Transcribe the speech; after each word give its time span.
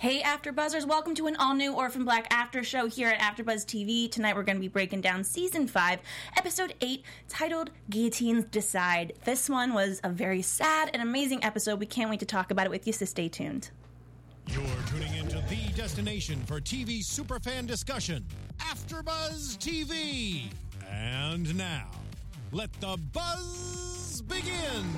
Hey, 0.00 0.22
AfterBuzzers! 0.22 0.88
Welcome 0.88 1.14
to 1.16 1.26
an 1.26 1.36
all-new 1.36 1.74
Orphan 1.74 2.06
Black 2.06 2.26
After 2.32 2.64
Show 2.64 2.86
here 2.86 3.10
at 3.10 3.20
AfterBuzz 3.20 3.66
TV. 3.66 4.10
Tonight 4.10 4.34
we're 4.34 4.44
going 4.44 4.56
to 4.56 4.60
be 4.62 4.66
breaking 4.66 5.02
down 5.02 5.24
Season 5.24 5.66
5, 5.66 5.98
Episode 6.38 6.72
8, 6.80 7.04
titled 7.28 7.68
Guillotines 7.90 8.46
Decide. 8.46 9.12
This 9.26 9.50
one 9.50 9.74
was 9.74 10.00
a 10.02 10.08
very 10.08 10.40
sad 10.40 10.88
and 10.94 11.02
amazing 11.02 11.44
episode. 11.44 11.80
We 11.80 11.84
can't 11.84 12.08
wait 12.08 12.20
to 12.20 12.24
talk 12.24 12.50
about 12.50 12.64
it 12.64 12.70
with 12.70 12.86
you, 12.86 12.94
so 12.94 13.04
stay 13.04 13.28
tuned. 13.28 13.68
You're 14.46 14.64
tuning 14.86 15.14
into 15.16 15.44
the 15.50 15.70
destination 15.76 16.40
for 16.46 16.62
TV 16.62 17.00
superfan 17.00 17.66
discussion, 17.66 18.24
AfterBuzz 18.58 19.58
TV. 19.58 20.44
And 20.90 21.54
now, 21.58 21.90
let 22.52 22.72
the 22.80 22.96
buzz 23.12 24.22
begin. 24.22 24.94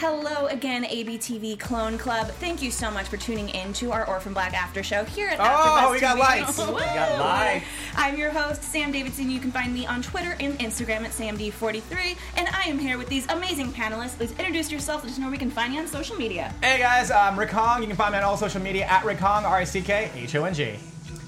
Hello 0.00 0.46
again, 0.46 0.84
ABTV 0.84 1.58
Clone 1.58 1.98
Club. 1.98 2.28
Thank 2.38 2.62
you 2.62 2.70
so 2.70 2.88
much 2.88 3.08
for 3.08 3.16
tuning 3.16 3.48
in 3.48 3.72
to 3.74 3.90
our 3.90 4.06
Orphan 4.06 4.32
Black 4.32 4.54
After 4.54 4.80
Show 4.84 5.02
here 5.02 5.26
at 5.28 5.40
AfterBuzz 5.40 5.82
Oh, 5.82 5.90
we 5.90 5.98
got 5.98 6.16
TV. 6.16 6.20
lights. 6.20 6.56
Woo! 6.58 6.66
We 6.72 6.80
got 6.82 7.18
lights. 7.18 7.64
I'm 7.96 8.16
your 8.16 8.30
host, 8.30 8.62
Sam 8.62 8.92
Davidson. 8.92 9.28
You 9.28 9.40
can 9.40 9.50
find 9.50 9.74
me 9.74 9.86
on 9.86 10.00
Twitter 10.02 10.36
and 10.38 10.56
Instagram 10.60 11.00
at 11.00 11.10
SamD43. 11.10 12.16
And 12.36 12.46
I 12.50 12.62
am 12.68 12.78
here 12.78 12.96
with 12.96 13.08
these 13.08 13.26
amazing 13.28 13.72
panelists. 13.72 14.16
Please 14.18 14.30
introduce 14.38 14.70
yourself. 14.70 15.02
Let 15.02 15.12
us 15.14 15.18
know 15.18 15.24
where 15.24 15.32
we 15.32 15.38
can 15.38 15.50
find 15.50 15.74
you 15.74 15.80
on 15.80 15.88
social 15.88 16.14
media. 16.14 16.54
Hey 16.62 16.78
guys, 16.78 17.10
I'm 17.10 17.36
Rick 17.36 17.50
Hong. 17.50 17.80
You 17.82 17.88
can 17.88 17.96
find 17.96 18.12
me 18.12 18.18
on 18.18 18.24
all 18.24 18.36
social 18.36 18.62
media 18.62 18.84
at 18.84 19.04
Rick 19.04 19.18
Hong, 19.18 19.44
R 19.44 19.56
I 19.56 19.64
C 19.64 19.80
K 19.80 20.12
H 20.14 20.36
O 20.36 20.44
N 20.44 20.54
G. 20.54 20.76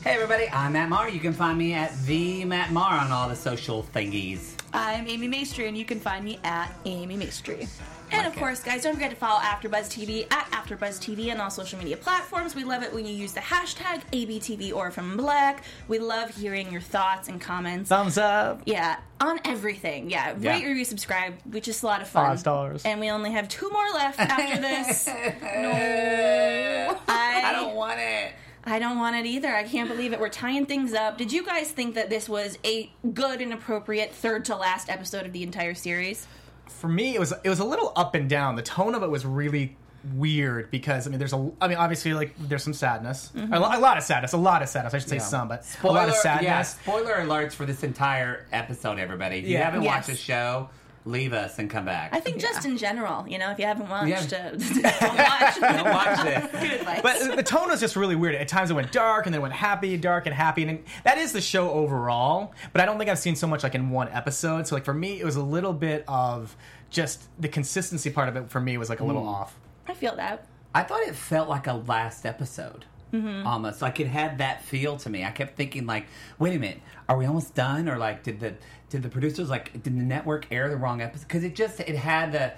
Hey 0.04 0.14
everybody, 0.14 0.48
I'm 0.52 0.74
Matt 0.74 0.88
Marr. 0.90 1.08
You 1.10 1.18
can 1.18 1.32
find 1.32 1.58
me 1.58 1.74
at 1.74 1.92
the 2.06 2.44
Matt 2.44 2.70
Marr 2.70 3.00
on 3.00 3.10
all 3.10 3.28
the 3.28 3.34
social 3.36 3.82
thingies. 3.92 4.54
I'm 4.72 5.08
Amy 5.08 5.28
Maestri, 5.28 5.66
and 5.66 5.76
you 5.76 5.84
can 5.84 5.98
find 5.98 6.24
me 6.24 6.38
at 6.44 6.72
Amy 6.84 7.16
Maestri. 7.16 7.68
And 8.12 8.26
of 8.26 8.34
course, 8.36 8.60
guys, 8.62 8.82
don't 8.82 8.94
forget 8.94 9.10
to 9.10 9.16
follow 9.16 9.38
AfterBuzz 9.40 9.88
TV 9.88 10.26
at 10.32 10.46
AfterBuzz 10.50 10.98
TV 10.98 11.32
on 11.32 11.40
all 11.40 11.50
social 11.50 11.78
media 11.78 11.96
platforms. 11.96 12.54
We 12.54 12.64
love 12.64 12.82
it 12.82 12.92
when 12.92 13.06
you 13.06 13.12
use 13.12 13.32
the 13.32 13.40
hashtag 13.40 14.02
ABTV 14.12 14.74
or 14.74 14.90
from 14.90 15.16
Black. 15.16 15.64
We 15.88 15.98
love 15.98 16.30
hearing 16.30 16.70
your 16.72 16.80
thoughts 16.80 17.28
and 17.28 17.40
comments. 17.40 17.88
Thumbs 17.88 18.18
up. 18.18 18.62
Yeah, 18.66 18.98
on 19.20 19.40
everything. 19.44 20.10
Yeah, 20.10 20.34
Yeah. 20.38 20.52
rate, 20.52 20.66
review, 20.66 20.84
subscribe, 20.84 21.34
which 21.50 21.68
is 21.68 21.82
a 21.82 21.86
lot 21.86 22.02
of 22.02 22.08
fun. 22.08 22.26
Five 22.30 22.40
stars. 22.40 22.84
And 22.84 23.00
we 23.00 23.10
only 23.10 23.30
have 23.32 23.48
two 23.48 23.70
more 23.70 23.88
left 23.94 24.18
after 24.18 24.60
this. 24.60 25.06
no, 25.06 26.98
I 27.08 27.42
I, 27.44 27.52
don't 27.52 27.74
want 27.74 27.98
it. 28.00 28.32
I 28.64 28.78
don't 28.78 28.98
want 28.98 29.16
it 29.16 29.26
either. 29.26 29.54
I 29.54 29.64
can't 29.64 29.88
believe 29.88 30.12
it. 30.12 30.20
We're 30.20 30.28
tying 30.28 30.66
things 30.66 30.92
up. 30.92 31.16
Did 31.16 31.32
you 31.32 31.44
guys 31.44 31.70
think 31.70 31.94
that 31.94 32.10
this 32.10 32.28
was 32.28 32.58
a 32.64 32.90
good 33.14 33.40
and 33.40 33.52
appropriate 33.52 34.12
third 34.12 34.44
to 34.46 34.56
last 34.56 34.88
episode 34.90 35.26
of 35.26 35.32
the 35.32 35.42
entire 35.42 35.74
series? 35.74 36.26
For 36.78 36.88
me, 36.88 37.14
it 37.14 37.20
was 37.20 37.32
it 37.44 37.48
was 37.48 37.58
a 37.60 37.64
little 37.64 37.92
up 37.96 38.14
and 38.14 38.28
down. 38.28 38.56
The 38.56 38.62
tone 38.62 38.94
of 38.94 39.02
it 39.02 39.10
was 39.10 39.26
really 39.26 39.76
weird 40.14 40.70
because 40.70 41.06
I 41.06 41.10
mean, 41.10 41.18
there's 41.18 41.32
a 41.32 41.50
I 41.60 41.68
mean, 41.68 41.76
obviously, 41.76 42.14
like 42.14 42.34
there's 42.38 42.62
some 42.62 42.72
sadness, 42.72 43.30
mm-hmm. 43.34 43.52
a, 43.52 43.60
lo- 43.60 43.68
a 43.72 43.78
lot 43.80 43.98
of 43.98 44.02
sadness, 44.04 44.32
a 44.32 44.38
lot 44.38 44.62
of 44.62 44.68
sadness. 44.68 44.94
I 44.94 44.98
should 44.98 45.08
say 45.08 45.18
some, 45.18 45.48
but 45.48 45.64
a 45.82 45.86
lot 45.86 46.08
of 46.08 46.14
sadness. 46.14 46.44
Yeah, 46.44 46.62
spoiler 46.62 47.14
alerts 47.16 47.52
for 47.52 47.66
this 47.66 47.82
entire 47.82 48.46
episode, 48.52 48.98
everybody. 48.98 49.38
If 49.38 49.44
you 49.44 49.52
Yeah. 49.54 49.64
haven't 49.64 49.82
watched 49.84 50.06
the 50.06 50.16
show, 50.16 50.70
leave 51.04 51.32
us 51.32 51.58
and 51.58 51.70
come 51.70 51.84
back. 51.86 52.14
I 52.14 52.20
think 52.20 52.38
just 52.38 52.64
in 52.66 52.76
general, 52.76 53.26
you 53.28 53.38
know, 53.38 53.50
if 53.50 53.58
you 53.58 53.64
haven't 53.64 53.88
watched, 53.88 54.32
Yeah. 54.32 54.48
uh, 54.48 54.50
don't 55.00 55.16
watch. 55.16 55.60
Don't 55.60 55.84
watch 55.84 56.22
this. 56.24 56.50
Good 56.62 56.72
advice. 56.80 57.00
But 57.02 57.36
the 57.36 57.42
tone 57.42 57.68
was 57.70 57.80
just 57.80 57.96
really 57.96 58.16
weird. 58.16 58.34
At 58.34 58.48
times 58.48 58.70
it 58.70 58.74
went 58.74 58.92
dark, 58.92 59.26
and 59.26 59.34
then 59.34 59.40
it 59.40 59.42
went 59.42 59.54
happy, 59.54 59.96
dark, 59.96 60.26
and 60.26 60.34
happy, 60.34 60.62
and 60.64 60.84
that 61.04 61.18
is 61.18 61.32
the 61.32 61.40
show 61.40 61.70
overall. 61.70 62.52
But 62.72 62.82
I 62.82 62.84
don't 62.84 62.98
think 62.98 63.08
I've 63.10 63.18
seen 63.18 63.36
so 63.36 63.46
much 63.46 63.62
like 63.62 63.74
in 63.74 63.90
one 63.90 64.08
episode. 64.08 64.66
So 64.66 64.74
like 64.74 64.84
for 64.84 64.94
me, 64.94 65.20
it 65.20 65.24
was 65.24 65.36
a 65.36 65.42
little 65.42 65.72
bit 65.72 66.04
of 66.06 66.56
just 66.90 67.28
the 67.40 67.48
consistency 67.48 68.10
part 68.10 68.28
of 68.28 68.36
it. 68.36 68.50
For 68.50 68.60
me, 68.60 68.76
was 68.78 68.88
like 68.90 69.00
a 69.00 69.04
little 69.04 69.26
off. 69.26 69.58
I 69.86 69.94
feel 69.94 70.14
that. 70.16 70.46
I 70.74 70.82
thought 70.82 71.00
it 71.00 71.14
felt 71.16 71.48
like 71.48 71.66
a 71.66 71.72
last 71.74 72.24
episode. 72.26 72.84
Almost 73.12 73.82
like 73.82 73.98
it 73.98 74.06
had 74.06 74.38
that 74.38 74.62
feel 74.62 74.96
to 74.98 75.10
me. 75.10 75.24
I 75.24 75.32
kept 75.32 75.56
thinking, 75.56 75.84
like, 75.84 76.06
wait 76.38 76.54
a 76.54 76.60
minute, 76.60 76.80
are 77.08 77.16
we 77.16 77.26
almost 77.26 77.56
done? 77.56 77.88
Or 77.88 77.98
like, 77.98 78.22
did 78.22 78.38
the 78.38 78.54
did 78.90 79.02
the 79.02 79.08
producers 79.08 79.48
like 79.48 79.72
did 79.72 79.84
the 79.84 79.90
network 79.90 80.46
air 80.50 80.68
the 80.68 80.76
wrong 80.76 81.00
episode? 81.00 81.26
Because 81.28 81.44
it 81.44 81.54
just 81.54 81.80
it 81.80 81.96
had 81.96 82.32
the 82.32 82.52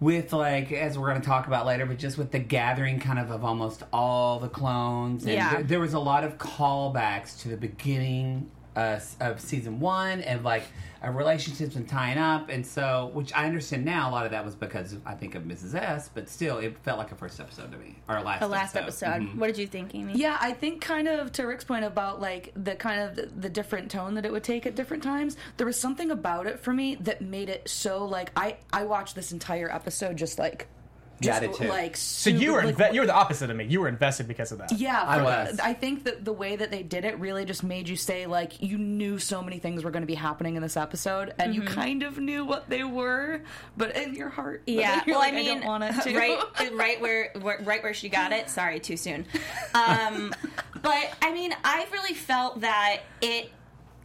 with 0.00 0.32
like 0.32 0.72
as 0.72 0.98
we're 0.98 1.08
going 1.08 1.20
to 1.20 1.26
talk 1.26 1.46
about 1.46 1.64
later, 1.64 1.86
but 1.86 1.96
just 1.98 2.18
with 2.18 2.32
the 2.32 2.38
gathering 2.38 2.98
kind 2.98 3.18
of 3.18 3.30
of 3.30 3.44
almost 3.44 3.84
all 3.92 4.38
the 4.40 4.48
clones. 4.48 5.24
And 5.24 5.32
Yeah. 5.34 5.54
there, 5.54 5.62
there 5.62 5.80
was 5.80 5.94
a 5.94 6.00
lot 6.00 6.24
of 6.24 6.38
callbacks 6.38 7.40
to 7.42 7.48
the 7.48 7.56
beginning 7.56 8.50
uh, 8.74 8.98
of 9.20 9.40
season 9.40 9.78
one 9.80 10.20
and 10.22 10.42
like 10.42 10.64
uh, 11.04 11.10
relationships 11.10 11.76
and 11.76 11.88
tying 11.88 12.18
up, 12.18 12.48
and 12.48 12.66
so 12.66 13.10
which 13.14 13.32
I 13.34 13.46
understand 13.46 13.84
now. 13.84 14.08
A 14.08 14.12
lot 14.12 14.24
of 14.24 14.30
that 14.32 14.44
was 14.44 14.54
because 14.54 14.96
I 15.04 15.14
think 15.14 15.34
of 15.34 15.42
Mrs. 15.44 15.74
S, 15.74 16.08
but 16.12 16.28
still, 16.28 16.58
it 16.58 16.78
felt 16.78 16.98
like 16.98 17.12
a 17.12 17.14
first 17.14 17.40
episode 17.40 17.72
to 17.72 17.78
me 17.78 17.96
or 18.08 18.18
a 18.18 18.22
last. 18.22 18.40
The 18.40 18.48
last 18.48 18.76
episode. 18.76 19.22
Mhm. 19.22 19.36
What 19.36 19.46
did 19.48 19.58
you 19.58 19.66
think, 19.66 19.94
Amy? 19.94 20.14
Yeah, 20.14 20.36
I 20.40 20.52
think 20.52 20.80
kind 20.80 21.08
of 21.08 21.32
to 21.32 21.44
Rick's 21.44 21.64
point 21.64 21.84
about 21.84 22.20
like 22.20 22.52
the 22.54 22.74
kind 22.76 23.00
of 23.00 23.16
the, 23.16 23.26
the 23.26 23.48
different 23.48 23.90
tone 23.90 24.14
that 24.14 24.24
it 24.24 24.32
would 24.32 24.44
take 24.44 24.66
at 24.66 24.74
different 24.74 25.02
times. 25.02 25.36
There 25.56 25.66
was 25.66 25.78
something 25.80 26.10
about 26.10 26.46
it 26.46 26.60
for 26.60 26.72
me 26.72 26.94
that 26.96 27.20
made 27.22 27.48
it 27.48 27.68
so 27.68 28.04
like 28.04 28.30
I 28.36 28.56
I 28.72 28.84
watched 28.84 29.14
this 29.14 29.32
entire 29.32 29.72
episode 29.72 30.16
just 30.16 30.38
like 30.38 30.66
Yeah, 30.66 30.68
I 30.68 30.81
just 31.22 31.40
did 31.40 31.54
too. 31.54 31.68
like 31.68 31.96
So 31.96 32.30
you 32.30 32.52
were 32.52 32.62
like, 32.64 32.76
inve- 32.76 32.94
you 32.94 33.00
were 33.00 33.06
the 33.06 33.14
opposite 33.14 33.50
of 33.50 33.56
me. 33.56 33.64
You 33.64 33.80
were 33.80 33.88
invested 33.88 34.28
because 34.28 34.52
of 34.52 34.58
that. 34.58 34.72
Yeah, 34.72 35.02
I 35.06 35.18
for- 35.18 35.24
was. 35.24 35.60
I 35.60 35.72
think 35.74 36.04
that 36.04 36.24
the 36.24 36.32
way 36.32 36.56
that 36.56 36.70
they 36.70 36.82
did 36.82 37.04
it 37.04 37.18
really 37.18 37.44
just 37.44 37.62
made 37.62 37.88
you 37.88 37.96
say 37.96 38.26
like 38.26 38.60
you 38.62 38.78
knew 38.78 39.18
so 39.18 39.42
many 39.42 39.58
things 39.58 39.84
were 39.84 39.90
going 39.90 40.02
to 40.02 40.06
be 40.06 40.14
happening 40.14 40.56
in 40.56 40.62
this 40.62 40.76
episode, 40.76 41.34
and 41.38 41.54
you 41.54 41.62
kind 41.62 42.02
of 42.02 42.18
knew 42.18 42.44
what 42.44 42.68
they 42.68 42.84
were, 42.84 43.42
but 43.76 43.96
in 43.96 44.14
your 44.14 44.28
heart, 44.28 44.62
but 44.66 44.74
Yeah, 44.74 44.96
then 44.96 45.02
you're 45.06 45.14
well, 45.14 45.20
like, 45.24 45.32
I 45.32 45.36
mean, 45.36 45.60
don't 45.60 45.64
want 45.66 45.84
it 45.98 46.02
to. 46.02 46.16
right, 46.16 46.72
right 46.74 47.00
where, 47.00 47.30
where, 47.40 47.60
right 47.62 47.82
where 47.82 47.94
she 47.94 48.08
got 48.08 48.32
it. 48.32 48.50
Sorry, 48.50 48.80
too 48.80 48.96
soon. 48.96 49.26
Um, 49.74 50.34
but 50.82 51.10
I 51.22 51.32
mean, 51.32 51.54
I 51.64 51.86
really 51.92 52.14
felt 52.14 52.60
that 52.62 53.00
it. 53.20 53.50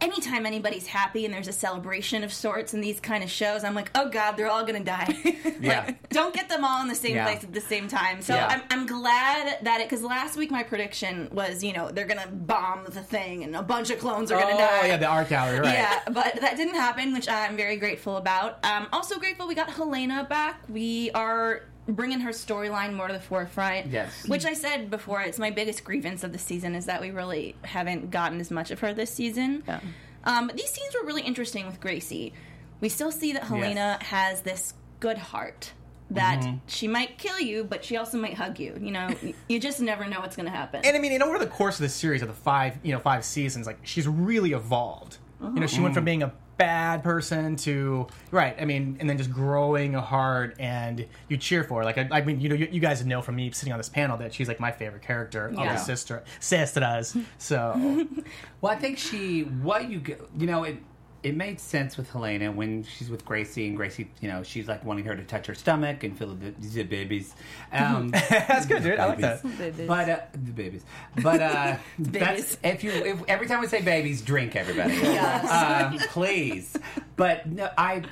Anytime 0.00 0.46
anybody's 0.46 0.86
happy 0.86 1.24
and 1.24 1.34
there's 1.34 1.48
a 1.48 1.52
celebration 1.52 2.22
of 2.22 2.32
sorts 2.32 2.72
in 2.74 2.80
these 2.80 3.00
kind 3.00 3.24
of 3.24 3.30
shows, 3.30 3.64
I'm 3.64 3.74
like, 3.74 3.90
oh 3.94 4.08
god, 4.08 4.36
they're 4.36 4.48
all 4.50 4.64
gonna 4.64 4.84
die. 4.84 5.16
Yeah. 5.60 5.86
like, 5.86 6.08
don't 6.10 6.32
get 6.32 6.48
them 6.48 6.64
all 6.64 6.80
in 6.82 6.88
the 6.88 6.94
same 6.94 7.16
Yeah. 7.16 7.24
place 7.24 7.42
at 7.42 7.52
the 7.52 7.60
same 7.60 7.88
time. 7.88 8.22
So 8.22 8.34
Yeah. 8.34 8.46
I'm, 8.46 8.62
I'm 8.70 8.86
glad 8.86 9.58
that 9.62 9.80
it 9.80 9.88
because 9.88 10.04
last 10.04 10.36
week 10.36 10.52
my 10.52 10.62
prediction 10.62 11.28
was, 11.32 11.64
you 11.64 11.72
know, 11.72 11.90
they're 11.90 12.06
gonna 12.06 12.28
bomb 12.28 12.84
the 12.84 13.02
thing 13.02 13.42
and 13.42 13.56
a 13.56 13.62
bunch 13.62 13.90
of 13.90 13.98
clones 13.98 14.30
are 14.30 14.36
Oh 14.38 14.42
gonna 14.42 14.56
die. 14.56 14.78
Oh 14.82 14.86
yeah, 14.86 14.96
the 14.98 15.06
art 15.06 15.28
gallery, 15.28 15.58
right? 15.60 15.74
Yeah, 15.74 15.98
but 16.06 16.40
that 16.40 16.56
didn't 16.56 16.76
happen, 16.76 17.12
which 17.12 17.28
I'm 17.28 17.56
very 17.56 17.76
grateful 17.76 18.18
about. 18.18 18.64
Um, 18.64 18.86
also 18.92 19.18
grateful 19.18 19.48
we 19.48 19.56
got 19.56 19.68
Helena 19.70 20.24
back. 20.30 20.62
We 20.68 21.10
are 21.10 21.62
bringing 21.88 22.20
her 22.20 22.30
storyline 22.30 22.94
more 22.94 23.08
to 23.08 23.14
the 23.14 23.20
forefront. 23.20 23.86
Yes. 23.86 24.28
Which 24.28 24.44
I 24.44 24.52
said 24.52 24.90
before, 24.90 25.22
it's 25.22 25.38
my 25.38 25.50
biggest 25.50 25.82
grievance 25.84 26.22
of 26.22 26.32
the 26.32 26.38
season 26.38 26.74
is 26.74 26.86
that 26.86 27.00
we 27.00 27.10
really 27.10 27.56
haven't 27.62 28.10
gotten 28.10 28.40
as 28.40 28.50
much 28.50 28.70
of 28.70 28.80
her 28.80 28.92
this 28.94 29.10
season. 29.12 29.62
Yeah. 29.66 29.80
Um, 30.24 30.46
but 30.48 30.56
these 30.56 30.70
scenes 30.70 30.94
were 31.00 31.06
really 31.06 31.22
interesting 31.22 31.66
with 31.66 31.80
Gracie. 31.80 32.32
We 32.80 32.88
still 32.90 33.10
see 33.10 33.32
that 33.32 33.44
Helena 33.44 33.98
has 34.02 34.42
this 34.42 34.74
good 35.00 35.18
heart. 35.18 35.72
That 36.10 36.40
Mm-hmm. 36.40 36.56
she 36.68 36.88
might 36.88 37.18
kill 37.18 37.38
you, 37.38 37.64
but 37.64 37.84
she 37.84 37.98
also 37.98 38.16
might 38.16 38.32
hug 38.34 38.58
you. 38.58 38.78
You 38.80 38.90
know, 38.92 39.10
you 39.48 39.60
just 39.60 39.78
never 39.80 40.06
know 40.06 40.20
what's 40.20 40.36
going 40.36 40.46
to 40.46 40.52
happen. 40.56 40.80
And 40.84 40.96
I 40.96 41.00
mean, 41.00 41.12
and 41.12 41.22
over 41.22 41.38
the 41.38 41.46
course 41.46 41.74
of 41.76 41.82
the 41.82 41.88
series 41.90 42.22
of 42.22 42.28
the 42.28 42.34
five, 42.34 42.78
you 42.82 42.92
know, 42.92 42.98
five 42.98 43.24
seasons, 43.26 43.66
like 43.66 43.78
she's 43.82 44.08
really 44.08 44.52
evolved. 44.52 45.18
You 45.42 45.60
know, 45.60 45.66
she 45.66 45.80
went 45.80 45.94
from 45.94 46.04
being 46.04 46.22
a 46.22 46.32
bad 46.58 47.02
person 47.02 47.56
to 47.56 48.06
right. 48.30 48.54
I 48.60 48.64
mean, 48.66 48.98
and 49.00 49.08
then 49.08 49.16
just 49.16 49.32
growing 49.32 49.94
a 49.94 50.00
heart, 50.02 50.56
and 50.58 51.06
you 51.28 51.36
cheer 51.38 51.64
for 51.64 51.78
her. 51.78 51.84
Like 51.84 51.96
I, 51.96 52.08
I 52.10 52.20
mean, 52.20 52.40
you 52.40 52.48
know, 52.50 52.54
you, 52.54 52.68
you 52.70 52.80
guys 52.80 53.06
know 53.06 53.22
from 53.22 53.36
me 53.36 53.50
sitting 53.52 53.72
on 53.72 53.78
this 53.78 53.88
panel 53.88 54.18
that 54.18 54.34
she's 54.34 54.48
like 54.48 54.60
my 54.60 54.72
favorite 54.72 55.02
character 55.02 55.46
of 55.48 55.56
the 55.56 55.76
sister 55.78 56.22
sisters. 56.40 57.16
So 57.38 58.06
Well, 58.60 58.72
I 58.72 58.76
think 58.76 58.98
she 58.98 59.42
what 59.42 59.88
you 59.88 60.00
get- 60.00 60.20
you 60.36 60.46
know 60.46 60.64
it. 60.64 60.76
It 61.22 61.36
made 61.36 61.58
sense 61.58 61.96
with 61.96 62.10
Helena 62.10 62.52
when 62.52 62.84
she's 62.84 63.10
with 63.10 63.24
Gracie, 63.24 63.66
and 63.66 63.76
Gracie, 63.76 64.10
you 64.20 64.28
know, 64.28 64.42
she's 64.42 64.68
like 64.68 64.84
wanting 64.84 65.04
her 65.04 65.16
to 65.16 65.24
touch 65.24 65.46
her 65.46 65.54
stomach 65.54 66.04
and 66.04 66.16
feel 66.16 66.34
the, 66.34 66.52
the 66.58 66.82
babies. 66.84 67.34
Um, 67.72 68.08
that's 68.30 68.66
good, 68.66 68.82
dude. 68.82 68.98
I 68.98 69.06
like 69.06 69.20
that. 69.20 69.42
Babies. 69.58 69.88
But 69.88 70.08
uh, 70.08 70.20
the 70.32 70.52
babies. 70.52 70.84
But 71.22 71.40
uh, 71.40 71.76
that's 71.98 72.58
if 72.62 72.84
you 72.84 72.90
if, 72.90 73.22
every 73.28 73.46
time 73.46 73.60
we 73.60 73.66
say 73.66 73.82
babies, 73.82 74.22
drink 74.22 74.56
everybody. 74.56 74.96
um, 75.18 75.98
please. 76.10 76.76
But 77.16 77.46
no, 77.46 77.70
I. 77.76 78.04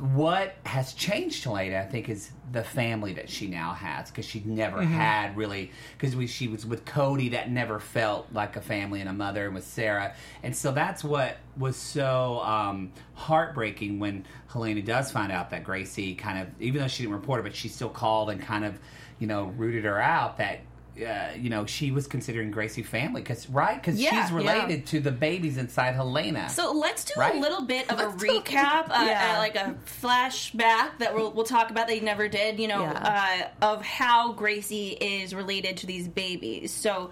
What 0.00 0.56
has 0.64 0.94
changed 0.94 1.44
Helena, 1.44 1.78
I 1.78 1.86
think, 1.86 2.08
is 2.08 2.32
the 2.52 2.64
family 2.64 3.12
that 3.12 3.30
she 3.30 3.46
now 3.46 3.72
has 3.72 4.10
because 4.10 4.24
she 4.24 4.42
never 4.44 4.82
had 4.82 5.36
really 5.36 5.70
because 5.96 6.30
she 6.30 6.48
was 6.48 6.66
with 6.66 6.84
Cody 6.84 7.28
that 7.30 7.50
never 7.50 7.78
felt 7.78 8.26
like 8.32 8.56
a 8.56 8.60
family 8.60 9.00
and 9.00 9.08
a 9.08 9.12
mother 9.12 9.46
and 9.46 9.54
with 9.54 9.64
Sarah. 9.64 10.14
And 10.42 10.54
so 10.54 10.72
that's 10.72 11.04
what 11.04 11.36
was 11.56 11.76
so 11.76 12.40
um, 12.40 12.92
heartbreaking 13.14 14.00
when 14.00 14.26
Helena 14.48 14.82
does 14.82 15.12
find 15.12 15.30
out 15.30 15.50
that 15.50 15.62
Gracie 15.62 16.14
kind 16.14 16.40
of 16.40 16.48
even 16.60 16.80
though 16.80 16.88
she 16.88 17.04
didn't 17.04 17.14
report 17.14 17.40
it 17.40 17.42
but 17.44 17.54
she 17.54 17.68
still 17.68 17.88
called 17.88 18.30
and 18.30 18.40
kind 18.40 18.64
of 18.64 18.78
you 19.20 19.28
know 19.28 19.44
rooted 19.56 19.84
her 19.84 20.00
out 20.00 20.38
that 20.38 20.60
uh, 20.96 21.28
you 21.38 21.50
know, 21.50 21.64
she 21.66 21.90
was 21.90 22.06
considering 22.06 22.50
Gracie 22.50 22.82
family 22.82 23.22
because 23.22 23.48
right 23.48 23.76
because 23.80 24.00
Yeah, 24.00 24.22
she's 24.22 24.32
related 24.32 24.86
to 24.86 25.00
the 25.00 25.10
babies 25.12 25.56
inside 25.56 25.94
Helena. 25.94 26.48
So 26.50 26.72
let's 26.72 27.04
do 27.04 27.14
Right? 27.16 27.34
a 27.34 27.38
little 27.38 27.62
bit 27.62 27.90
of 27.90 27.98
a 28.00 28.08
Let's 28.08 28.22
a- 28.22 28.26
recap, 28.26 28.88
uh, 28.90 29.04
Yeah. 29.06 29.34
uh, 29.36 29.38
like 29.38 29.56
a 29.56 29.76
flashback 29.86 30.98
that 30.98 31.14
we'll, 31.14 31.30
we'll 31.32 31.44
talk 31.46 31.70
about 31.70 31.86
that 31.88 31.96
you 31.96 32.02
never 32.02 32.28
did, 32.28 32.58
you 32.58 32.68
know, 32.68 32.82
Yeah. 32.82 33.48
uh, 33.62 33.64
of 33.64 33.82
how 33.84 34.32
Gracie 34.32 34.90
is 35.00 35.34
related 35.34 35.76
to 35.78 35.86
these 35.86 36.08
babies. 36.08 36.72
So, 36.72 37.10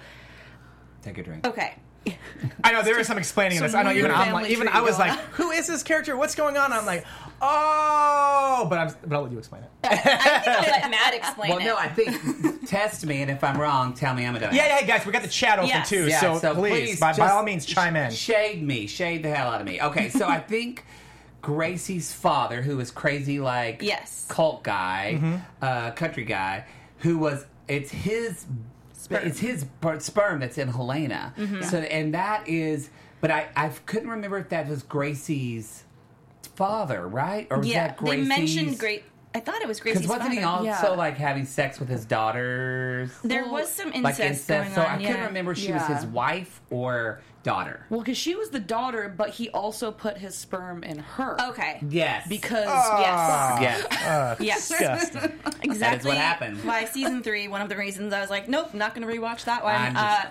Take 1.03 1.19
a 1.19 1.23
drink. 1.23 1.47
okay. 1.47 1.75
I 2.65 2.73
know 2.73 2.83
there 2.83 2.99
is 2.99 3.07
some 3.07 3.19
explaining 3.19 3.59
of 3.59 3.65
this. 3.65 3.75
I 3.75 3.83
know 3.83 3.93
even 3.93 4.11
I'm 4.11 4.33
like, 4.33 4.51
even 4.51 4.69
I 4.69 4.81
was 4.81 4.99
like, 4.99 5.19
who 5.33 5.51
is 5.51 5.67
this 5.67 5.83
character? 5.83 6.17
What's 6.17 6.35
going 6.35 6.57
on? 6.57 6.73
I'm 6.73 6.87
like, 6.87 7.05
oh, 7.41 8.67
but 8.69 8.79
I'm 8.79 8.95
but 9.07 9.17
I'll 9.17 9.23
let 9.23 9.33
you 9.33 9.39
explain 9.39 9.63
it. 9.63 9.71
I 9.85 9.97
think 9.97 10.47
I'll 10.49 10.81
let 10.81 10.91
Matt 10.91 11.15
explain 11.15 11.51
it. 11.51 11.55
Well, 11.55 11.63
it. 11.63 11.65
no, 11.65 11.77
I 11.77 11.89
think 11.89 12.67
test 12.67 13.05
me, 13.07 13.23
and 13.23 13.31
if 13.31 13.43
I'm 13.43 13.59
wrong, 13.61 13.95
tell 13.95 14.15
me 14.15 14.27
I'm 14.27 14.37
a 14.37 14.41
dumbass. 14.41 14.53
Yeah, 14.53 14.81
yeah, 14.81 14.87
guys, 14.87 15.07
we 15.07 15.13
got 15.13 15.23
the 15.23 15.29
chat 15.29 15.59
open 15.59 15.69
Yes. 15.69 15.89
too, 15.89 16.07
Yeah, 16.09 16.39
so, 16.39 16.55
please, 16.55 17.01
by, 17.01 17.13
by 17.13 17.17
just 17.17 17.35
all 17.35 17.43
means, 17.43 17.65
chime 17.67 17.97
in. 17.97 18.11
Shade 18.11 18.63
me, 18.63 18.87
shade 18.87 19.23
the 19.23 19.31
hell 19.35 19.49
out 19.49 19.61
of 19.61 19.67
me. 19.67 19.81
Okay, 19.81 20.09
so 20.11 20.27
I 20.27 20.39
think 20.49 20.85
Gracie's 21.43 22.13
father, 22.13 22.63
who 22.63 22.77
was 22.77 22.91
crazy 22.91 23.41
like 23.41 23.83
Yes. 23.83 24.27
cult 24.29 24.63
guy, 24.65 25.15
Mm-hmm. 25.17 25.37
uh, 25.63 25.91
country 25.93 26.25
guy, 26.25 26.65
who 26.99 27.19
was 27.19 27.45
it's 27.69 27.91
his 27.91 28.47
it's 29.11 29.39
his 29.39 29.67
sperm 29.99 30.41
that's 30.41 30.59
in 30.59 30.69
Helena. 30.69 31.35
Mm-hmm. 31.37 31.63
So 31.63 31.79
and 31.79 32.15
that 32.15 32.47
is, 32.49 32.91
but 33.21 33.31
I 33.31 33.49
I 33.57 33.69
couldn't 33.69 34.11
remember 34.11 34.39
if 34.39 34.49
that 34.51 34.69
was 34.69 34.83
Gracie's 34.83 35.85
father, 36.55 37.07
right? 37.07 37.47
Or 37.51 37.59
was 37.59 37.69
yeah, 37.69 37.89
that 37.89 38.05
they 38.05 38.23
mentioned 38.23 38.79
great. 38.79 39.05
I 39.35 39.41
thought 39.41 39.61
it 39.61 39.69
was 39.69 39.79
Gracie's 39.81 40.03
Because 40.03 40.19
wasn't 40.19 40.35
he 40.35 40.41
father. 40.43 40.71
also 40.71 40.91
Yeah. 40.91 40.97
like 40.97 41.19
having 41.19 41.45
sex 41.45 41.79
with 41.79 41.89
his 41.89 42.05
daughters? 42.07 43.11
There 43.23 43.43
Well, 43.45 43.53
was 43.55 43.71
some 43.71 43.89
like 43.89 43.97
incest, 44.19 44.21
incest. 44.21 44.49
going 44.49 44.73
So 44.75 44.81
on. 44.83 44.87
I 44.87 44.99
yeah. 45.01 45.09
couldn't 45.09 45.27
remember 45.27 45.53
if 45.53 45.59
she 45.59 45.73
was 45.73 45.83
Yeah. 45.89 45.97
his 45.97 46.07
wife 46.07 46.61
or 46.71 47.21
daughter. 47.43 47.85
Well, 47.91 48.01
because 48.01 48.17
she 48.19 48.35
was 48.35 48.51
the 48.51 48.59
daughter, 48.61 49.13
but 49.15 49.31
he 49.31 49.49
also 49.51 49.93
put 49.93 50.19
his 50.19 50.35
sperm 50.35 50.83
in 50.83 50.99
her. 50.99 51.41
Okay. 51.51 51.79
Yes. 51.89 52.27
Because 52.29 52.67
Yes. 52.67 53.87
yes. 54.01 54.37
Yes. 54.41 54.69
Disgusting. 54.69 55.33
exactly 55.63 56.09
what 56.11 56.19
happened. 56.19 56.65
Why 56.65 56.85
season 56.87 57.23
three? 57.23 57.49
One 57.49 57.61
of 57.61 57.69
the 57.69 57.77
reasons 57.77 58.13
I 58.13 58.21
was 58.21 58.31
like, 58.31 58.49
nope, 58.49 58.75
not 58.75 58.95
going 58.95 59.07
to 59.07 59.13
rewatch 59.13 59.45
that 59.45 59.63
one. 59.63 59.75
I'm 59.75 59.97
uh, 59.97 60.25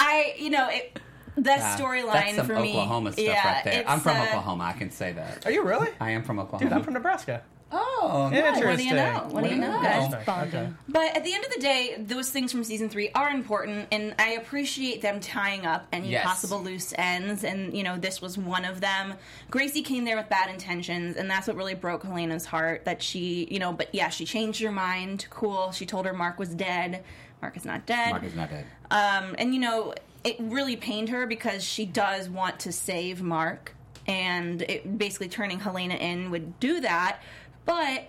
I, 0.00 0.34
you 0.38 0.50
know, 0.50 0.68
it, 0.68 0.98
that 1.36 1.60
Uh, 1.60 1.82
storyline 1.82 2.12
That's 2.12 2.36
some 2.36 2.46
for 2.46 2.58
me. 2.60 2.70
Oklahoma 2.72 3.12
stuff 3.12 3.24
yeah, 3.24 3.54
right 3.54 3.64
there. 3.64 3.84
I'm 3.86 4.00
from 4.00 4.16
uh, 4.16 4.24
Oklahoma. 4.24 4.64
I 4.64 4.72
can 4.72 4.90
say 4.90 5.12
that. 5.12 5.46
Are 5.46 5.52
you 5.52 5.62
really? 5.64 5.88
I 6.00 6.10
am 6.10 6.22
from 6.24 6.38
Oklahoma. 6.40 6.68
Dude, 6.68 6.76
I'm 6.76 6.82
from 6.82 6.94
Nebraska. 6.94 7.42
Oh, 7.72 8.30
Yeah, 8.32 8.40
nice. 8.50 8.56
Interesting. 8.58 8.66
What 8.68 8.76
do 8.78 8.84
you 8.84 8.94
know? 8.94 9.28
What 9.30 9.44
do 9.44 9.50
you 9.50 9.56
know, 9.56 9.82
guys? 9.82 10.24
Bonding. 10.26 10.60
Okay. 10.60 10.72
But 10.88 11.16
at 11.16 11.24
the 11.24 11.34
end 11.34 11.44
of 11.44 11.52
the 11.52 11.60
day, 11.60 11.96
those 11.98 12.30
things 12.30 12.52
from 12.52 12.62
season 12.64 12.88
three 12.88 13.10
are 13.14 13.30
important, 13.30 13.88
and 13.90 14.14
I 14.18 14.30
appreciate 14.32 15.02
them 15.02 15.20
tying 15.20 15.66
up 15.66 15.86
any 15.92 16.10
Yes. 16.10 16.24
possible 16.24 16.62
loose 16.62 16.92
ends. 16.96 17.44
And 17.44 17.76
you 17.76 17.82
know, 17.82 17.96
this 17.96 18.20
was 18.20 18.36
one 18.38 18.64
of 18.64 18.80
them. 18.80 19.14
Gracie 19.50 19.82
came 19.82 20.04
there 20.04 20.16
with 20.16 20.28
bad 20.28 20.50
intentions, 20.50 21.16
and 21.16 21.30
that's 21.30 21.46
what 21.46 21.56
really 21.56 21.74
broke 21.74 22.02
Helena's 22.04 22.46
heart. 22.46 22.84
That 22.84 23.02
she, 23.02 23.48
you 23.50 23.58
know, 23.58 23.72
but 23.72 23.94
yeah, 23.94 24.08
she 24.10 24.24
changed 24.24 24.62
her 24.62 24.72
mind. 24.72 25.26
Cool. 25.30 25.72
She 25.72 25.86
told 25.86 26.06
her 26.06 26.12
Mark 26.12 26.38
was 26.38 26.50
dead. 26.54 27.02
Mark 27.40 27.56
is 27.56 27.64
not 27.64 27.86
dead. 27.86 28.10
Mark 28.10 28.24
is 28.24 28.34
not 28.34 28.50
dead. 28.50 28.66
Um, 28.90 29.34
and 29.38 29.54
you 29.54 29.60
know, 29.60 29.94
it 30.22 30.36
really 30.38 30.76
pained 30.76 31.08
her 31.08 31.26
because 31.26 31.64
she 31.64 31.84
does 31.84 32.28
want 32.28 32.60
to 32.60 32.70
save 32.72 33.20
Mark, 33.22 33.74
and 34.06 34.62
it, 34.62 34.98
basically 34.98 35.28
turning 35.28 35.58
Helena 35.58 35.94
in 35.94 36.30
would 36.30 36.60
do 36.60 36.80
that. 36.80 37.18
But 37.64 38.04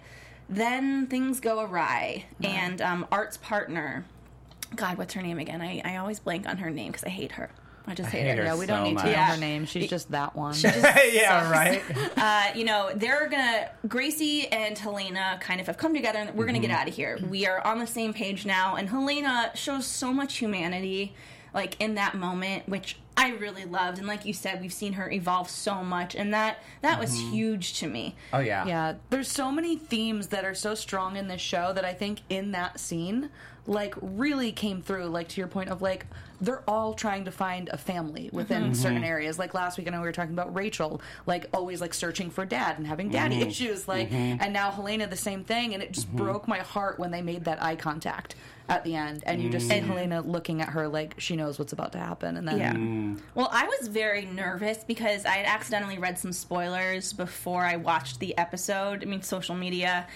then 0.50 1.08
things 1.08 1.40
go 1.40 1.62
awry, 1.62 2.26
and 2.44 2.82
um, 2.82 3.08
Art's 3.12 3.38
partner, 3.38 4.06
God, 4.76 4.98
what's 4.98 5.14
her 5.14 5.22
name 5.22 5.40
again? 5.40 5.62
I, 5.62 5.82
I 5.86 5.98
always 5.98 6.20
blank 6.20 6.48
on 6.48 6.58
her 6.58 6.70
name 6.70 6.92
because 6.92 7.04
I 7.04 7.10
hate 7.10 7.34
her. 7.34 7.50
I 7.86 7.94
just 7.96 8.10
hate, 8.10 8.22
hate 8.22 8.30
her. 8.38 8.44
her. 8.44 8.44
Yeah, 8.44 8.56
we 8.56 8.66
don't 8.66 8.84
need 8.84 8.94
much. 8.94 9.04
to 9.04 9.10
know 9.10 9.18
Yeah. 9.18 9.32
her 9.32 9.38
name. 9.38 9.66
She's 9.66 9.90
just 9.90 10.10
that 10.12 10.36
one. 10.38 10.56
yeah, 10.64 11.50
right. 11.52 11.82
Uh, 12.18 12.52
you 12.56 12.64
know, 12.64 12.90
they're 12.96 13.28
gonna 13.28 13.70
Gracie 13.90 14.48
and 14.48 14.78
Helena 14.78 15.38
kind 15.42 15.60
of 15.60 15.68
have 15.68 15.78
come 15.78 15.94
together, 15.94 16.20
and 16.20 16.34
we're 16.36 16.46
gonna 16.46 16.60
get 16.60 16.72
out 16.72 16.88
of 16.88 16.96
here. 16.96 17.20
We 17.30 17.46
are 17.46 17.60
on 17.68 17.80
the 17.80 17.88
same 17.88 18.14
page 18.14 18.46
now, 18.46 18.76
and 18.76 18.90
Helena 18.90 19.52
shows 19.56 19.86
so 19.86 20.14
much 20.14 20.38
humanity, 20.38 21.14
like 21.54 21.80
in 21.80 21.96
that 21.96 22.16
moment, 22.16 22.68
which 22.68 22.98
I 23.16 23.30
really 23.30 23.66
loved. 23.66 24.00
And 24.00 24.08
like 24.08 24.26
you 24.26 24.34
said, 24.34 24.62
we've 24.62 24.74
seen 24.74 24.94
her 24.94 25.10
evolve 25.12 25.50
so 25.50 25.84
much, 25.84 26.16
and 26.16 26.34
that 26.34 26.60
that 26.82 27.00
was 27.00 27.16
mm-hmm. 27.16 27.32
huge 27.32 27.80
to 27.80 27.88
me. 27.88 28.16
Oh 28.32 28.40
yeah. 28.40 28.66
Yeah, 28.66 28.94
there's 29.10 29.30
so 29.30 29.52
many 29.52 29.78
themes 29.78 30.28
that 30.28 30.46
are 30.46 30.56
so 30.56 30.76
strong 30.76 31.16
in 31.16 31.28
this 31.28 31.42
show 31.42 31.74
that 31.74 31.86
I 31.86 31.94
think 31.94 32.20
in 32.30 32.52
that 32.52 32.80
scene, 32.80 33.30
like, 33.66 33.96
really 34.02 34.52
came 34.52 34.82
through. 34.82 35.06
Like, 35.08 35.30
to 35.30 35.42
your 35.42 35.48
point 35.48 35.70
of, 35.70 35.82
like, 35.82 36.06
they're 36.42 36.64
all 36.68 36.94
trying 36.94 37.26
to 37.26 37.32
find 37.32 37.70
a 37.70 37.78
family 37.78 38.30
within 38.34 38.64
mm-hmm. 38.64 38.74
certain 38.74 38.98
mm-hmm. 38.98 39.06
areas. 39.06 39.40
Like, 39.40 39.54
last 39.54 39.78
week, 39.78 39.88
I 39.88 39.92
know 39.92 40.02
we 40.02 40.08
were 40.08 40.12
talking 40.12 40.34
about 40.34 40.54
Rachel, 40.54 41.02
like, 41.26 41.48
always, 41.54 41.82
like, 41.82 41.94
searching 41.94 42.30
for 42.30 42.46
dad 42.46 42.78
and 42.78 42.86
having 42.86 43.10
daddy 43.10 43.40
mm-hmm. 43.40 43.48
issues. 43.50 43.88
Like, 43.88 44.12
and 44.12 44.54
now 44.54 44.72
Helena, 44.72 45.08
the 45.08 45.16
same 45.16 45.44
thing. 45.44 45.74
And 45.74 45.82
it 45.82 45.92
just 45.92 46.12
broke 46.12 46.48
my 46.48 46.60
heart 46.60 47.00
when 47.00 47.12
they 47.12 47.22
made 47.22 47.46
that 47.46 47.62
eye 47.62 47.76
contact 47.76 48.36
at 48.70 48.84
the 48.84 48.96
end. 48.96 49.24
And 49.26 49.42
you 49.42 49.50
just 49.50 49.68
see 49.68 49.76
mm. 49.76 49.86
Helena 49.86 50.22
looking 50.22 50.62
at 50.62 50.70
her 50.70 50.88
like 50.88 51.16
she 51.18 51.36
knows 51.36 51.60
what's 51.60 51.74
about 51.74 51.92
to 51.94 51.98
happen. 51.98 52.38
And 52.38 52.48
then, 52.48 52.58
Yeah. 52.58 52.74
Mm. 52.74 53.20
Well, 53.36 53.50
I 53.52 53.66
was 53.66 53.88
very 53.88 54.26
nervous 54.26 54.84
because 54.84 55.26
I 55.26 55.32
had 55.32 55.46
accidentally 55.46 55.98
read 55.98 56.18
some 56.18 56.32
spoilers 56.34 57.14
before 57.14 57.64
I 57.64 57.78
watched 57.78 58.20
the 58.20 58.38
episode. 58.38 59.04
I 59.04 59.06
mean, 59.06 59.22
social 59.22 59.56
media. 59.56 60.08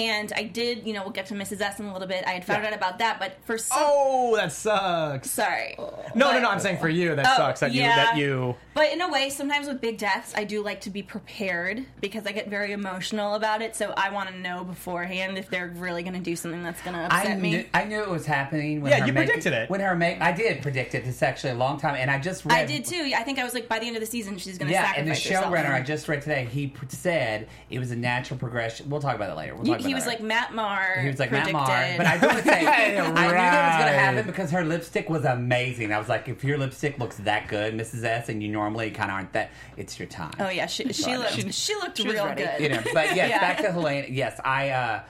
And 0.00 0.32
I 0.34 0.44
did, 0.44 0.86
you 0.86 0.94
know, 0.94 1.02
we'll 1.02 1.12
get 1.12 1.26
to 1.26 1.34
Mrs. 1.34 1.60
S 1.60 1.78
in 1.78 1.84
a 1.86 1.92
little 1.92 2.08
bit. 2.08 2.24
I 2.26 2.30
had 2.30 2.44
found 2.44 2.62
Yeah. 2.62 2.70
out 2.70 2.74
about 2.74 2.98
that, 3.00 3.18
but 3.20 3.36
for 3.44 3.58
some. 3.58 3.76
Oh, 3.78 4.34
that 4.36 4.50
sucks. 4.50 5.30
Sorry. 5.30 5.74
No, 5.78 5.92
But- 6.14 6.32
no, 6.34 6.40
no. 6.40 6.48
I'm 6.50 6.58
saying 6.60 6.78
for 6.78 6.88
you, 6.88 7.14
that 7.14 7.26
Oh, 7.26 7.36
sucks. 7.36 7.60
That 7.60 7.72
you, 7.72 7.82
that 7.82 8.16
you. 8.16 8.56
But 8.72 8.92
in 8.92 9.00
a 9.02 9.10
way, 9.10 9.28
sometimes 9.28 9.66
with 9.68 9.80
big 9.80 9.98
deaths, 9.98 10.32
I 10.34 10.44
do 10.44 10.62
like 10.62 10.80
to 10.82 10.90
be 10.90 11.02
prepared 11.02 11.84
because 12.00 12.26
I 12.26 12.32
get 12.32 12.48
very 12.48 12.72
emotional 12.72 13.34
about 13.34 13.60
it. 13.60 13.76
So 13.76 13.92
I 13.96 14.08
want 14.10 14.30
to 14.30 14.38
know 14.38 14.64
beforehand 14.64 15.36
if 15.36 15.50
they're 15.50 15.68
really 15.76 16.02
going 16.02 16.14
to 16.14 16.20
do 16.20 16.34
something 16.34 16.62
that's 16.62 16.80
going 16.80 16.96
to 16.96 17.02
upset 17.02 17.26
I 17.32 17.34
me. 17.36 17.50
knew, 17.50 17.64
I 17.74 17.84
knew 17.84 18.00
it 18.00 18.08
was 18.08 18.24
happening. 18.24 18.80
When 18.80 18.92
Yeah, 18.92 19.00
her 19.00 19.06
you 19.06 19.12
make- 19.12 19.26
predicted 19.26 19.52
it. 19.52 19.68
When 19.68 19.80
her 19.80 19.94
make, 19.94 20.22
I 20.22 20.32
did 20.32 20.62
predict 20.62 20.94
it. 20.94 21.04
It's 21.06 21.22
actually 21.22 21.50
a 21.50 21.56
long 21.56 21.78
time, 21.78 21.96
and 21.96 22.10
I 22.10 22.18
just 22.18 22.46
read. 22.46 22.56
I 22.56 22.64
did 22.64 22.86
too. 22.86 23.12
I 23.14 23.22
think 23.22 23.38
I 23.38 23.44
was 23.44 23.52
like, 23.52 23.68
by 23.68 23.78
the 23.78 23.86
end 23.86 23.96
of 23.96 24.00
the 24.00 24.06
season, 24.06 24.38
she's 24.38 24.56
going 24.56 24.68
to 24.68 24.72
Yeah, 24.72 24.82
sacrifice 24.86 24.98
and 24.98 25.08
the 25.08 25.14
herself. 25.36 25.54
showrunner 25.54 25.74
I 25.74 25.80
just 25.82 26.08
read 26.08 26.22
today, 26.22 26.48
he 26.50 26.68
p- 26.68 26.78
said 26.88 27.48
it 27.68 27.78
was 27.78 27.90
a 27.90 27.96
natural 27.96 28.38
progression. 28.38 28.88
We'll 28.88 29.00
talk 29.02 29.14
about 29.16 29.28
that 29.28 29.36
later. 29.36 29.54
We'll 29.56 29.64
He, 29.64 29.70
talk 29.72 29.80
about 29.80 29.89
he 29.90 29.94
was 29.94 30.06
like 30.06 30.22
Matt 30.22 30.54
Marr. 30.54 31.00
He 31.00 31.08
was 31.08 31.18
like 31.18 31.28
predicted. 31.28 31.54
Matt 31.54 31.68
Marr, 31.68 31.96
but 31.98 32.06
I 32.06 32.18
do 32.18 32.26
want 32.26 32.38
to 32.38 32.44
say 32.44 32.66
I 32.66 32.88
knew 32.90 32.96
that 32.96 33.76
was 33.78 33.84
going 33.84 33.92
to 33.92 33.98
happen 33.98 34.26
because 34.26 34.50
her 34.52 34.64
lipstick 34.64 35.10
was 35.10 35.24
amazing. 35.24 35.92
I 35.92 35.98
was 35.98 36.08
like, 36.08 36.28
if 36.28 36.42
your 36.44 36.58
lipstick 36.58 36.98
looks 36.98 37.16
that 37.18 37.48
good, 37.48 37.74
Mrs. 37.74 38.04
S, 38.04 38.28
and 38.28 38.42
you 38.42 38.48
normally 38.48 38.90
kind 38.90 39.10
of 39.10 39.14
aren't 39.16 39.32
that, 39.34 39.50
it's 39.76 39.98
your 39.98 40.08
time. 40.08 40.32
Oh 40.38 40.48
yeah, 40.48 40.66
she, 40.66 40.92
she 40.92 41.16
looked 41.16 41.32
she, 41.34 41.74
looked 41.74 41.96
She 41.98 42.06
was 42.06 42.14
real 42.14 42.26
ready. 42.26 42.44
good. 42.44 42.60
you 42.60 42.68
know. 42.70 42.82
But 42.94 43.14
yes, 43.16 43.28
Yeah. 43.30 43.40
back 43.40 43.58
to 43.58 43.72
Helena. 43.72 44.06
Yes, 44.08 44.40
I. 44.44 44.70
uh 44.70 45.02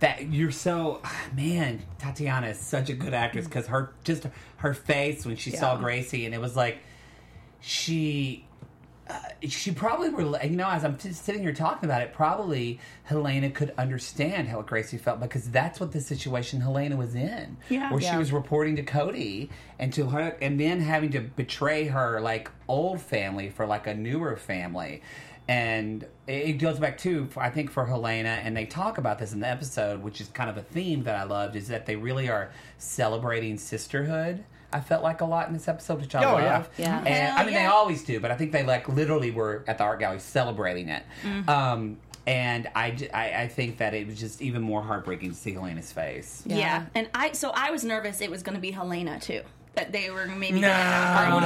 that 0.00 0.32
you're 0.32 0.50
so 0.50 1.00
man, 1.34 1.80
Tatiana 1.98 2.48
is 2.48 2.58
such 2.58 2.90
a 2.90 2.94
good 2.94 3.14
actress 3.14 3.46
because 3.46 3.68
her 3.68 3.94
just 4.02 4.26
her 4.56 4.74
face 4.74 5.24
when 5.24 5.36
she 5.36 5.50
saw 5.52 5.76
Gracie 5.76 6.26
and 6.26 6.34
it 6.34 6.40
was 6.40 6.56
like 6.56 6.78
she 7.60 8.44
uh, 9.08 9.18
she 9.46 9.70
probably 9.70 10.08
were 10.08 10.42
you 10.42 10.56
know 10.56 10.68
as 10.68 10.82
I'm 10.84 10.98
sitting 10.98 11.42
here 11.42 11.52
talking 11.52 11.86
about 11.88 12.00
it 12.00 12.14
probably 12.14 12.80
Helena 13.02 13.50
could 13.50 13.74
understand 13.76 14.48
how 14.48 14.62
Gracie 14.62 14.96
felt 14.96 15.20
because 15.20 15.50
that's 15.50 15.78
what 15.78 15.92
the 15.92 16.00
situation 16.00 16.60
Helena 16.62 16.96
was 16.96 17.14
in 17.14 17.56
Yeah. 17.68 17.90
where 17.92 18.00
she 18.00 18.16
was 18.16 18.32
reporting 18.32 18.76
to 18.76 18.82
Cody 18.82 19.50
and 19.78 19.92
to 19.92 20.06
her 20.06 20.36
and 20.40 20.58
then 20.58 20.80
having 20.80 21.10
to 21.12 21.20
betray 21.20 21.86
her 21.88 22.20
like 22.20 22.50
old 22.66 23.00
family 23.00 23.50
for 23.50 23.66
like 23.66 23.86
a 23.86 23.94
newer 23.94 24.36
family. 24.36 25.02
And 25.46 26.06
it 26.26 26.54
goes 26.54 26.78
back 26.78 26.96
to 26.98 27.28
I 27.36 27.50
think 27.50 27.70
for 27.70 27.84
Helena 27.84 28.40
and 28.42 28.56
they 28.56 28.64
talk 28.64 28.96
about 28.96 29.18
this 29.18 29.34
in 29.34 29.40
the 29.40 29.48
episode 29.48 30.02
which 30.02 30.22
is 30.22 30.28
kind 30.28 30.48
of 30.48 30.56
a 30.56 30.62
theme 30.62 31.02
that 31.04 31.16
I 31.16 31.24
loved 31.24 31.56
is 31.56 31.68
that 31.68 31.84
they 31.84 31.96
really 31.96 32.30
are 32.30 32.50
celebrating 32.78 33.58
sisterhood 33.58 34.44
I 34.74 34.80
felt 34.80 35.02
like 35.02 35.20
a 35.20 35.24
lot 35.24 35.46
in 35.48 35.54
this 35.54 35.68
episode, 35.68 36.00
which 36.00 36.14
I 36.14 36.24
Oh, 36.24 36.32
love. 36.34 36.68
yeah. 36.78 37.02
Yeah. 37.02 37.04
And 37.06 37.38
I 37.38 37.44
mean, 37.44 37.54
they 37.54 37.66
always 37.66 38.02
do, 38.04 38.18
but 38.20 38.30
I 38.30 38.36
think 38.36 38.52
they 38.52 38.64
like 38.64 38.88
literally 38.88 39.30
were 39.30 39.64
at 39.68 39.78
the 39.78 39.84
art 39.84 40.00
gallery 40.00 40.18
celebrating 40.20 40.88
it. 40.88 41.04
Mm-hmm. 41.22 41.48
Um, 41.48 41.96
and 42.26 42.68
I, 42.74 42.90
j- 42.92 43.10
I, 43.10 43.42
I 43.42 43.48
think 43.48 43.78
that 43.78 43.94
it 43.94 44.06
was 44.06 44.18
just 44.18 44.42
even 44.42 44.62
more 44.62 44.82
heartbreaking 44.82 45.30
to 45.30 45.36
see 45.36 45.52
Helena's 45.52 45.92
face. 45.92 46.42
Yeah. 46.46 46.56
Yeah. 46.56 46.86
and 46.94 47.08
I 47.14 47.32
so 47.32 47.50
I 47.54 47.70
was 47.70 47.84
nervous 47.84 48.20
it 48.20 48.30
was 48.30 48.42
going 48.42 48.54
to 48.56 48.60
be 48.60 48.70
Helena 48.72 49.20
too. 49.20 49.42
That 49.74 49.92
they 49.92 50.08
were 50.10 50.26
maybe 50.26 50.60
No, 50.60 50.68
gonna 50.68 50.72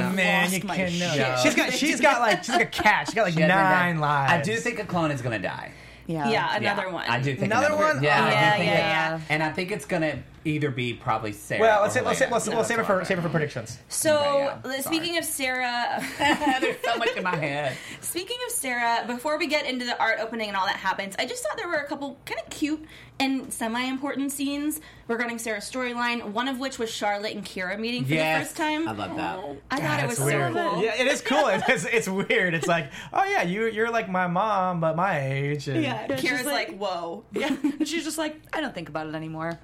have 0.02 0.14
man, 0.14 0.52
you 0.52 0.60
can 0.60 0.90
shit. 0.90 1.00
know. 1.00 1.36
She's 1.42 1.54
got, 1.54 1.72
she's 1.72 2.00
got 2.00 2.20
like, 2.20 2.44
she's 2.44 2.54
like 2.54 2.62
a 2.62 2.82
cat. 2.82 3.06
She's 3.06 3.14
got 3.14 3.22
like 3.22 3.34
She 3.38 3.40
nine 3.40 3.98
lives. 4.00 4.32
I 4.32 4.42
do 4.42 4.56
think 4.58 4.78
a 4.78 4.84
clone 4.84 5.10
is 5.10 5.22
going 5.22 5.40
to 5.40 5.46
die. 5.48 5.72
Yeah. 6.06 6.28
Yeah, 6.30 6.56
another 6.56 6.90
one. 6.90 7.06
I 7.08 7.20
do 7.20 7.34
think 7.36 7.52
Another 7.52 7.74
one? 7.76 8.02
Yeah, 8.02 8.28
Yeah, 8.30 8.56
yeah, 8.56 8.64
yeah. 8.64 9.20
And 9.30 9.42
I 9.42 9.50
think 9.50 9.70
it's 9.72 9.84
gonna 9.84 10.22
either 10.44 10.70
be 10.70 10.94
probably 10.94 11.32
Sarah. 11.32 11.60
Well, 11.60 11.82
let's 11.82 11.96
or 11.96 11.98
say, 12.00 12.04
let's, 12.04 12.18
say, 12.18 12.30
let's, 12.30 12.46
No, 12.48 12.56
let's 12.56 12.68
save 12.68 12.78
it 12.78 12.86
for 12.86 12.98
all 13.00 13.04
save 13.04 13.18
it 13.18 13.22
for 13.22 13.28
predictions. 13.28 13.78
So, 13.88 14.16
Okay, 14.18 14.38
yeah. 14.38 14.62
Sorry. 14.62 14.82
speaking 14.82 15.18
of 15.18 15.24
Sarah, 15.24 16.04
There's 16.60 16.76
so 16.84 16.96
much 16.96 17.16
in 17.16 17.22
my 17.22 17.36
head. 17.36 17.76
speaking 18.00 18.36
of 18.46 18.52
Sarah, 18.52 19.04
before 19.06 19.38
we 19.38 19.46
get 19.46 19.66
into 19.66 19.84
the 19.84 19.98
art 20.00 20.18
opening 20.20 20.48
and 20.48 20.56
all 20.56 20.66
that 20.66 20.76
happens, 20.76 21.14
I 21.18 21.26
just 21.26 21.42
thought 21.42 21.56
there 21.56 21.68
were 21.68 21.76
a 21.76 21.86
couple 21.86 22.18
kind 22.24 22.40
of 22.40 22.50
cute 22.50 22.84
and 23.20 23.52
semi-important 23.52 24.30
scenes 24.30 24.80
regarding 25.08 25.38
Sarah's 25.38 25.68
storyline. 25.68 26.30
One 26.32 26.46
of 26.46 26.60
which 26.60 26.78
was 26.78 26.88
Charlotte 26.90 27.34
and 27.34 27.44
Kira 27.44 27.78
meeting 27.78 28.04
for 28.04 28.12
yes, 28.14 28.38
the 28.38 28.44
first 28.44 28.56
time. 28.56 28.88
I 28.88 28.92
love 28.92 29.16
that. 29.16 29.38
Oh. 29.38 29.56
I 29.70 29.80
thought 29.80 30.00
it 30.00 30.06
was 30.06 30.18
It's 30.18 30.24
weird. 30.24 30.52
so 30.54 30.70
cool. 30.70 30.82
Yeah, 30.82 30.94
it 31.00 31.06
is 31.08 31.20
cool. 31.22 31.48
It's, 31.48 31.84
it's 31.84 32.08
weird. 32.08 32.54
It's 32.54 32.68
like, 32.68 32.90
oh 33.12 33.24
yeah, 33.24 33.42
you 33.42 33.66
you're 33.66 33.90
like 33.90 34.08
my 34.08 34.26
mom, 34.28 34.80
but 34.80 34.94
my 34.96 35.20
age. 35.20 35.66
And 35.68 35.82
Yeah, 35.82 36.06
Kira's 36.06 36.44
like, 36.46 36.68
like- 36.68 36.78
whoa. 36.78 37.24
Yeah. 37.32 37.56
She's 37.84 38.04
just 38.04 38.18
like, 38.18 38.40
I 38.52 38.60
don't 38.60 38.74
think 38.74 38.88
about 38.88 39.06
it 39.08 39.14
anymore. 39.14 39.58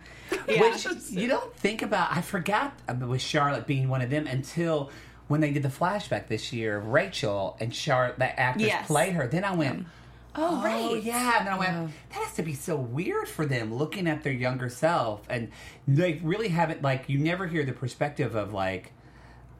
Yeah. 0.48 0.60
Which 0.60 0.86
you 1.10 1.28
don't 1.28 1.54
think 1.56 1.82
about. 1.82 2.16
I 2.16 2.20
forgot 2.20 2.74
with 3.00 3.20
Charlotte 3.22 3.66
being 3.66 3.88
one 3.88 4.02
of 4.02 4.10
them 4.10 4.26
until 4.26 4.90
when 5.28 5.40
they 5.40 5.50
did 5.52 5.62
the 5.62 5.68
flashback 5.68 6.28
this 6.28 6.52
year. 6.52 6.76
of 6.78 6.86
Rachel 6.88 7.56
and 7.60 7.74
Charlotte, 7.74 8.18
that 8.18 8.38
actress 8.38 8.66
Yes. 8.66 8.86
played 8.86 9.14
her. 9.14 9.26
Then 9.26 9.44
I 9.44 9.54
went. 9.54 9.86
Oh, 10.36 10.60
Oh 10.60 10.64
right. 10.64 11.02
yeah, 11.02 11.38
and 11.38 11.46
then 11.46 11.54
I 11.54 11.58
went. 11.58 11.92
That 12.10 12.24
has 12.24 12.34
to 12.34 12.42
be 12.42 12.54
so 12.54 12.74
weird 12.76 13.28
for 13.28 13.46
them 13.46 13.72
looking 13.72 14.08
at 14.08 14.24
their 14.24 14.32
younger 14.32 14.68
self, 14.68 15.22
and 15.30 15.50
they 15.86 16.20
really 16.24 16.48
haven't 16.48 16.82
like 16.82 17.08
you 17.08 17.18
never 17.18 17.46
hear 17.46 17.64
the 17.64 17.72
perspective 17.72 18.34
of 18.34 18.52
like. 18.52 18.92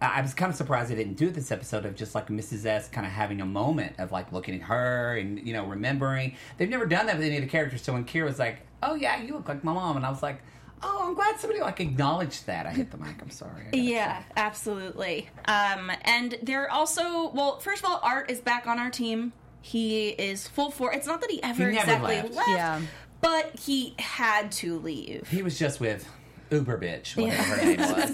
I 0.02 0.18
I 0.18 0.20
was 0.22 0.34
kind 0.34 0.50
of 0.50 0.56
surprised 0.56 0.90
they 0.90 0.96
didn't 0.96 1.14
do 1.14 1.30
this 1.30 1.52
episode 1.52 1.86
of 1.86 1.94
just 1.94 2.14
like 2.16 2.26
Mrs. 2.26 2.66
S 2.66 2.88
kind 2.88 3.06
of 3.06 3.12
having 3.12 3.40
a 3.40 3.46
moment 3.46 3.94
of 3.98 4.10
like 4.10 4.32
looking 4.32 4.56
at 4.56 4.62
her 4.62 5.16
and 5.16 5.38
you 5.46 5.52
know 5.52 5.64
remembering. 5.64 6.34
They've 6.58 6.68
never 6.68 6.86
done 6.86 7.06
that 7.06 7.16
with 7.18 7.24
any 7.26 7.36
of 7.36 7.42
the 7.42 7.48
characters. 7.48 7.80
So 7.82 7.92
when 7.92 8.04
Kira 8.04 8.24
was 8.24 8.40
like, 8.40 8.58
"Oh 8.82 8.96
yeah, 8.96 9.22
you 9.22 9.32
look 9.34 9.48
like 9.48 9.62
my 9.62 9.72
mom," 9.72 9.96
and 9.96 10.04
I 10.04 10.10
was 10.10 10.24
like, 10.24 10.42
"Oh, 10.86 11.06
I'm 11.08 11.14
glad 11.14 11.38
somebody 11.40 11.60
like 11.60 11.80
acknowledged 11.80 12.46
that." 12.46 12.66
I 12.66 12.70
hit 12.70 12.90
the 12.90 12.96
mic. 12.98 13.20
I'm 13.22 13.30
sorry. 13.30 13.62
I 13.62 13.64
gotta- 13.64 13.78
Yeah, 13.78 14.22
absolutely. 14.36 15.28
Um, 15.46 15.90
and 16.02 16.38
they're 16.42 16.70
also 16.70 17.30
well. 17.30 17.58
First 17.60 17.82
of 17.84 17.90
all, 17.90 18.00
Art 18.02 18.30
is 18.30 18.40
back 18.40 18.66
on 18.66 18.78
our 18.78 18.90
team. 18.90 19.32
He 19.62 20.08
is 20.10 20.46
full 20.46 20.70
for. 20.70 20.92
It's 20.92 21.06
not 21.06 21.20
that 21.22 21.30
he 21.30 21.42
ever 21.42 21.70
He 21.70 21.74
never 21.76 21.90
exactly 21.90 22.16
left. 22.16 22.34
left, 22.34 22.48
Yeah. 22.50 22.80
but 23.22 23.58
he 23.58 23.94
had 23.98 24.52
to 24.52 24.78
leave. 24.78 25.28
He 25.30 25.42
was 25.42 25.58
just 25.58 25.80
with 25.80 26.06
Uber 26.50 26.78
bitch, 26.78 27.16
whatever 27.16 27.42
her 27.42 27.64
name 27.64 27.78
was. 27.80 28.10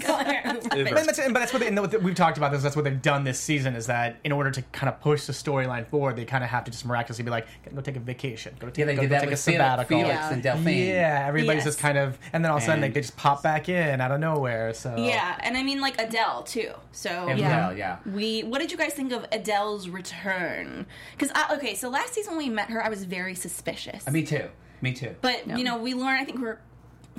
Uber. 0.77 0.89
But 0.95 1.05
that's, 1.05 1.17
but 1.19 1.33
that's 1.33 1.53
what, 1.53 1.59
they, 1.59 1.67
and 1.67 1.79
what 1.79 2.01
we've 2.01 2.15
talked 2.15 2.37
about 2.37 2.51
this. 2.51 2.63
That's 2.63 2.75
what 2.75 2.85
they've 2.85 3.01
done 3.01 3.23
this 3.23 3.39
season. 3.39 3.75
Is 3.75 3.87
that 3.87 4.17
in 4.23 4.31
order 4.31 4.51
to 4.51 4.61
kind 4.71 4.89
of 4.89 4.99
push 5.01 5.25
the 5.25 5.33
storyline 5.33 5.85
forward, 5.87 6.15
they 6.15 6.25
kind 6.25 6.43
of 6.43 6.49
have 6.49 6.63
to 6.65 6.71
just 6.71 6.85
miraculously 6.85 7.23
be 7.23 7.31
like, 7.31 7.47
go 7.73 7.81
take 7.81 7.97
a 7.97 7.99
vacation, 7.99 8.55
go 8.59 8.67
take, 8.67 8.77
Yeah, 8.79 8.85
they 8.85 8.95
go, 8.95 9.01
did 9.01 9.09
go 9.09 9.15
that 9.15 9.19
take 9.21 9.27
a 9.29 9.31
with 9.31 9.43
Felix, 9.43 9.57
sabbatical. 9.63 9.97
Felix 9.99 10.15
Yeah. 10.19 10.33
and 10.33 10.43
Delphine. 10.43 10.87
Yeah, 10.87 11.23
everybody's 11.27 11.59
Yes. 11.59 11.65
just 11.65 11.79
kind 11.79 11.97
of, 11.97 12.17
and 12.33 12.43
then 12.43 12.51
all 12.51 12.57
of 12.57 12.63
a 12.63 12.65
sudden 12.65 12.83
And- 12.83 12.93
they, 12.93 12.99
they 12.99 13.01
just 13.01 13.17
pop 13.17 13.43
back 13.43 13.69
in 13.69 14.01
out 14.01 14.11
of 14.11 14.19
nowhere. 14.19 14.73
So 14.73 14.95
Yeah, 14.97 15.37
and 15.41 15.57
I 15.57 15.63
mean 15.63 15.81
like 15.81 15.99
Adele 16.01 16.43
too. 16.43 16.71
So 16.91 17.09
And 17.27 17.39
Yeah. 17.39 17.49
Mel, 17.49 17.77
yeah. 17.77 17.97
we, 18.05 18.43
what 18.43 18.59
did 18.61 18.71
you 18.71 18.77
guys 18.77 18.93
think 18.93 19.11
of 19.11 19.25
Adele's 19.31 19.89
return? 19.89 20.85
Because 21.17 21.31
uh, 21.35 21.55
okay, 21.55 21.75
so 21.75 21.89
last 21.89 22.13
season 22.13 22.35
when 22.37 22.45
we 22.47 22.49
met 22.53 22.69
her, 22.69 22.83
I 22.83 22.89
was 22.89 23.03
very 23.03 23.35
suspicious. 23.35 24.07
Uh, 24.07 24.11
me 24.11 24.23
too. 24.23 24.49
Me 24.81 24.93
too. 24.93 25.15
but 25.21 25.45
you 25.47 25.63
know, 25.63 25.77
we 25.77 25.93
learn. 25.93 26.19
I 26.19 26.25
think 26.25 26.39
we're 26.41 26.57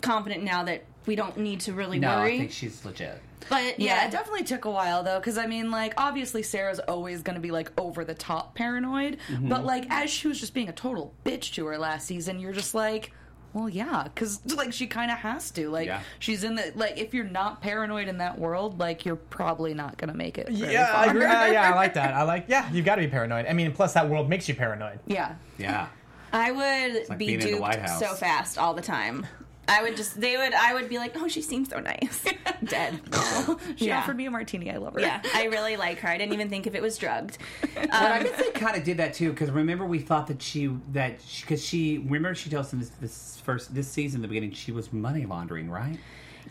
confident 0.00 0.42
now 0.42 0.64
that 0.64 0.82
we 1.06 1.16
don't 1.16 1.36
need 1.36 1.60
to 1.60 1.72
really 1.72 1.98
no, 1.98 2.16
worry. 2.18 2.34
I 2.34 2.38
think 2.38 2.52
she's 2.52 2.84
legit. 2.84 3.20
but 3.48 3.78
Yeah, 3.80 3.96
yeah, 4.02 4.06
it 4.06 4.10
definitely 4.12 4.44
took 4.44 4.64
a 4.64 4.70
while 4.70 5.02
though, 5.02 5.18
because 5.18 5.38
I 5.38 5.46
mean, 5.46 5.70
like, 5.70 5.94
obviously 5.96 6.42
Sarah's 6.42 6.78
always 6.80 7.22
going 7.22 7.34
to 7.36 7.40
be 7.40 7.50
like 7.50 7.72
over 7.80 8.04
the 8.04 8.14
top 8.14 8.54
paranoid, 8.54 9.18
Mm-hmm. 9.28 9.48
but 9.48 9.64
like 9.64 9.86
as 9.90 10.10
she 10.10 10.28
was 10.28 10.38
just 10.40 10.54
being 10.54 10.68
a 10.68 10.72
total 10.72 11.12
bitch 11.24 11.52
to 11.54 11.66
her 11.66 11.78
last 11.78 12.06
season, 12.06 12.38
you're 12.38 12.52
just 12.52 12.74
like, 12.74 13.12
well, 13.52 13.68
yeah, 13.68 14.04
because 14.04 14.40
like 14.56 14.72
she 14.72 14.86
kind 14.86 15.10
of 15.10 15.18
has 15.18 15.50
to. 15.52 15.68
Like, 15.68 15.86
Yeah. 15.86 16.00
she's 16.20 16.42
in 16.44 16.54
the 16.54 16.72
like 16.74 16.96
if 16.98 17.12
you're 17.12 17.24
not 17.24 17.60
paranoid 17.60 18.08
in 18.08 18.18
that 18.18 18.38
world, 18.38 18.78
like 18.78 19.04
you're 19.04 19.16
probably 19.16 19.74
not 19.74 19.98
going 19.98 20.08
to 20.10 20.16
make 20.16 20.38
it. 20.38 20.48
very 20.48 20.72
Yeah, 20.72 20.90
I 20.94 21.04
far. 21.06 21.10
agree. 21.16 21.24
Uh, 21.26 21.46
yeah, 21.46 21.70
I 21.70 21.74
like 21.74 21.94
that. 21.94 22.14
I 22.20 22.22
like. 22.22 22.46
Yeah, 22.48 22.70
you've 22.72 22.86
got 22.86 22.94
to 22.96 23.02
be 23.02 23.08
paranoid. 23.08 23.46
I 23.46 23.52
mean, 23.52 23.72
plus 23.72 23.92
that 23.94 24.08
world 24.08 24.28
makes 24.30 24.48
you 24.48 24.54
paranoid. 24.54 25.00
yeah. 25.06 25.34
Yeah. 25.58 25.88
I 26.34 26.50
would 26.50 27.08
like 27.10 27.18
be 27.18 27.26
being 27.26 27.40
in 27.42 27.60
the 27.60 27.66
duped 27.68 27.88
so 27.98 28.14
fast 28.14 28.56
all 28.56 28.72
the 28.72 28.80
time. 28.80 29.26
I 29.68 29.82
would 29.82 29.96
just, 29.96 30.20
they 30.20 30.36
would, 30.36 30.52
I 30.54 30.74
would 30.74 30.88
be 30.88 30.98
like, 30.98 31.12
oh, 31.16 31.28
she 31.28 31.40
seems 31.40 31.68
so 31.70 31.78
nice. 31.80 32.24
Dead. 32.64 33.00
She 33.76 33.86
Yeah. 33.86 33.98
offered 34.00 34.16
me 34.16 34.26
a 34.26 34.30
martini. 34.30 34.70
I 34.70 34.76
love 34.76 34.94
her. 34.94 35.00
yeah, 35.00 35.22
I 35.34 35.44
really 35.44 35.76
like 35.76 35.98
her. 36.00 36.08
I 36.08 36.18
didn't 36.18 36.32
even 36.34 36.48
think 36.48 36.66
if 36.66 36.74
it 36.74 36.82
was 36.82 36.98
drugged. 36.98 37.38
But 37.74 37.92
I 37.94 38.22
guess 38.24 38.36
they 38.38 38.50
kind 38.50 38.76
of 38.76 38.84
did 38.84 38.96
that 38.98 39.14
too 39.14 39.30
because 39.30 39.50
remember 39.50 39.86
we 39.86 39.98
thought 40.00 40.26
that 40.28 40.42
she 40.42 40.66
that 40.92 41.18
because 41.40 41.64
she, 41.64 41.98
remember 41.98 42.34
she 42.34 42.50
told 42.50 42.64
us 42.66 42.72
in 42.72 42.80
this, 42.80 42.90
this 43.00 43.40
first 43.44 43.74
this 43.74 43.88
season 43.88 44.20
the 44.22 44.28
beginning 44.28 44.52
she 44.52 44.72
was 44.72 44.92
money 44.92 45.26
laundering 45.26 45.68
right 45.70 45.98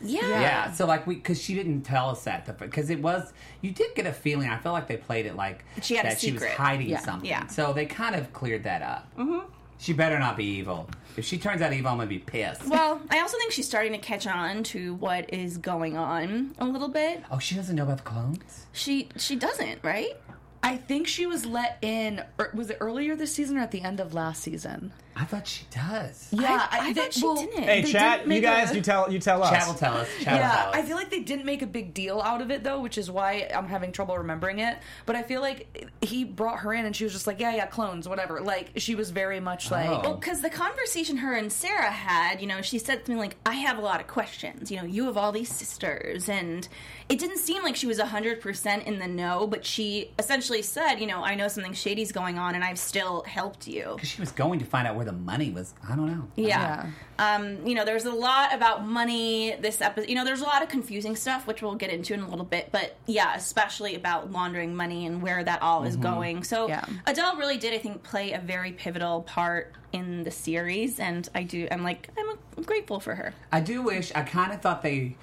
Yeah. 0.02 0.22
yeah 0.42 0.72
so 0.72 0.86
like 0.86 1.06
we 1.08 1.16
because 1.16 1.42
she 1.42 1.54
didn't 1.54 1.82
tell 1.84 2.10
us 2.10 2.24
that 2.26 2.58
because 2.60 2.90
it 2.90 3.02
was 3.02 3.32
you 3.62 3.72
did 3.72 3.94
get 3.96 4.06
a 4.06 4.14
feeling 4.14 4.50
I 4.50 4.58
felt 4.58 4.74
like 4.74 4.88
they 4.88 4.98
played 4.98 5.26
it 5.26 5.36
like 5.36 5.64
She 5.82 5.96
had 5.96 6.06
a 6.06 6.10
that 6.10 6.20
she 6.20 6.32
was 6.32 6.42
secret. 6.42 6.58
hiding 6.58 6.90
Yeah. 6.90 7.00
something 7.00 7.30
Yeah. 7.30 7.48
so 7.48 7.72
they 7.74 7.86
kind 7.86 8.16
of 8.16 8.34
cleared 8.34 8.64
that 8.64 8.82
up 8.82 9.08
mm-hmm. 9.18 9.46
She 9.82 9.92
better 9.94 10.18
not 10.20 10.38
be 10.38 10.46
evil 10.46 10.88
if 11.18 11.26
she 11.26 11.38
turns 11.38 11.62
out 11.62 11.74
evil 11.74 11.92
I'm 11.92 11.98
gonna 11.98 12.08
be 12.08 12.20
pissed 12.20 12.66
Well, 12.68 13.02
I 13.10 13.20
also 13.20 13.38
think 13.38 13.52
she's 13.52 13.68
starting 13.68 13.92
to 13.92 13.98
catch 13.98 14.28
on 14.28 14.64
to 14.66 14.94
what 14.96 15.34
is 15.34 15.58
going 15.58 15.98
on 15.98 16.54
a 16.60 16.66
little 16.66 16.88
bit. 16.88 17.24
oh 17.32 17.40
she 17.40 17.56
doesn't 17.56 17.76
know 17.76 17.84
about 17.84 17.98
the 17.98 18.04
clones 18.04 18.68
She 18.72 19.10
she 19.18 19.36
doesn't, 19.36 19.84
right? 19.84 20.16
I 20.64 20.78
think 20.78 21.08
she 21.08 21.26
was 21.26 21.44
let 21.48 21.80
in. 21.82 22.24
Or, 22.38 22.52
was 22.54 22.70
it 22.70 22.78
earlier 22.80 23.16
this 23.16 23.34
season 23.34 23.58
or 23.58 23.62
at 23.62 23.72
the 23.72 23.82
end 23.82 24.00
of 24.00 24.14
last 24.14 24.44
season? 24.44 24.94
I 25.22 25.26
thought 25.26 25.46
she 25.48 25.66
does 25.70 26.28
Yeah, 26.32 26.68
I, 26.72 26.80
I 26.80 26.94
they- 26.94 27.02
thought 27.02 27.14
she 27.14 27.24
well, 27.24 27.36
didn't. 27.36 27.64
Hey, 27.64 27.82
They 27.84 27.92
chat, 27.92 28.20
didn't 28.22 28.32
you 28.34 28.42
guys, 28.42 28.72
a- 28.72 28.76
you 28.76 28.82
tell, 28.82 29.12
you 29.12 29.20
tell 29.20 29.44
us. 29.44 29.52
Chat 29.52 29.68
will 29.68 29.76
tell 29.76 29.94
us 29.98 30.08
Chat 30.22 30.34
will 30.34 30.40
yeah, 30.40 30.52
tell 30.52 30.70
us 30.70 30.76
I 30.76 30.82
feel 30.82 30.96
like 30.98 31.12
they 31.12 31.20
didn't 31.20 31.46
make 31.46 31.62
a 31.62 31.68
big 31.68 31.94
deal 31.94 32.20
out 32.22 32.42
of 32.42 32.50
it 32.50 32.64
though, 32.64 32.80
which 32.82 32.98
is 32.98 33.12
why 33.12 33.48
I'm 33.56 33.68
having 33.68 33.92
trouble 33.92 34.18
remembering 34.18 34.60
it. 34.60 34.78
But 35.06 35.16
I 35.16 35.22
feel 35.24 35.42
like 35.42 35.92
he 36.02 36.24
brought 36.24 36.60
her 36.60 36.74
in 36.74 36.86
and 36.86 36.96
she 36.96 37.04
was 37.04 37.14
just 37.14 37.28
like, 37.28 37.40
yeah, 37.40 37.56
yeah, 37.56 37.68
clones, 37.68 38.10
whatever. 38.10 38.42
Like 38.42 38.72
she 38.78 38.96
was 38.96 39.12
very 39.12 39.40
much 39.40 39.70
like, 39.70 39.90
Oh. 39.90 40.02
Well, 40.02 40.16
because 40.16 40.42
the 40.42 40.50
conversation 40.50 41.18
her 41.18 41.34
and 41.36 41.52
Sarah 41.52 41.92
had, 41.92 42.42
you 42.42 42.48
know, 42.48 42.62
she 42.62 42.80
said 42.80 42.98
something 43.00 43.18
like, 43.18 43.36
I 43.46 43.54
have 43.56 43.78
a 43.78 43.82
lot 43.82 44.00
of 44.02 44.08
questions. 44.08 44.72
You 44.72 44.78
know, 44.78 44.86
you 44.86 45.06
have 45.06 45.18
all 45.18 45.32
these 45.32 45.54
sisters. 45.54 46.30
And 46.30 46.68
it 47.10 47.20
didn't 47.20 47.38
seem 47.40 47.62
like 47.64 47.76
she 47.76 47.86
was 47.88 48.00
100% 48.00 48.86
in 48.86 49.00
the 49.00 49.08
know, 49.08 49.46
but 49.48 49.66
she 49.66 50.12
essentially 50.18 50.62
said, 50.62 50.96
you 50.96 51.08
know, 51.08 51.24
I 51.24 51.36
know 51.36 51.48
something 51.48 51.74
shady's 51.74 52.12
going 52.12 52.38
on 52.40 52.56
and 52.56 52.64
I've 52.64 52.80
still 52.80 53.24
helped 53.24 53.68
you. 53.68 53.92
Because 53.96 54.10
she 54.10 54.22
was 54.22 54.32
going 54.32 54.60
to 54.60 54.66
find 54.66 54.88
out 54.88 54.96
where 54.96 55.06
the 55.06 55.11
money 55.12 55.52
was 55.52 55.74
I 55.88 55.96
don't 55.96 56.08
know 56.08 56.28
Yeah. 56.36 56.88
Um, 57.20 57.68
you 57.68 57.76
know, 57.76 57.86
there's 57.86 58.06
a 58.06 58.12
lot 58.14 58.54
about 58.54 58.86
money 58.88 59.56
this 59.60 59.80
episode. 59.80 60.10
You 60.10 60.16
know, 60.16 60.26
there's 60.26 60.42
a 60.42 60.46
lot 60.46 60.64
of 60.64 60.70
confusing 60.70 61.16
stuff, 61.16 61.46
which 61.46 61.62
we'll 61.62 61.76
get 61.76 61.92
into 61.92 62.14
in 62.16 62.22
a 62.22 62.28
little 62.30 62.46
bit. 62.46 62.70
But 62.72 62.96
yeah, 63.06 63.36
especially 63.36 63.96
about 63.96 64.32
laundering 64.32 64.76
money 64.76 65.06
and 65.06 65.22
where 65.22 65.44
that 65.44 65.62
all 65.62 65.84
is 65.84 65.96
going. 65.98 66.44
So 66.44 66.68
Yeah. 66.68 66.84
Adele 67.06 67.36
really 67.38 67.58
did, 67.58 67.74
I 67.74 67.78
think, 67.78 68.02
play 68.02 68.32
a 68.32 68.40
very 68.40 68.72
pivotal 68.72 69.22
part 69.22 69.74
in 69.92 70.24
the 70.24 70.32
series. 70.32 71.00
And 71.00 71.28
I 71.36 71.44
do, 71.44 71.68
I'm 71.72 71.84
like, 71.84 72.10
I'm 72.18 72.64
grateful 72.64 73.00
for 73.00 73.14
her. 73.14 73.34
I 73.52 73.60
do 73.60 73.82
wish. 73.84 74.12
I 74.16 74.24
kind 74.24 74.52
of 74.52 74.62
thought 74.62 74.82
they. 74.82 75.16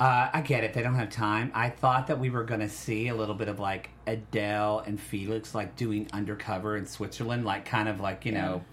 Uh, 0.00 0.28
I 0.32 0.40
get 0.40 0.64
it. 0.64 0.74
They 0.74 0.82
don't 0.82 0.96
have 0.96 1.10
time. 1.10 1.52
I 1.54 1.70
thought 1.70 2.08
that 2.08 2.18
we 2.18 2.28
were 2.28 2.42
going 2.42 2.60
to 2.60 2.68
see 2.68 3.06
a 3.06 3.14
little 3.14 3.36
bit 3.36 3.46
of 3.48 3.60
like 3.60 3.90
Adele 4.06 4.82
and 4.84 5.00
Felix 5.00 5.54
like 5.54 5.76
doing 5.76 6.08
undercover 6.12 6.76
in 6.76 6.86
Switzerland, 6.86 7.44
like 7.44 7.64
kind 7.64 7.88
of 7.88 8.00
like 8.00 8.26
you 8.26 8.32
know. 8.32 8.64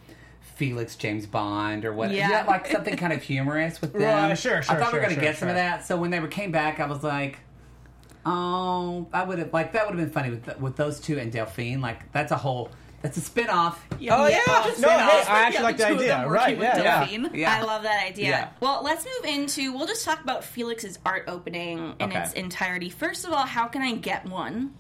Felix 0.60 0.98
James 0.98 1.26
Bond 1.26 1.86
or 1.86 1.94
what? 1.94 2.12
Yeah. 2.12 2.30
Yeah, 2.30 2.44
like 2.46 2.68
something 2.68 2.98
kind 2.98 3.14
of 3.14 3.24
humorous 3.24 3.80
with 3.80 3.94
them. 3.94 4.02
Right, 4.02 4.38
sure, 4.38 4.62
sure, 4.62 4.76
I 4.76 4.78
thought 4.78 4.88
we 4.88 4.92
sure, 4.92 4.94
were 5.00 5.00
going 5.00 5.10
to 5.10 5.16
sure, 5.16 5.24
get 5.24 5.38
some 5.38 5.48
of 5.48 5.56
that. 5.56 5.86
So 5.86 5.96
when 5.96 6.12
they 6.12 6.20
were 6.20 6.28
came 6.28 6.52
back, 6.52 6.82
I 6.82 6.86
was 6.86 7.02
like, 7.02 7.40
oh, 8.26 9.08
I 9.14 9.24
would 9.24 9.40
have 9.40 9.54
like 9.54 9.72
that 9.74 9.88
would 9.88 9.98
have 9.98 10.06
been 10.06 10.14
funny 10.14 10.30
with 10.32 10.60
with 10.60 10.76
those 10.76 11.00
two 11.00 11.18
and 11.18 11.32
Delphine. 11.32 11.80
Like 11.82 12.12
that's 12.12 12.34
a 12.34 12.38
whole 12.38 12.70
that's 13.02 13.16
a 13.16 13.22
spin 13.22 13.50
off. 13.50 13.86
Oh 13.94 13.96
yeah, 13.98 14.42
no, 14.80 14.90
hey, 14.90 15.24
I 15.28 15.44
actually 15.46 15.54
yeah, 15.54 15.62
like 15.64 15.78
the 15.78 15.84
the 15.84 15.90
two 15.90 15.96
idea. 15.96 16.28
Right? 16.28 16.58
with 16.58 16.64
Yeah, 16.68 16.78
yeah. 16.78 17.00
Delphine. 17.06 17.30
Yeah. 17.34 17.56
I 17.58 17.62
love 17.64 17.84
that 17.84 18.06
idea. 18.06 18.28
Yeah. 18.30 18.50
Well, 18.60 18.82
let's 18.84 19.06
move 19.06 19.34
into. 19.34 19.72
We'll 19.74 19.88
just 19.88 20.04
talk 20.04 20.22
about 20.22 20.44
Felix's 20.44 21.00
art 21.06 21.24
opening 21.30 21.96
in 22.00 22.10
Okay. 22.10 22.20
its 22.20 22.34
entirety. 22.34 22.90
First 22.90 23.26
of 23.26 23.32
all, 23.32 23.46
how 23.46 23.68
can 23.68 23.82
I 23.82 23.96
get 23.96 24.26
one? 24.26 24.74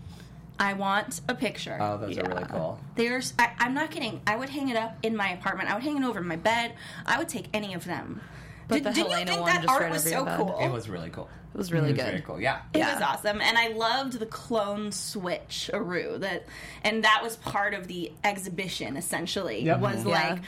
I 0.60 0.74
want 0.74 1.22
a 1.30 1.34
picture. 1.36 1.78
Oh, 1.80 1.98
those 1.98 2.18
are 2.18 2.24
really 2.28 2.44
cool. 2.44 2.80
There's, 2.96 3.34
I, 3.40 3.52
I'm 3.60 3.74
not 3.74 3.92
kidding. 3.92 4.22
I 4.28 4.36
would 4.36 4.50
hang 4.50 4.68
it 4.70 4.76
up 4.76 4.98
in 5.04 5.16
my 5.16 5.30
apartment. 5.30 5.70
I 5.72 5.74
would 5.76 5.84
hang 5.84 5.98
it 5.98 6.04
over 6.06 6.22
my 6.22 6.36
bed. 6.36 6.74
I 7.06 7.18
would 7.18 7.30
take 7.30 7.48
any 7.54 7.74
of 7.74 7.86
them. 7.86 8.22
But 8.68 8.84
the 8.84 8.92
didn't 8.92 9.10
you 9.12 9.26
think 9.26 9.42
one 9.42 9.46
that 9.50 9.62
just 9.64 9.70
art 9.70 9.82
right 9.84 9.92
was 9.92 10.04
so 10.04 10.26
cool? 10.38 10.60
It 10.60 10.70
was 10.70 10.90
really 10.90 11.10
cool. 11.10 11.30
It 11.56 11.58
was 11.58 11.72
really 11.72 11.90
It 11.90 11.94
was 11.94 12.04
good. 12.04 12.10
very 12.12 12.22
cool. 12.22 12.40
Yeah. 12.40 12.60
It 12.74 12.80
Yeah. 12.80 12.94
was 12.94 13.02
awesome, 13.02 13.42
and 13.42 13.58
I 13.58 13.70
loved 13.70 14.20
the 14.20 14.28
clone 14.28 14.92
switch 14.92 15.72
Aru 15.74 16.20
that, 16.20 16.46
and 16.84 17.04
that 17.04 17.22
was 17.24 17.38
part 17.38 17.74
of 17.74 17.88
the 17.88 18.12
exhibition. 18.24 18.98
Essentially, 18.98 19.64
Yep. 19.64 19.80
was 19.80 20.06
Yeah. 20.06 20.12
like 20.12 20.40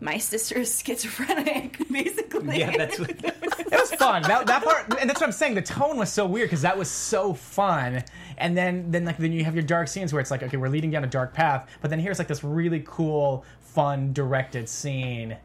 my 0.00 0.16
sister 0.16 0.60
is 0.60 0.80
schizophrenic, 0.82 1.76
basically. 1.92 2.60
Yeah, 2.60 2.74
that's 2.78 2.98
what. 2.98 3.59
It 3.72 3.80
was 3.80 3.92
fun. 3.92 4.22
That, 4.22 4.46
that 4.46 4.64
part, 4.64 5.00
and 5.00 5.08
that's 5.08 5.20
what 5.20 5.26
I'm 5.26 5.32
saying. 5.32 5.54
The 5.54 5.62
tone 5.62 5.96
was 5.96 6.10
so 6.10 6.26
weird 6.26 6.48
because 6.48 6.62
that 6.62 6.76
was 6.76 6.90
so 6.90 7.34
fun. 7.34 8.02
And 8.38 8.56
then, 8.56 8.90
then 8.90 9.04
like, 9.04 9.18
then 9.18 9.32
you 9.32 9.44
have 9.44 9.54
your 9.54 9.62
dark 9.62 9.88
scenes 9.88 10.12
where 10.12 10.20
it's 10.20 10.30
like, 10.30 10.42
okay, 10.42 10.56
we're 10.56 10.68
leading 10.68 10.90
down 10.90 11.04
a 11.04 11.08
dark 11.08 11.34
path, 11.34 11.68
but 11.80 11.90
then 11.90 11.98
here's 12.00 12.18
like 12.18 12.28
this 12.28 12.42
really 12.42 12.82
cool, 12.86 13.44
fun 13.60 14.12
directed 14.12 14.68
scene 14.68 15.36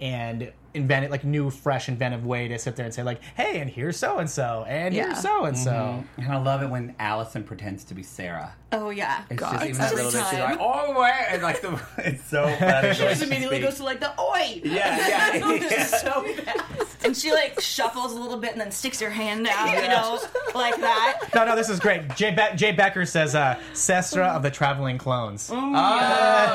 and 0.00 0.52
invented 0.74 1.10
like 1.10 1.24
new 1.24 1.50
fresh 1.50 1.88
inventive 1.88 2.26
way 2.26 2.48
to 2.48 2.58
sit 2.58 2.76
there 2.76 2.84
and 2.84 2.92
say 2.94 3.02
like 3.02 3.20
hey 3.36 3.60
and 3.60 3.70
here's 3.70 3.96
so 3.96 4.18
and 4.18 4.28
so 4.28 4.64
and 4.68 4.94
Yeah. 4.94 5.06
here's 5.06 5.20
so 5.20 5.44
and 5.44 5.56
so 5.56 6.02
And 6.16 6.32
I 6.32 6.36
love 6.38 6.62
it 6.62 6.68
when 6.68 6.94
Allison 6.98 7.44
pretends 7.44 7.84
to 7.84 7.94
be 7.94 8.02
Sarah. 8.02 8.52
Oh 8.72 8.90
yeah. 8.90 9.22
It's 9.30 9.38
God, 9.40 9.52
just 9.52 9.64
even 9.64 9.68
it's 9.70 9.78
that 9.78 9.92
every 9.92 10.04
little 10.04 10.20
bit. 10.20 10.26
She's 10.30 10.38
time. 10.40 10.50
like, 10.50 10.58
oh, 10.60 11.00
wait. 11.00 11.26
And 11.30 11.42
like, 11.44 11.60
the, 11.60 11.80
it's 11.98 12.24
so 12.24 12.42
funny. 12.58 12.92
She 12.94 13.02
just 13.02 13.22
immediately 13.22 13.60
goes 13.60 13.76
to 13.76 13.84
like 13.84 14.00
the 14.00 14.10
oi. 14.20 14.60
Yeah, 14.64 15.36
yeah, 15.36 15.54
yeah. 15.60 15.84
so 15.86 16.22
fast. 16.24 17.04
And 17.04 17.16
she 17.16 17.30
like 17.32 17.60
shuffles 17.60 18.14
a 18.14 18.16
little 18.18 18.38
bit 18.38 18.50
and 18.52 18.60
then 18.60 18.72
sticks 18.72 18.98
her 18.98 19.10
hand 19.10 19.46
out, 19.46 19.68
you 19.80 19.88
know, 19.88 20.18
like 20.56 20.74
that. 20.80 21.20
no 21.34 21.44
no 21.44 21.54
this 21.54 21.68
is 21.68 21.78
great 21.78 22.16
jay, 22.16 22.30
Be- 22.32 22.56
jay 22.56 22.72
becker 22.72 23.04
says 23.06 23.34
uh 23.34 23.60
sestra 23.74 24.34
of 24.34 24.42
the 24.42 24.50
traveling 24.50 24.96
clones 24.98 25.50
Oh, 25.52 25.72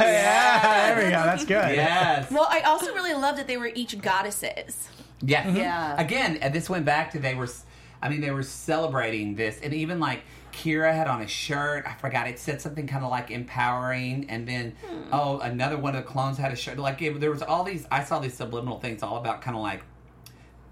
yeah 0.02 0.96
there 0.96 1.06
we 1.06 1.12
go 1.12 1.24
that's 1.24 1.46
good 1.46 1.76
Yes. 1.76 2.32
Well, 2.32 2.48
I 2.50 2.62
also 2.62 2.94
really 2.94 3.14
love 3.14 3.38
that 3.38 3.48
they 3.48 3.58
were 3.58 3.72
each 3.76 4.00
goddesses. 4.10 4.90
Yeah. 5.22 5.50
Yeah. 5.50 6.02
Again, 6.02 6.40
this 6.52 6.70
went 6.70 6.86
back 6.86 7.12
to 7.12 7.20
they 7.20 7.36
were, 7.36 7.48
I 8.02 8.10
mean, 8.10 8.22
they 8.22 8.32
were 8.32 8.44
celebrating 8.44 9.36
this, 9.36 9.60
and 9.62 9.74
even 9.74 10.00
like 10.00 10.22
Kira 10.54 10.94
had 10.94 11.08
on 11.08 11.22
a 11.22 11.28
shirt. 11.28 11.86
I 11.86 11.94
forgot 11.94 12.28
it 12.28 12.40
said 12.40 12.62
something 12.62 12.88
kind 12.88 13.04
of 13.04 13.12
like 13.12 13.30
empowering, 13.32 14.30
and 14.30 14.48
then 14.48 14.76
oh, 15.12 15.40
another 15.40 15.78
one 15.78 15.96
of 15.96 16.04
the 16.04 16.10
clones 16.10 16.38
had 16.38 16.52
a 16.52 16.56
shirt. 16.56 16.78
Like 16.78 17.02
it, 17.02 17.20
there 17.20 17.32
was 17.32 17.42
all 17.42 17.64
these. 17.64 17.86
I 17.92 18.04
saw 18.04 18.20
these 18.20 18.34
subliminal 18.34 18.80
things 18.80 19.04
all 19.04 19.18
about 19.18 19.42
kind 19.42 19.56
of 19.56 19.62
like 19.64 19.84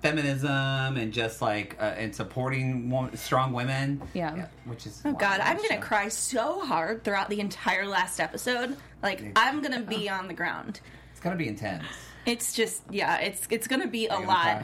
feminism 0.02 0.52
and 0.98 1.12
just 1.12 1.42
like 1.42 1.76
uh, 1.80 1.86
and 1.98 2.16
supporting 2.16 2.90
wo- 2.90 3.10
strong 3.16 3.52
women. 3.54 4.02
Yeah. 4.14 4.48
which 4.66 4.86
is 4.86 5.02
Oh 5.06 5.14
God, 5.14 5.40
I 5.40 5.50
I'm 5.52 5.58
gonna 5.58 5.70
show. 5.70 5.80
cry 5.80 6.08
so 6.08 6.62
hard 6.66 7.04
throughout 7.04 7.30
the 7.30 7.40
entire 7.40 7.86
last 7.88 8.20
episode. 8.20 8.78
Like 9.02 9.24
I'm 9.36 9.62
gonna 9.62 9.82
be 9.82 10.10
on 10.10 10.28
the 10.28 10.34
ground. 10.34 10.80
It's 11.12 11.20
gonna 11.20 11.36
be 11.36 11.48
intense. 11.48 11.84
It's 12.28 12.54
just 12.54 12.84
yeah, 12.92 13.18
it's 13.20 13.48
it's 13.50 13.68
gonna 13.68 13.88
be 13.88 14.06
a 14.06 14.10
gonna 14.10 14.28
lot. 14.28 14.64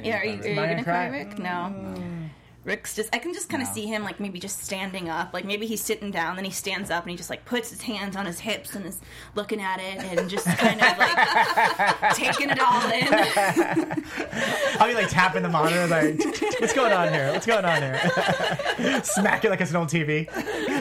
Yeah, 0.00 0.20
are 0.20 0.24
you, 0.24 0.40
are 0.40 0.46
you 0.46 0.52
Am 0.52 0.58
I 0.58 0.62
gonna 0.62 0.68
gonna 0.74 0.84
cry, 0.84 1.08
cry? 1.08 1.18
Rick? 1.18 1.38
No. 1.38 1.50
Mm. 1.50 2.28
Rick's 2.64 2.94
just 2.96 3.14
I 3.14 3.18
can 3.18 3.34
just 3.34 3.50
kind 3.50 3.62
of 3.62 3.68
No. 3.68 3.74
see 3.74 3.84
him 3.86 4.04
like 4.04 4.20
maybe 4.20 4.38
just 4.40 4.62
standing 4.64 5.10
up, 5.10 5.34
like 5.34 5.44
maybe 5.44 5.66
he's 5.66 5.82
sitting 5.82 6.10
down, 6.10 6.36
then 6.36 6.46
he 6.46 6.50
stands 6.50 6.90
up 6.90 7.02
and 7.02 7.10
he 7.10 7.16
just 7.16 7.28
like 7.28 7.44
puts 7.44 7.68
his 7.70 7.82
hands 7.82 8.16
on 8.16 8.24
his 8.24 8.40
hips 8.40 8.74
and 8.74 8.86
is 8.86 9.00
looking 9.34 9.60
at 9.60 9.80
it 9.80 9.98
and 10.18 10.30
just 10.30 10.46
kind 10.46 10.80
of 10.80 10.96
like 10.96 12.14
taking 12.14 12.48
it 12.50 12.58
all 12.58 12.90
in. 12.90 14.04
I'll 14.80 14.88
be 14.88 14.94
like 14.94 15.10
tapping 15.10 15.42
the 15.42 15.50
monitor, 15.50 15.86
like, 15.88 16.18
what's 16.60 16.72
going 16.72 16.92
on 16.92 17.12
here? 17.12 17.32
What's 17.32 17.44
going 17.46 17.64
on 17.66 17.82
here? 17.82 18.00
Smack 19.04 19.44
it 19.44 19.50
like 19.50 19.60
it's 19.60 19.70
an 19.70 19.76
old 19.76 19.88
TV. 19.88 20.26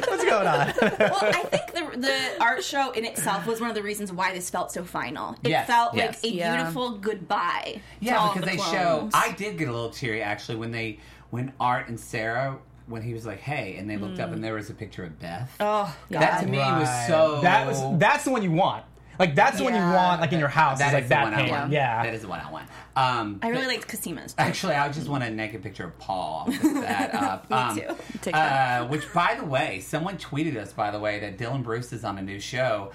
What's 0.08 0.24
going 0.24 0.48
on? 0.48 0.74
well, 0.79 1.20
I 1.22 1.43
think 1.51 1.73
the 1.94 2.08
the 2.08 2.42
art 2.42 2.64
show 2.64 2.92
in 2.92 3.06
itself 3.06 3.46
was 3.48 3.60
one 3.62 3.70
of 3.70 3.76
the 3.76 3.84
reasons 3.84 4.12
why 4.12 4.34
this 4.34 4.50
felt 4.50 4.72
so 4.72 4.84
final. 4.84 5.36
It 5.44 5.50
Yes, 5.50 5.68
felt 5.68 5.94
yes. 5.96 6.24
like 6.24 6.32
a 6.32 6.36
Yeah. 6.36 6.56
beautiful 6.58 6.92
goodbye. 6.98 7.74
to 7.76 8.06
Yeah, 8.06 8.18
all 8.18 8.34
because 8.34 8.50
the 8.50 8.58
they 8.58 8.64
show. 8.64 9.10
I 9.14 9.32
did 9.32 9.58
get 9.58 9.68
a 9.68 9.72
little 9.72 9.90
teary 9.90 10.22
actually 10.22 10.58
when 10.58 10.72
they 10.72 11.00
when 11.30 11.54
Art 11.60 11.88
and 11.88 12.00
Sarah 12.00 12.58
when 12.86 13.02
he 13.02 13.14
was 13.14 13.26
like, 13.26 13.40
"Hey," 13.40 13.78
and 13.78 13.90
they 13.90 13.98
looked 13.98 14.20
up 14.20 14.30
mm. 14.30 14.34
and 14.34 14.44
there 14.44 14.56
was 14.56 14.70
a 14.70 14.74
picture 14.74 15.04
of 15.06 15.18
Beth. 15.20 15.50
Oh 15.60 15.96
God. 16.12 16.22
that 16.22 16.42
to 16.42 16.48
me 16.48 16.58
was 16.58 17.08
so. 17.08 17.40
That 17.42 17.66
was 17.66 17.82
that's 17.98 18.24
the 18.26 18.32
one 18.32 18.44
you 18.44 18.52
want. 18.52 18.84
Like 19.20 19.36
that's 19.36 19.58
the 19.58 19.63
one 19.63 19.74
you 19.74 19.79
Yeah. 19.79 19.96
want, 19.96 20.22
like 20.22 20.32
in 20.34 20.39
your 20.39 20.48
house. 20.48 20.79
That 20.79 20.88
is 20.88 20.89
is 20.89 20.93
like 20.96 21.03
the 21.03 21.10
that 21.10 21.24
one 21.24 21.34
I 21.34 21.38
painting. 21.38 21.53
want. 21.53 21.72
Yeah. 21.72 22.03
that 22.03 22.13
is 22.13 22.22
the 22.22 22.27
one 22.27 22.39
I 22.39 22.51
want. 22.51 22.67
Um, 22.96 23.39
I 23.41 23.50
really 23.50 23.62
but- 23.62 23.67
liked 23.67 23.88
Cosima's. 23.88 24.36
Actually, 24.38 24.75
I 24.75 24.89
just 24.89 25.08
want 25.08 25.24
a 25.24 25.29
naked 25.29 25.62
picture 25.63 25.86
of 25.86 25.98
Paul. 26.00 26.46
I'll 26.48 26.53
put 26.60 26.74
that 26.82 27.13
up. 27.15 27.50
Me 27.75 27.82
too. 27.82 27.96
Take 28.22 28.36
uh, 28.36 28.39
that. 28.39 28.89
which, 28.89 29.12
by 29.13 29.36
the 29.39 29.46
way, 29.46 29.79
someone 29.82 30.17
tweeted 30.17 30.58
us, 30.58 30.74
by 30.74 30.91
the 30.91 31.00
way, 31.00 31.20
that 31.20 31.38
Dylan 31.38 31.63
Bruce 31.63 31.91
is 31.93 32.03
on 32.03 32.17
a 32.17 32.22
new 32.22 32.39
show. 32.39 32.91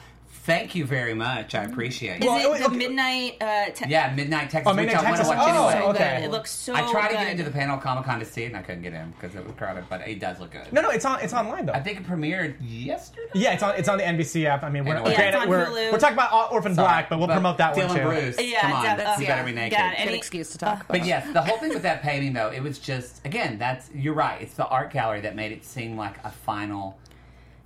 Thank 0.48 0.74
you 0.74 0.86
very 0.86 1.12
much. 1.12 1.54
I 1.54 1.64
appreciate 1.64 2.20
Is 2.20 2.24
it. 2.24 2.26
Well, 2.26 2.54
it 2.54 2.58
the 2.60 2.64
okay. 2.68 2.76
midnight? 2.76 3.36
Uh, 3.38 3.66
te- 3.66 3.84
Yeah, 3.90 4.14
Midnight 4.14 4.48
Texas, 4.48 4.62
Oh, 4.72 4.74
which 4.74 4.86
Midnight 4.86 5.04
I 5.04 5.10
want 5.10 5.16
to 5.18 5.22
Texas? 5.22 5.28
watch 5.28 5.38
Oh, 5.54 5.68
anyway. 5.68 5.82
so 5.84 5.90
okay. 5.90 6.24
It 6.24 6.30
looks 6.30 6.50
so. 6.50 6.74
I 6.74 6.90
tried 6.90 7.08
to 7.08 7.14
get 7.16 7.28
into 7.28 7.44
the 7.44 7.50
panel 7.50 7.76
Comic 7.76 8.06
Con 8.06 8.18
to 8.18 8.24
see 8.24 8.44
it, 8.44 8.46
and 8.46 8.56
I 8.56 8.62
couldn't 8.62 8.80
get 8.80 8.94
in 8.94 9.10
because 9.10 9.36
it 9.36 9.44
was 9.44 9.54
crowded. 9.56 9.84
But 9.90 10.08
it 10.08 10.20
does 10.20 10.40
look 10.40 10.52
good. 10.52 10.72
No, 10.72 10.80
no, 10.80 10.88
it's 10.88 11.04
on. 11.04 11.20
It's 11.20 11.34
online 11.34 11.66
though. 11.66 11.74
I 11.74 11.80
think 11.80 12.00
it 12.00 12.06
premiered 12.06 12.54
yesterday. 12.62 13.28
yeah, 13.34 13.52
it's 13.52 13.62
on. 13.62 13.74
It's 13.76 13.90
on 13.90 13.98
the 13.98 14.04
NBC 14.04 14.46
app. 14.46 14.62
I 14.64 14.70
mean, 14.70 14.86
we're, 14.86 14.94
Anyway. 14.94 15.10
Yeah, 15.10 15.16
granted, 15.16 15.36
it's 15.36 15.42
on 15.44 15.48
we're, 15.50 15.66
Hulu. 15.66 15.92
we're 15.92 15.98
talking 15.98 16.14
about 16.16 16.50
Orphan 16.50 16.74
Sorry, 16.74 16.86
Black, 16.86 17.10
but 17.10 17.18
we'll 17.18 17.28
promote 17.28 17.58
that 17.58 17.74
Dylan 17.76 17.88
one 17.88 17.96
too. 17.98 18.02
Bruce, 18.04 18.40
Yeah, 18.40 18.60
come 18.62 18.72
on, 18.72 18.84
def- 18.96 19.18
you 19.18 19.24
yeah. 19.26 19.34
better 19.34 19.44
be 19.46 19.52
naked. 19.52 19.78
Yeah, 19.78 19.94
Any- 19.98 20.16
excuse 20.16 20.48
to 20.52 20.58
talk 20.58 20.76
about. 20.76 20.88
But 20.88 21.04
yes, 21.04 21.30
the 21.30 21.42
whole 21.42 21.58
thing 21.58 21.74
with 21.74 21.82
that 21.82 22.00
painting, 22.00 22.32
though, 22.32 22.48
it 22.50 22.62
was 22.62 22.78
just 22.78 23.20
again, 23.26 23.58
that's 23.58 23.90
you're 23.94 24.14
right. 24.14 24.40
It's 24.40 24.54
the 24.54 24.66
art 24.66 24.94
gallery 24.94 25.20
that 25.20 25.36
made 25.36 25.52
it 25.52 25.62
seem 25.66 25.98
like 25.98 26.16
a 26.24 26.30
final. 26.30 26.96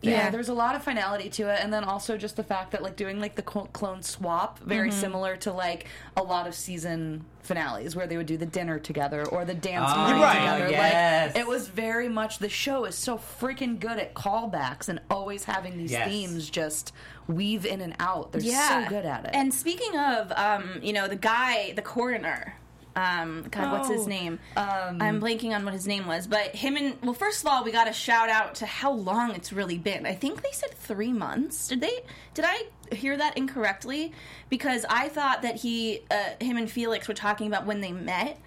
Yeah, 0.02 0.10
Yeah. 0.24 0.30
there's 0.30 0.48
a 0.48 0.54
lot 0.54 0.74
of 0.74 0.82
finality 0.82 1.30
to 1.30 1.44
it, 1.52 1.60
and 1.62 1.72
then 1.72 1.84
also 1.84 2.16
just 2.18 2.36
the 2.36 2.42
fact 2.42 2.72
that 2.72 2.82
like 2.82 2.96
doing 2.96 3.20
like 3.20 3.36
the 3.36 3.42
clone 3.42 4.02
swap, 4.02 4.58
very 4.60 4.90
Mm-hmm. 4.90 5.00
similar 5.00 5.36
to 5.38 5.52
like 5.52 5.86
a 6.16 6.22
lot 6.22 6.46
of 6.48 6.54
season 6.54 7.24
finales 7.40 7.96
where 7.96 8.06
they 8.06 8.16
would 8.16 8.26
do 8.26 8.36
the 8.36 8.46
dinner 8.46 8.78
together 8.78 9.24
or 9.26 9.44
the 9.44 9.54
dance 9.54 9.90
Oh, 9.94 10.20
right. 10.20 10.38
together. 10.38 10.70
yes. 10.70 11.34
Like 11.34 11.40
it 11.42 11.46
was 11.48 11.68
very 11.68 12.08
much 12.08 12.38
the 12.38 12.48
show 12.48 12.84
is 12.84 12.94
so 12.94 13.16
freaking 13.18 13.80
good 13.80 13.98
at 13.98 14.14
callbacks 14.14 14.88
and 14.88 15.00
always 15.10 15.44
having 15.44 15.76
these 15.76 15.90
Yes. 15.92 16.08
themes 16.08 16.50
just 16.50 16.92
weave 17.28 17.64
in 17.66 17.80
and 17.80 17.94
out. 17.98 18.32
They're 18.32 18.42
yeah. 18.42 18.84
so 18.84 18.88
good 18.88 19.04
at 19.04 19.24
it. 19.24 19.30
And 19.34 19.52
speaking 19.54 19.96
of, 19.96 20.32
um, 20.32 20.78
you 20.82 20.92
know, 20.92 21.08
the 21.08 21.16
guy, 21.16 21.72
the 21.74 21.82
coroner. 21.82 22.54
Um, 22.94 23.46
God, 23.50 23.72
what's 23.72 23.88
his 23.88 24.02
Oh, 24.02 24.08
name? 24.08 24.38
I'm 24.56 25.20
blanking 25.20 25.54
on 25.54 25.64
what 25.64 25.72
his 25.72 25.86
name 25.86 26.06
was, 26.06 26.26
but 26.26 26.54
him 26.54 26.76
and 26.76 26.96
well, 27.02 27.14
first 27.14 27.42
of 27.42 27.48
all, 27.50 27.64
we 27.64 27.72
got 27.72 27.84
to 27.84 27.92
shout 27.92 28.28
out 28.28 28.56
to 28.56 28.66
how 28.66 28.92
long 28.92 29.30
it's 29.34 29.52
really 29.52 29.78
been. 29.78 30.04
I 30.06 30.14
think 30.14 30.42
they 30.42 30.52
said 30.52 30.72
three 30.74 31.12
months. 31.12 31.68
Did 31.68 31.80
they? 31.80 32.00
Did 32.34 32.44
I 32.46 32.64
hear 32.94 33.16
that 33.16 33.36
incorrectly? 33.38 34.12
Because 34.50 34.84
I 34.90 35.08
thought 35.08 35.42
that 35.42 35.56
he, 35.56 36.00
uh, 36.10 36.30
him 36.44 36.56
and 36.58 36.70
Felix 36.70 37.08
were 37.08 37.14
talking 37.14 37.46
about 37.46 37.64
when 37.64 37.80
they 37.80 37.92
met, 37.92 38.38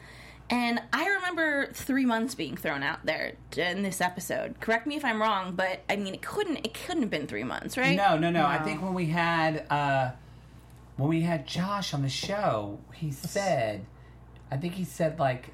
and 0.51 0.79
I 0.93 1.07
remember 1.07 1.71
three 1.73 2.05
months 2.05 2.35
being 2.35 2.55
thrown 2.55 2.83
out 2.83 3.03
there 3.03 3.33
in 3.57 3.81
this 3.81 3.99
episode. 3.99 4.59
Correct 4.59 4.85
me 4.85 4.95
if 4.95 5.03
I'm 5.03 5.19
wrong, 5.19 5.55
but 5.55 5.79
I 5.89 5.95
mean, 5.95 6.13
it 6.13 6.21
couldn't. 6.21 6.57
It 6.57 6.75
couldn't 6.75 7.01
have 7.01 7.09
been 7.09 7.25
three 7.25 7.43
months, 7.43 7.77
right? 7.79 7.97
No, 7.97 8.15
no, 8.17 8.29
no, 8.29 8.45
I 8.45 8.59
think 8.59 8.83
when 8.83 8.93
we 8.93 9.07
had 9.07 9.65
uh, 9.71 10.11
when 10.97 11.09
we 11.09 11.21
had 11.21 11.47
Josh 11.47 11.95
on 11.95 12.03
the 12.03 12.09
show, 12.09 12.79
he 12.93 13.09
said, 13.11 13.85
I 14.55 14.57
think 14.57 14.73
he 14.73 14.85
said 14.85 15.19
like, 15.19 15.49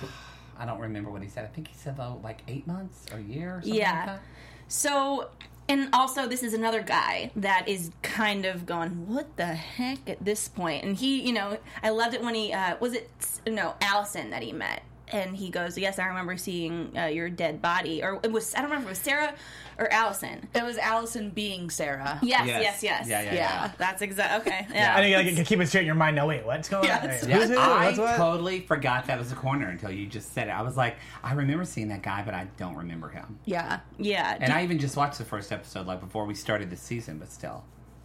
I 0.58 0.66
don't 0.66 0.80
remember 0.80 1.08
what 1.10 1.22
he 1.22 1.28
said. 1.28 1.44
I 1.44 1.48
think 1.48 1.68
he 1.68 1.74
said 1.74 1.96
though 1.96 2.20
like 2.24 2.40
eight 2.48 2.66
months 2.66 3.06
or 3.12 3.18
a 3.18 3.22
year. 3.22 3.56
Or 3.56 3.62
something 3.62 3.74
Yeah. 3.78 3.92
Like 3.92 4.06
that. 4.06 4.22
So, 4.66 5.28
and 5.68 5.88
also, 5.92 6.26
this 6.26 6.42
is 6.42 6.52
another 6.52 6.82
guy 6.82 7.30
that 7.36 7.68
is 7.68 7.92
kind 8.02 8.44
of 8.44 8.66
going, 8.66 9.06
"What 9.08 9.36
the 9.36 9.46
heck?" 9.46 10.08
at 10.08 10.24
this 10.24 10.48
point, 10.48 10.84
and 10.84 10.96
he, 10.96 11.20
you 11.20 11.32
know, 11.32 11.58
I 11.82 11.90
loved 11.90 12.14
it 12.14 12.22
when 12.22 12.34
he 12.34 12.52
uh, 12.52 12.76
was 12.80 12.94
it 12.94 13.08
no 13.46 13.74
Allison 13.80 14.30
that 14.30 14.42
he 14.42 14.52
met, 14.52 14.82
and 15.08 15.36
he 15.36 15.50
goes, 15.50 15.78
"Yes, 15.78 15.98
I 15.98 16.06
remember 16.06 16.36
seeing 16.36 16.96
uh, 16.98 17.06
your 17.06 17.30
dead 17.30 17.62
body," 17.62 18.02
or 18.02 18.20
it 18.22 18.32
was 18.32 18.54
I 18.54 18.62
don't 18.62 18.70
remember 18.70 18.88
it 18.88 18.92
was 18.92 18.98
Sarah 18.98 19.34
or 19.78 19.92
Allison. 19.92 20.48
it 20.54 20.62
was 20.64 20.78
Allison 20.78 21.30
being 21.30 21.70
Sarah. 21.70 22.18
Yes, 22.22 22.46
Yes. 22.46 22.62
yes, 22.62 22.82
yes, 22.82 23.08
Yeah, 23.08 23.20
yeah, 23.22 23.26
Yeah. 23.26 23.34
yeah. 23.34 23.70
That's 23.78 24.02
exact. 24.02 24.46
Okay, 24.46 24.66
Yeah. 24.70 24.74
yeah. 24.74 24.94
I 24.96 25.00
think 25.02 25.16
like, 25.16 25.26
you 25.26 25.34
can 25.34 25.44
keep 25.44 25.60
it 25.60 25.66
straight 25.66 25.80
in 25.82 25.86
your 25.86 25.94
mind. 25.94 26.16
No, 26.16 26.26
wait, 26.26 26.44
what's 26.44 26.68
going 26.68 26.82
on? 26.90 27.02
Yes. 27.04 27.22
Wait, 27.22 27.30
Yeah, 27.30 27.36
who's 27.38 27.48
who? 27.50 27.58
I 27.58 27.86
What's 27.86 27.98
what? 27.98 28.16
totally 28.16 28.60
forgot 28.60 29.06
that 29.06 29.18
was 29.18 29.32
a 29.32 29.34
corner 29.34 29.68
until 29.68 29.90
you 29.90 30.06
just 30.06 30.32
said 30.32 30.48
it. 30.48 30.52
I 30.52 30.62
was 30.62 30.76
like, 30.76 30.96
I 31.22 31.34
remember 31.34 31.64
seeing 31.64 31.88
that 31.88 32.02
guy, 32.02 32.22
but 32.24 32.34
I 32.34 32.46
don't 32.56 32.76
remember 32.76 33.08
him. 33.08 33.38
Yeah. 33.44 33.80
yeah. 33.98 34.36
And 34.40 34.52
I 34.52 34.62
even 34.64 34.78
just 34.78 34.96
watched 34.96 35.18
the 35.18 35.24
first 35.24 35.52
episode 35.52 35.86
like 35.86 36.00
before 36.00 36.24
we 36.26 36.34
started 36.34 36.70
the 36.70 36.76
season, 36.76 37.18
but 37.18 37.30
still. 37.32 37.64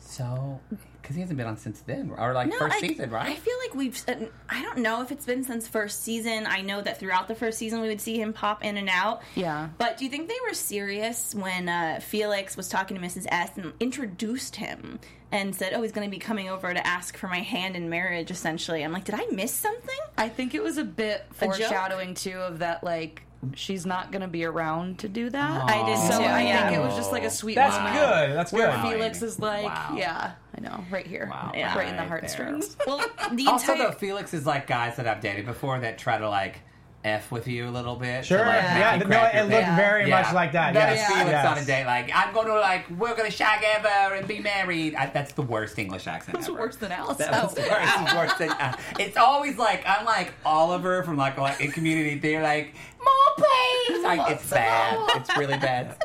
So, 0.10 0.60
because 1.00 1.16
he 1.16 1.22
hasn't 1.22 1.38
been 1.38 1.46
on 1.46 1.56
since 1.58 1.82
then, 1.82 2.12
or 2.18 2.34
like 2.34 2.52
first 2.56 2.78
I, 2.78 2.80
season, 2.80 3.12
right? 3.12 3.28
I 3.30 3.36
feel 3.36 3.54
like 3.64 3.76
we've. 3.76 4.04
uh, 4.08 4.16
I 4.50 4.64
don't 4.64 4.80
know 4.80 5.04
if 5.04 5.12
it's 5.12 5.24
been 5.26 5.44
since 5.44 5.68
first 5.68 6.02
season. 6.02 6.48
I 6.48 6.62
know 6.62 6.82
that 6.82 7.00
throughout 7.00 7.28
the 7.28 7.36
first 7.36 7.60
season 7.60 7.80
we 7.80 7.90
would 7.90 8.02
see 8.02 8.20
him 8.20 8.34
pop 8.34 8.66
in 8.66 8.78
and 8.78 8.90
out. 8.90 9.22
Yeah. 9.36 9.70
But 9.78 9.98
do 9.98 10.06
you 10.06 10.10
think 10.10 10.28
they 10.28 10.38
were 10.48 10.56
serious 10.56 11.36
when 11.36 11.70
uh, 11.70 12.00
Felix 12.02 12.58
was 12.58 12.68
talking 12.70 13.00
to 13.00 13.04
Mrs. 13.06 13.28
S 13.30 13.52
and 13.56 13.72
introduced 13.80 14.56
him 14.56 15.00
and 15.32 15.56
said, 15.56 15.74
"Oh, 15.76 15.84
he's 15.84 15.92
going 15.92 16.10
to 16.10 16.12
be 16.12 16.20
coming 16.20 16.50
over 16.50 16.74
to 16.74 16.88
ask 16.88 17.16
for 17.16 17.28
my 17.28 17.42
hand 17.42 17.76
in 17.76 17.88
marriage"? 17.88 18.32
Essentially, 18.32 18.84
I'm 18.84 18.92
like, 18.92 19.04
did 19.04 19.14
I 19.14 19.28
miss 19.32 19.54
something? 19.54 20.00
I 20.18 20.28
think 20.28 20.56
it 20.56 20.64
was 20.64 20.80
a 20.80 20.84
bit 20.86 21.28
A 21.40 21.46
joke? 21.46 21.56
foreshadowing 21.56 22.16
too 22.16 22.40
of 22.40 22.60
that 22.60 22.84
like 22.84 23.22
she's 23.56 23.86
not 23.86 24.12
going 24.12 24.22
to 24.22 24.28
be 24.28 24.44
around 24.46 25.00
to 25.00 25.08
do 25.10 25.30
that. 25.30 25.64
I 25.70 25.86
did 25.86 25.98
So 25.98 26.18
too. 26.20 26.24
I 26.26 26.42
yeah. 26.44 26.70
think 26.70 26.80
it 26.80 26.86
was 26.86 26.96
just 26.96 27.12
like 27.12 27.24
a 27.24 27.30
sweet 27.30 27.56
That's 27.56 27.76
moment. 27.78 27.96
good. 27.96 28.36
That's 28.38 28.52
Where 28.52 28.72
good. 28.72 28.82
Felix 28.82 29.22
is 29.22 29.40
like, 29.40 29.64
Wow. 29.66 29.96
yeah, 29.98 30.32
I 30.58 30.62
know, 30.62 30.84
right 30.92 31.08
here, 31.08 31.28
Wow. 31.32 31.52
Yeah. 31.56 31.78
right 31.78 31.88
in 31.88 31.96
the 31.96 32.04
heartstrings. 32.04 32.76
well, 32.86 32.98
the 33.32 33.48
Also, 33.48 33.72
entire 33.74 33.92
though, 33.92 33.98
Felix 33.98 34.34
is 34.34 34.46
like 34.46 34.68
guys 34.68 34.98
that 34.98 35.08
I've 35.08 35.22
dated 35.22 35.46
before 35.46 35.80
that 35.80 35.98
try 35.98 36.18
to 36.18 36.30
like 36.30 36.60
f 37.04 37.32
with 37.32 37.48
you 37.48 37.68
a 37.68 37.72
little 37.72 37.96
bit. 37.96 38.22
to, 38.22 38.28
Sure. 38.28 38.40
like, 38.40 38.64
make 38.64 38.64
Yeah. 38.64 39.04
No, 39.08 39.24
it 39.24 39.44
looked 39.44 39.66
thing. 39.66 39.76
very 39.76 40.10
much 40.10 40.34
like 40.34 40.52
that. 40.52 40.74
That 40.74 40.96
yes. 40.96 41.10
is 41.10 41.16
Felix 41.16 41.32
yes. 41.32 41.46
on 41.46 41.58
a 41.58 41.66
date. 41.66 41.86
Like, 41.86 42.12
I'm 42.14 42.34
going 42.34 42.48
to 42.48 42.60
like, 42.60 42.90
we're 42.92 43.16
going 43.16 43.30
to 43.30 43.36
shag 43.36 43.64
ever 43.64 44.16
and 44.16 44.28
be 44.28 44.40
married. 44.40 44.96
I, 44.96 45.06
that's 45.08 45.32
the 45.32 45.42
worst 45.42 45.80
English 45.80 46.08
accent. 46.08 46.38
It's 46.38 46.50
ever. 46.50 46.60
worse 46.60 46.76
than 46.76 46.92
Allison. 46.92 47.32
That 47.32 47.44
was 47.44 47.54
the 47.54 47.62
it's 47.62 48.14
worse 48.14 48.34
than, 48.34 48.50
uh, 48.50 48.78
it's 49.00 49.18
always 49.18 49.58
like 49.58 49.84
I'm 49.88 50.06
like 50.06 50.34
Oliver 50.46 51.04
from 51.04 51.16
like, 51.16 51.38
like 51.38 51.62
in 51.62 51.72
Community 51.72 52.20
Theater, 52.20 52.44
like 52.44 52.74
more 53.00 53.36
please. 53.38 54.04
Like, 54.04 54.32
it's 54.32 54.50
bad. 54.50 54.98
It's 55.16 55.38
really 55.38 55.58
bad. 55.58 55.96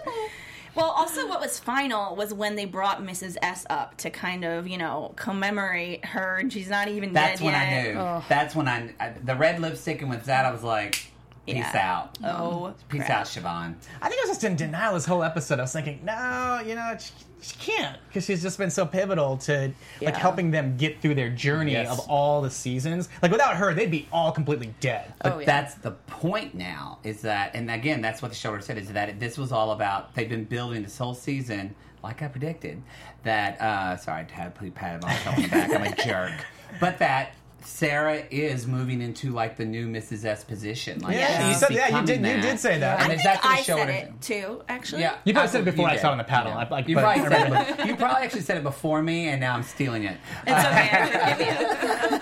Well, 0.74 0.90
also, 0.90 1.28
what 1.28 1.40
was 1.40 1.58
final 1.58 2.16
was 2.16 2.34
when 2.34 2.56
they 2.56 2.64
brought 2.64 3.02
Mrs. 3.02 3.36
S 3.42 3.64
up 3.70 3.96
to 3.98 4.10
kind 4.10 4.44
of, 4.44 4.66
you 4.66 4.78
know, 4.78 5.12
commemorate 5.16 6.04
her, 6.06 6.36
and 6.36 6.52
she's 6.52 6.68
not 6.68 6.88
even 6.88 7.12
That's 7.12 7.40
dead 7.40 7.44
when 7.44 7.54
yet. 7.54 7.62
I 7.62 7.82
knew. 8.18 8.24
That's 8.28 8.54
when 8.54 8.68
I, 8.68 8.94
I 8.98 9.14
the 9.22 9.36
red 9.36 9.60
lipstick 9.60 10.00
and 10.02 10.10
with 10.10 10.24
that 10.24 10.44
I 10.44 10.50
was 10.50 10.62
like, 10.62 11.12
peace 11.46 11.56
Yeah. 11.56 11.98
out. 11.98 12.18
Oh, 12.24 12.74
Peace 12.88 13.04
crap. 13.04 13.10
out, 13.20 13.26
Siobhan. 13.26 13.74
I 14.02 14.08
think 14.08 14.20
I 14.20 14.28
was 14.28 14.30
just 14.36 14.44
in 14.44 14.56
denial 14.56 14.94
this 14.94 15.06
whole 15.06 15.22
episode. 15.22 15.58
I 15.58 15.62
was 15.62 15.72
thinking, 15.72 16.00
no, 16.04 16.62
you 16.66 16.74
know, 16.74 16.96
she, 16.98 17.12
she 17.42 17.56
can't 17.56 17.98
because 18.08 18.24
she's 18.24 18.40
just 18.42 18.56
been 18.56 18.70
so 18.70 18.86
pivotal 18.86 19.36
to 19.36 19.70
like 20.00 20.16
helping 20.16 20.50
them 20.50 20.76
get 20.78 21.02
through 21.02 21.14
their 21.14 21.28
journey 21.28 21.72
Yes. 21.72 21.90
of 21.90 22.00
all 22.08 22.40
the 22.40 22.50
seasons. 22.50 23.08
Like 23.22 23.30
without 23.32 23.56
her, 23.56 23.74
they'd 23.74 23.90
be 23.90 24.08
all 24.12 24.32
completely 24.32 24.72
dead. 24.80 25.12
But 25.22 25.32
Oh, 25.32 25.38
yeah. 25.40 25.46
that's 25.46 25.74
the 25.74 25.90
point 25.92 26.54
now 26.54 26.98
is 27.04 27.20
that, 27.22 27.54
and 27.54 27.70
again, 27.70 28.00
that's 28.00 28.22
what 28.22 28.30
the 28.30 28.36
show 28.36 28.58
said 28.60 28.78
is 28.78 28.90
that 28.92 29.20
this 29.20 29.36
was 29.36 29.52
all 29.52 29.72
about. 29.72 30.14
They've 30.14 30.28
been 30.28 30.44
building 30.44 30.82
this 30.82 30.96
whole 30.96 31.14
season, 31.14 31.74
like 32.02 32.22
I 32.22 32.28
predicted. 32.28 32.82
That 33.24 33.60
uh, 33.60 33.96
sorry, 33.98 34.26
I 34.30 34.32
had 34.32 34.54
to 34.58 34.70
pat 34.70 35.02
myself 35.02 35.36
on 35.36 35.42
the 35.42 35.48
back. 35.48 35.70
I'm 35.74 35.82
a 35.82 35.96
jerk, 36.04 36.32
but 36.80 36.98
that. 36.98 37.34
Sarah 37.64 38.22
is 38.30 38.66
moving 38.66 39.00
into 39.00 39.30
like 39.32 39.56
the 39.56 39.64
new 39.64 39.88
Mrs. 39.88 40.24
S 40.24 40.44
position. 40.44 41.00
Like 41.00 41.16
Yeah, 41.16 41.38
she's 41.38 41.48
you 41.48 41.54
said 41.54 41.70
yeah, 41.70 41.80
you 41.80 41.86
becoming 42.02 42.22
did 42.22 42.36
you 42.36 42.42
did 42.42 42.60
say 42.60 42.78
that. 42.78 42.98
I 42.98 43.02
And 43.02 43.08
think 43.10 43.20
exactly 43.20 43.50
I 43.50 43.62
show 43.62 43.76
said 43.76 43.88
it 43.88 43.92
it 43.92 44.12
is. 44.20 44.26
too, 44.26 44.62
actually. 44.68 45.00
Yeah, 45.02 45.16
You 45.24 45.32
probably 45.32 45.50
said 45.50 45.60
it 45.60 45.68
oh, 45.68 45.70
before 45.72 45.88
I 45.88 45.92
did. 45.94 46.00
saw 46.02 46.08
it 46.08 46.12
on 46.12 46.18
the 46.18 46.24
panel. 46.24 46.52
You, 46.52 46.58
I- 46.58 46.68
like, 46.68 46.88
you 46.88 46.96
probably 46.96 47.22
I 47.24 47.28
said 47.28 47.78
it. 47.80 47.86
You 47.86 47.96
probably 47.96 48.22
actually 48.24 48.40
said 48.42 48.56
it 48.58 48.62
before 48.62 49.02
me, 49.02 49.28
and 49.28 49.40
now 49.40 49.54
I'm 49.54 49.62
stealing 49.62 50.04
it. 50.04 50.16
It's 50.46 50.66
okay. 50.66 52.18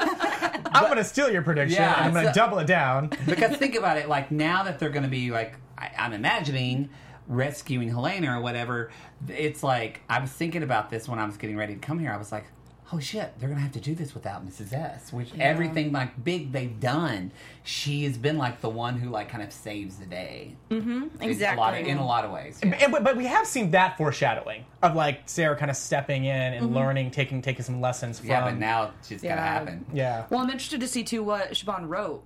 I'm 0.74 0.84
going 0.84 0.96
to 0.96 1.04
steal 1.04 1.30
your 1.30 1.42
prediction. 1.42 1.80
Yeah, 1.82 1.94
and 1.96 2.04
I'm 2.06 2.12
going 2.12 2.24
to 2.26 2.32
so- 2.32 2.40
double 2.40 2.58
it 2.58 2.66
down. 2.66 3.10
because 3.26 3.56
think 3.56 3.74
about 3.74 3.96
it, 3.98 4.08
like 4.08 4.30
now 4.30 4.62
that 4.64 4.78
they're 4.78 4.90
going 4.90 5.04
to 5.04 5.08
be 5.10 5.30
like, 5.30 5.54
I, 5.76 5.90
I'm 5.98 6.12
imagining 6.12 6.88
rescuing 7.28 7.88
Helena 7.88 8.36
or 8.38 8.40
whatever. 8.40 8.90
It's 9.28 9.62
like 9.62 10.02
I 10.08 10.20
was 10.20 10.30
thinking 10.30 10.62
about 10.62 10.90
this 10.90 11.08
when 11.08 11.18
I 11.18 11.24
was 11.26 11.36
getting 11.36 11.56
ready 11.56 11.74
to 11.74 11.80
come 11.80 11.98
here. 11.98 12.12
I 12.12 12.16
was 12.16 12.32
like, 12.32 12.44
oh 12.92 12.98
shit, 13.00 13.32
they're 13.38 13.48
going 13.48 13.56
to 13.58 13.62
have 13.62 13.72
to 13.72 13.80
do 13.80 13.94
this 13.94 14.14
without 14.14 14.46
Mrs. 14.46 14.72
S. 14.72 15.12
Which 15.12 15.30
everything 15.38 15.92
like 15.92 16.22
big 16.22 16.52
they've 16.52 16.78
done, 16.78 17.30
she 17.64 18.04
has 18.04 18.18
been 18.18 18.36
like 18.38 18.60
the 18.60 18.68
one 18.68 18.98
who 18.98 19.08
like 19.10 19.28
kind 19.30 19.42
of 19.42 19.52
saves 19.52 19.96
the 19.96 20.06
day. 20.06 20.56
Mm-hmm. 20.70 21.22
Exactly. 21.22 21.40
In 21.40 21.56
a 21.56 21.60
lot 21.60 21.74
of, 21.80 21.86
in 21.86 21.96
a 21.98 22.06
lot 22.06 22.24
of 22.24 22.30
ways. 22.32 22.60
yeah. 22.62 22.70
And- 22.82 22.92
but, 22.92 23.02
but 23.04 23.16
we 23.16 23.24
have 23.26 23.46
seen 23.46 23.70
that 23.70 23.96
foreshadowing 23.96 24.64
of 24.82 24.94
like 24.94 25.22
Sarah 25.26 25.56
kind 25.56 25.70
of 25.70 25.76
stepping 25.76 26.24
in 26.26 26.54
and 26.54 26.74
learning, 26.74 27.10
taking 27.12 27.40
taking 27.42 27.62
some 27.64 27.80
lessons 27.80 28.18
from. 28.18 28.28
Yeah, 28.28 28.44
but 28.44 28.58
now 28.58 28.92
it's 28.98 29.08
just 29.08 29.24
got 29.24 29.36
to 29.36 29.40
happen. 29.40 29.86
yeah. 29.92 30.26
Well, 30.30 30.40
I'm 30.40 30.50
interested 30.50 30.80
to 30.80 30.88
see 30.88 31.02
too 31.04 31.22
what 31.22 31.50
Siobhan 31.52 31.88
wrote. 31.88 32.22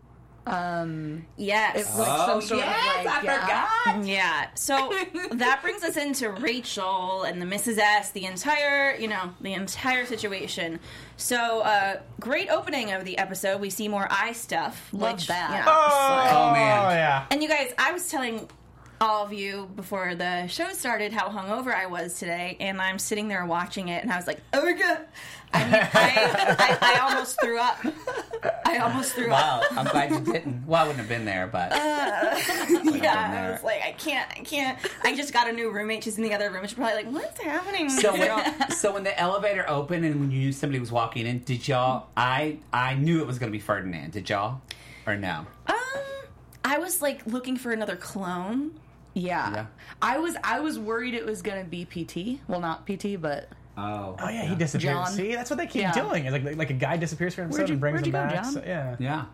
Yes. 0.47 1.77
It's 1.77 1.99
like 1.99 2.07
some 2.27 2.41
sort 2.41 2.61
of 2.63 2.67
like, 3.05 3.23
yeah. 3.25 4.03
Yeah. 4.03 4.47
So 4.55 4.93
that 5.33 5.61
brings 5.63 5.83
us 5.83 5.97
into 5.97 6.31
Rachel 6.31 7.25
and 7.25 7.41
the 7.43 7.47
Mrs. 7.47 7.79
S, 7.79 8.11
the 8.13 8.25
entire, 8.27 8.95
you 8.97 9.09
know, 9.09 9.31
the 9.41 9.55
entire 9.55 10.07
situation. 10.07 10.79
So, 11.17 11.61
uh, 11.61 12.01
great 12.21 12.49
opening 12.51 12.93
of 12.93 13.05
the 13.05 13.19
episode. 13.19 13.61
We 13.61 13.71
see 13.71 13.89
more 13.89 14.07
eye 14.11 14.33
stuff. 14.33 14.89
Love 14.93 15.15
which, 15.15 15.27
that. 15.29 15.51
you 15.51 15.57
know, 15.57 15.65
Oh, 15.67 16.49
Oh, 16.49 16.53
man. 16.53 16.91
yeah. 16.93 17.27
And 17.31 17.43
you 17.43 17.49
guys, 17.49 17.73
I 17.79 17.93
was 17.93 18.09
telling 18.09 18.49
all 19.01 19.25
of 19.25 19.33
you 19.33 19.69
before 19.77 20.15
the 20.15 20.47
show 20.47 20.71
started 20.73 21.13
how 21.13 21.29
hungover 21.29 21.75
I 21.75 21.87
was 21.87 22.19
today, 22.19 22.57
and 22.61 22.81
I'm 22.81 22.99
sitting 22.99 23.29
there 23.29 23.45
watching 23.45 23.89
it, 23.89 24.03
and 24.03 24.13
I 24.13 24.17
was 24.17 24.27
like, 24.27 24.41
"Oh 24.53 24.65
my 24.65 24.73
god!" 24.73 25.01
I 25.53 25.65
mean, 25.65 25.75
I, 25.75 26.57
I, 26.59 26.95
I 26.97 27.09
almost 27.09 27.41
threw 27.41 27.59
up. 27.59 27.79
I 28.67 28.79
almost 28.79 29.13
threw 29.13 29.31
up. 29.31 29.31
Wow, 29.31 29.63
I'm 29.79 29.87
glad 29.87 30.11
you 30.11 30.21
didn't. 30.33 30.67
Well, 30.67 30.83
I 30.83 30.87
wouldn't 30.87 31.01
have 31.01 31.09
been 31.09 31.25
there, 31.25 31.47
but 31.47 31.71
Yeah, 31.73 33.49
I 33.49 33.53
was 33.53 33.63
like, 33.63 33.83
I 33.83 33.93
can't, 33.93 34.29
I 34.31 34.41
can't. 34.41 34.79
I 35.05 35.15
just 35.15 35.33
got 35.33 35.49
a 35.49 35.53
new 35.53 35.71
roommate. 35.71 36.05
She's 36.05 36.17
in 36.19 36.25
the 36.25 36.35
other 36.35 36.49
room. 36.51 36.61
and 36.61 36.69
She's 36.69 36.77
probably 36.77 37.03
like, 37.05 37.13
"What's 37.13 37.41
happening?" 37.41 37.89
So 37.91 38.13
when, 38.13 38.71
so 38.71 38.93
when 38.93 39.05
the 39.05 39.19
elevator 39.19 39.65
opened 39.69 40.05
and 40.05 40.21
when 40.21 40.31
you 40.31 40.39
knew 40.41 40.53
somebody 40.53 40.81
was 40.81 40.91
walking 40.93 41.27
in, 41.27 41.41
did 41.41 41.67
y'all? 41.69 42.09
I 42.17 42.59
I 42.73 42.95
knew 42.95 43.21
it 43.21 43.27
was 43.27 43.39
going 43.39 43.51
to 43.51 43.57
be 43.57 43.63
Ferdinand. 43.63 44.13
Did 44.13 44.29
y'all? 44.29 44.61
Or 45.07 45.17
no? 45.17 45.47
um, 45.69 45.77
I 46.65 46.79
was 46.79 47.01
like 47.01 47.25
looking 47.27 47.57
for 47.57 47.71
another 47.73 47.95
clone. 47.97 48.73
Yeah. 49.17 49.53
Yeah. 49.55 49.67
I 50.03 50.19
was 50.19 50.37
I 50.45 50.61
was 50.61 50.79
worried 50.79 51.15
it 51.15 51.25
was 51.25 51.41
gonna 51.43 51.65
be 51.65 51.85
PT. 51.87 52.41
Well, 52.49 52.61
not 52.61 52.87
PT, 52.87 53.17
but 53.21 53.49
Oh. 53.79 54.17
Oh 54.21 54.29
yeah, 54.29 54.45
he 54.45 54.55
disappeared. 54.55 54.95
John. 54.95 55.07
See, 55.07 55.35
that's 55.35 55.51
what 55.51 55.59
they 55.59 55.67
keep 55.67 55.83
Yeah. 55.83 55.93
doing. 55.93 56.27
Is 56.27 56.33
like 56.33 56.57
like 56.57 56.71
a 56.71 56.75
guy 56.75 56.97
disappears 56.97 57.35
for 57.35 57.43
himself 57.43 57.69
you- 57.69 57.75
and 57.75 57.81
brings 57.81 58.01
him 58.03 58.07
go, 58.13 58.13
back. 58.13 58.35
John? 58.35 58.45
So, 58.53 58.63
yeah. 58.67 58.97
Yeah. 58.99 59.25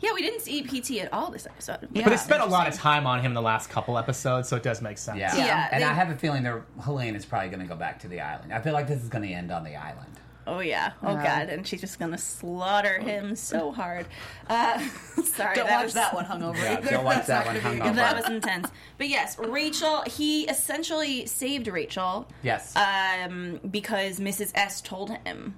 Yeah, 0.00 0.12
we 0.12 0.20
didn't 0.20 0.40
see 0.42 0.62
PT 0.62 1.00
at 1.00 1.10
all 1.10 1.30
this 1.30 1.46
episode. 1.46 1.88
Yeah. 1.92 2.04
But 2.04 2.10
they 2.10 2.16
spent 2.18 2.42
a 2.42 2.46
lot 2.46 2.68
of 2.68 2.74
time 2.74 3.06
on 3.06 3.20
him 3.22 3.32
the 3.32 3.40
last 3.40 3.70
couple 3.70 3.96
episodes, 3.96 4.46
so 4.46 4.56
it 4.56 4.62
does 4.62 4.82
make 4.82 4.98
sense. 4.98 5.18
Yeah. 5.18 5.34
Yeah, 5.34 5.68
and 5.72 5.82
they- 5.82 5.86
I 5.88 5.94
have 5.94 6.10
a 6.10 6.14
feeling 6.16 6.42
they're 6.42 6.64
Helena 6.84 7.16
is 7.16 7.24
probably 7.24 7.48
going 7.48 7.60
to 7.60 7.66
go 7.66 7.76
back 7.76 8.00
to 8.00 8.08
the 8.08 8.20
island. 8.20 8.52
I 8.52 8.60
feel 8.60 8.74
like 8.74 8.86
this 8.88 9.02
is 9.02 9.08
going 9.08 9.26
to 9.26 9.32
end 9.32 9.50
on 9.50 9.64
the 9.64 9.74
island. 9.74 10.20
Oh 10.46 10.60
yeah. 10.60 10.92
Oh 11.02 11.14
Yeah. 11.14 11.22
god. 11.40 11.48
And 11.52 11.66
she's 11.66 11.80
just 11.80 11.98
gonna 11.98 12.18
slaughter 12.18 12.98
him 12.98 13.34
so 13.36 13.72
hard. 13.72 14.06
Uh, 14.48 14.78
sorry. 15.24 15.56
don't 15.56 15.66
that 15.66 15.76
watch 15.78 15.84
was- 15.84 15.94
that 15.94 16.14
one 16.14 16.24
hungover. 16.24 16.56
Yeah, 16.56 16.80
don't 16.80 17.04
watch 17.04 17.26
that 17.26 17.46
one 17.46 17.56
hungover. 17.56 17.94
That 17.96 18.16
was 18.16 18.28
intense. 18.28 18.68
But 18.98 19.08
yes, 19.08 19.38
Rachel. 19.38 20.02
He 20.06 20.44
essentially 20.44 21.26
saved 21.26 21.66
Rachel. 21.68 22.26
Yes. 22.42 22.74
Um, 22.76 23.60
because 23.70 24.20
Mrs. 24.20 24.52
S 24.54 24.80
told 24.80 25.10
him 25.10 25.56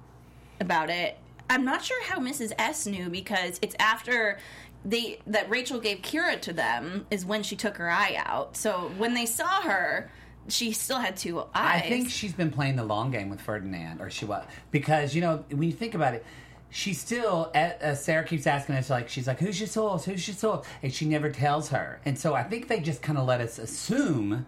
about 0.59 0.89
it. 0.89 1.17
I'm 1.49 1.65
not 1.65 1.83
sure 1.83 2.03
how 2.05 2.19
Mrs. 2.19 2.51
S 2.59 2.85
knew 2.85 3.09
because 3.09 3.59
it's 3.61 3.75
after 3.79 4.37
they 4.85 5.19
that 5.27 5.49
Rachel 5.49 5.79
gave 5.79 5.99
Kira 6.03 6.39
to 6.41 6.53
them 6.53 7.05
is 7.11 7.25
when 7.25 7.43
she 7.43 7.55
took 7.55 7.77
her 7.77 7.89
eye 7.89 8.15
out. 8.23 8.55
So 8.55 8.91
when 8.97 9.13
they 9.13 9.25
saw 9.25 9.61
her, 9.61 10.09
she 10.47 10.71
still 10.71 10.99
had 10.99 11.17
two 11.17 11.39
eyes. 11.53 11.83
I 11.83 11.89
think 11.89 12.09
she's 12.09 12.33
been 12.33 12.51
playing 12.51 12.75
the 12.75 12.83
long 12.83 13.11
game 13.11 13.29
with 13.29 13.41
Ferdinand, 13.41 14.01
or 14.01 14.09
she 14.09 14.25
was 14.25 14.45
because 14.71 15.13
you 15.13 15.21
know 15.21 15.43
when 15.49 15.63
you 15.63 15.73
think 15.73 15.93
about 15.93 16.13
it, 16.13 16.25
she 16.69 16.93
still. 16.93 17.51
Uh, 17.53 17.95
Sarah 17.95 18.23
keeps 18.23 18.47
asking 18.47 18.75
us 18.75 18.89
like 18.89 19.09
she's 19.09 19.27
like, 19.27 19.39
"Who's 19.39 19.59
your 19.59 19.67
source? 19.67 20.05
Who's 20.05 20.27
your 20.27 20.35
source?" 20.35 20.65
And 20.81 20.93
she 20.93 21.05
never 21.05 21.29
tells 21.29 21.69
her, 21.69 21.99
and 22.05 22.17
so 22.17 22.33
I 22.33 22.43
think 22.43 22.67
they 22.67 22.79
just 22.79 23.01
kind 23.01 23.17
of 23.17 23.27
let 23.27 23.41
us 23.41 23.59
assume 23.59 24.45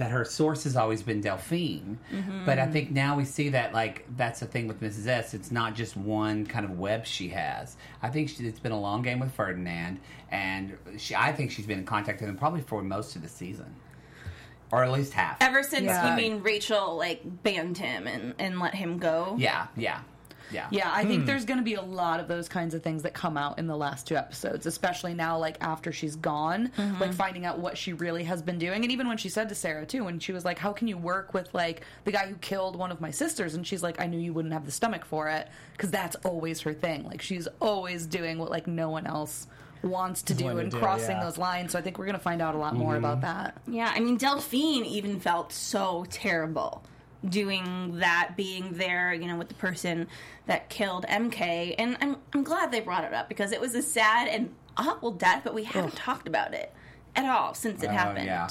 that 0.00 0.10
her 0.10 0.24
source 0.24 0.64
has 0.64 0.76
always 0.76 1.02
been 1.02 1.20
Delphine. 1.20 1.98
But 2.46 2.58
I 2.58 2.66
think 2.66 2.90
now 2.90 3.16
we 3.18 3.26
see 3.26 3.50
that 3.50 3.74
like 3.74 4.06
that's 4.16 4.40
the 4.40 4.46
thing 4.46 4.66
with 4.66 4.80
Mrs. 4.80 5.06
S. 5.06 5.34
It's 5.34 5.50
not 5.50 5.74
just 5.74 5.94
one 5.94 6.46
kind 6.46 6.64
of 6.64 6.78
web 6.78 7.04
she 7.04 7.28
has. 7.28 7.76
I 8.02 8.08
think 8.08 8.30
she, 8.30 8.44
it's 8.44 8.58
been 8.58 8.72
a 8.72 8.80
long 8.80 9.02
game 9.02 9.20
with 9.20 9.30
Ferdinand, 9.32 10.00
and 10.30 10.78
she. 10.96 11.14
I 11.14 11.32
think 11.32 11.50
she's 11.50 11.66
been 11.66 11.80
in 11.80 11.84
contact 11.84 12.20
with 12.22 12.30
him 12.30 12.36
probably 12.38 12.62
for 12.62 12.82
most 12.82 13.14
of 13.14 13.20
the 13.20 13.28
season, 13.28 13.74
or 14.72 14.84
at 14.84 14.92
least 14.92 15.12
half. 15.12 15.36
Ever 15.40 15.62
since 15.62 15.84
Yeah. 15.84 16.10
you 16.10 16.16
mean 16.16 16.42
Rachel 16.42 16.96
like 16.96 17.22
banned 17.42 17.78
him 17.78 18.06
and, 18.06 18.34
and 18.38 18.60
let 18.60 18.74
him 18.74 18.98
go. 18.98 19.36
Yeah, 19.38 19.66
yeah, 19.76 20.00
yeah. 20.52 20.66
Yeah, 20.70 20.90
I 20.92 21.04
think 21.04 21.20
hmm. 21.20 21.26
there's 21.26 21.44
going 21.44 21.58
to 21.58 21.64
be 21.64 21.74
a 21.74 21.82
lot 21.82 22.20
of 22.20 22.28
those 22.28 22.48
kinds 22.48 22.74
of 22.74 22.82
things 22.82 23.02
that 23.02 23.14
come 23.14 23.36
out 23.36 23.58
in 23.58 23.66
the 23.66 23.76
last 23.76 24.06
two 24.06 24.16
episodes, 24.16 24.66
especially 24.66 25.14
now, 25.14 25.38
like 25.38 25.56
after 25.60 25.92
she's 25.92 26.16
gone, 26.16 26.70
mm-hmm. 26.76 27.00
like 27.00 27.12
finding 27.12 27.44
out 27.44 27.58
what 27.58 27.78
she 27.78 27.92
really 27.92 28.24
has 28.24 28.42
been 28.42 28.58
doing. 28.58 28.82
And 28.82 28.92
even 28.92 29.08
when 29.08 29.16
she 29.16 29.28
said 29.28 29.48
to 29.48 29.54
Sarah, 29.54 29.86
too, 29.86 30.04
when 30.04 30.18
she 30.18 30.32
was 30.32 30.44
like, 30.44 30.58
How 30.58 30.72
can 30.72 30.88
you 30.88 30.98
work 30.98 31.34
with 31.34 31.52
like 31.54 31.82
the 32.04 32.12
guy 32.12 32.26
who 32.26 32.34
killed 32.36 32.76
one 32.76 32.90
of 32.90 33.00
my 33.00 33.10
sisters? 33.10 33.54
And 33.54 33.66
she's 33.66 33.82
like, 33.82 34.00
I 34.00 34.06
knew 34.06 34.18
you 34.18 34.32
wouldn't 34.32 34.54
have 34.54 34.66
the 34.66 34.72
stomach 34.72 35.04
for 35.04 35.28
it 35.28 35.48
because 35.72 35.90
that's 35.90 36.16
always 36.24 36.60
her 36.60 36.72
thing. 36.72 37.04
Like, 37.04 37.22
she's 37.22 37.48
always 37.60 38.06
doing 38.06 38.38
what 38.38 38.50
like 38.50 38.66
no 38.66 38.90
one 38.90 39.06
else 39.06 39.46
wants 39.82 40.22
to 40.22 40.34
do 40.34 40.44
willing 40.44 40.58
to 40.58 40.62
and 40.64 40.72
do, 40.72 40.78
crossing 40.78 41.16
yeah. 41.16 41.24
those 41.24 41.38
lines. 41.38 41.72
So 41.72 41.78
I 41.78 41.82
think 41.82 41.98
we're 41.98 42.06
going 42.06 42.16
to 42.16 42.22
find 42.22 42.42
out 42.42 42.54
a 42.54 42.58
lot 42.58 42.74
more 42.74 42.94
mm-hmm. 42.94 43.04
about 43.04 43.20
that. 43.22 43.60
Yeah, 43.66 43.92
I 43.94 44.00
mean 44.00 44.16
Delphine 44.16 44.84
even 44.84 45.20
felt 45.20 45.52
so 45.52 46.06
terrible 46.10 46.84
doing 47.28 47.98
that, 47.98 48.32
being 48.36 48.72
there, 48.72 49.12
you 49.12 49.26
know, 49.26 49.36
with 49.36 49.48
the 49.48 49.54
person 49.54 50.06
that 50.46 50.68
killed 50.68 51.04
MK. 51.06 51.74
And 51.78 51.96
I'm 52.00 52.16
I'm 52.32 52.42
glad 52.42 52.70
they 52.70 52.80
brought 52.80 53.04
it 53.04 53.12
up 53.12 53.28
because 53.28 53.52
it 53.52 53.60
was 53.60 53.74
a 53.74 53.82
sad 53.82 54.28
and 54.28 54.54
awful 54.76 55.12
death, 55.12 55.42
but 55.44 55.54
we 55.54 55.64
haven't 55.64 55.96
talked 55.96 56.26
about 56.26 56.54
it 56.54 56.72
at 57.16 57.26
all 57.26 57.54
since 57.54 57.82
it 57.82 57.88
Oh, 57.88 57.92
happened. 57.92 58.26
yeah. 58.26 58.48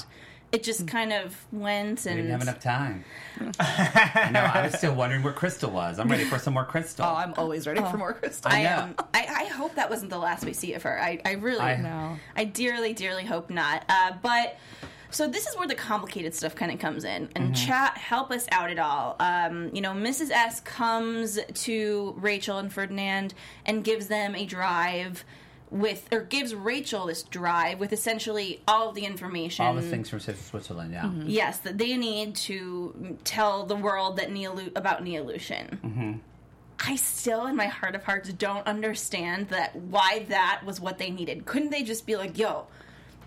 It 0.52 0.64
just 0.64 0.86
kind 0.88 1.12
of 1.12 1.36
went 1.52 2.06
and 2.06 2.16
We 2.16 2.22
didn't 2.22 2.32
have 2.32 2.42
enough 2.42 2.60
time. 2.60 3.04
I 3.60 4.30
know. 4.32 4.40
I 4.40 4.62
was 4.62 4.74
still 4.74 4.94
wondering 4.94 5.22
where 5.22 5.32
Krystal 5.32 5.70
was. 5.70 5.98
I'm 5.98 6.08
ready 6.08 6.24
for 6.24 6.38
some 6.38 6.54
more 6.54 6.66
Krystal. 6.66 7.04
Oh, 7.04 7.14
I'm 7.14 7.34
always 7.36 7.66
ready 7.66 7.80
for 7.80 7.96
more 7.96 8.12
crystal. 8.14 8.50
I, 8.52 8.62
know. 8.64 8.78
um, 8.78 8.94
I, 9.14 9.26
I 9.28 9.44
hope 9.44 9.76
that 9.76 9.88
wasn't 9.88 10.10
the 10.10 10.18
last 10.18 10.44
we 10.44 10.52
see 10.52 10.74
of 10.74 10.82
her. 10.82 11.00
I, 11.00 11.20
I 11.24 11.32
really, 11.32 11.60
I 11.60 11.76
know. 11.76 12.18
I 12.34 12.44
dearly, 12.44 12.92
dearly 12.92 13.24
hope 13.24 13.48
not. 13.48 13.84
Uh, 13.88 14.12
but 14.22 14.58
so 15.10 15.26
this 15.26 15.46
is 15.46 15.56
where 15.56 15.66
the 15.66 15.74
complicated 15.74 16.34
stuff 16.34 16.54
kind 16.54 16.70
of 16.72 16.78
comes 16.78 17.04
in, 17.04 17.28
and 17.34 17.54
chat 17.54 17.96
help 17.98 18.30
us 18.30 18.46
out 18.52 18.70
at 18.70 18.78
all. 18.78 19.16
Um, 19.18 19.70
you 19.74 19.80
know, 19.80 19.92
Mrs. 19.92 20.30
S 20.30 20.60
comes 20.60 21.38
to 21.52 22.14
Rachel 22.16 22.58
and 22.58 22.72
Ferdinand 22.72 23.34
and 23.66 23.82
gives 23.82 24.06
them 24.06 24.34
a 24.34 24.46
drive 24.46 25.24
with, 25.70 26.08
or 26.12 26.20
gives 26.20 26.54
Rachel 26.54 27.06
this 27.06 27.22
drive 27.22 27.78
with 27.78 27.92
essentially 27.92 28.60
all 28.66 28.88
of 28.90 28.94
the 28.94 29.04
information. 29.04 29.64
All 29.64 29.74
the 29.74 29.82
things 29.82 30.08
from 30.08 30.20
Switzerland, 30.20 30.92
yeah. 30.92 31.10
Yes, 31.24 31.58
that 31.60 31.78
they 31.78 31.96
need 31.96 32.34
to 32.36 33.18
tell 33.24 33.64
the 33.64 33.76
world 33.76 34.16
that 34.16 34.30
Neolu- 34.30 34.76
about 34.76 35.04
Neolution. 35.04 35.78
Mm-hmm. 35.80 36.12
I 36.82 36.96
still, 36.96 37.46
in 37.46 37.56
my 37.56 37.66
heart 37.66 37.94
of 37.94 38.04
hearts, 38.04 38.32
don't 38.32 38.66
understand 38.66 39.48
that 39.48 39.76
why 39.76 40.24
that 40.28 40.62
was 40.64 40.80
what 40.80 40.98
they 40.98 41.10
needed. 41.10 41.44
Couldn't 41.44 41.70
they 41.70 41.82
just 41.82 42.06
be 42.06 42.16
like, 42.16 42.38
"Yo, 42.38 42.66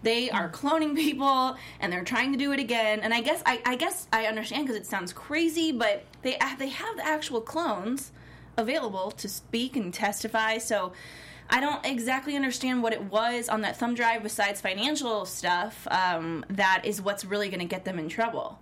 they 0.04 0.30
are 0.30 0.50
cloning 0.50 0.96
people 0.96 1.56
and 1.80 1.92
they're 1.92 2.04
trying 2.04 2.32
to 2.34 2.38
do 2.38 2.52
it 2.52 2.60
again. 2.60 3.00
And 3.00 3.14
I 3.14 3.22
guess 3.22 3.42
I, 3.46 3.62
I 3.66 3.76
guess 3.76 4.08
I 4.14 4.26
understand 4.26 4.68
because 4.68 4.80
it 4.80 4.86
sounds 4.86 5.14
crazy, 5.14 5.72
but 5.72 6.04
they 6.22 6.38
they 6.60 6.70
have 6.70 6.98
the 6.98 7.06
actual 7.06 7.42
clones 7.42 8.12
available 8.58 9.12
to 9.12 9.28
speak 9.28 9.76
and 9.76 9.94
testify. 9.94 10.58
So 10.58 10.94
I 11.54 11.60
don't 11.60 11.86
exactly 11.86 12.36
understand 12.36 12.82
what 12.82 12.94
it 12.94 13.04
was 13.04 13.48
on 13.48 13.62
that 13.62 13.78
thumb 13.78 13.94
drive 13.94 14.24
besides 14.24 14.60
financial 14.60 15.24
stuff. 15.26 15.88
Um, 15.92 16.44
that 16.50 16.82
is 16.84 17.00
what's 17.00 17.24
really 17.24 17.48
going 17.50 17.60
to 17.60 17.66
get 17.66 17.86
them 17.86 18.00
in 18.00 18.10
trouble. 18.10 18.60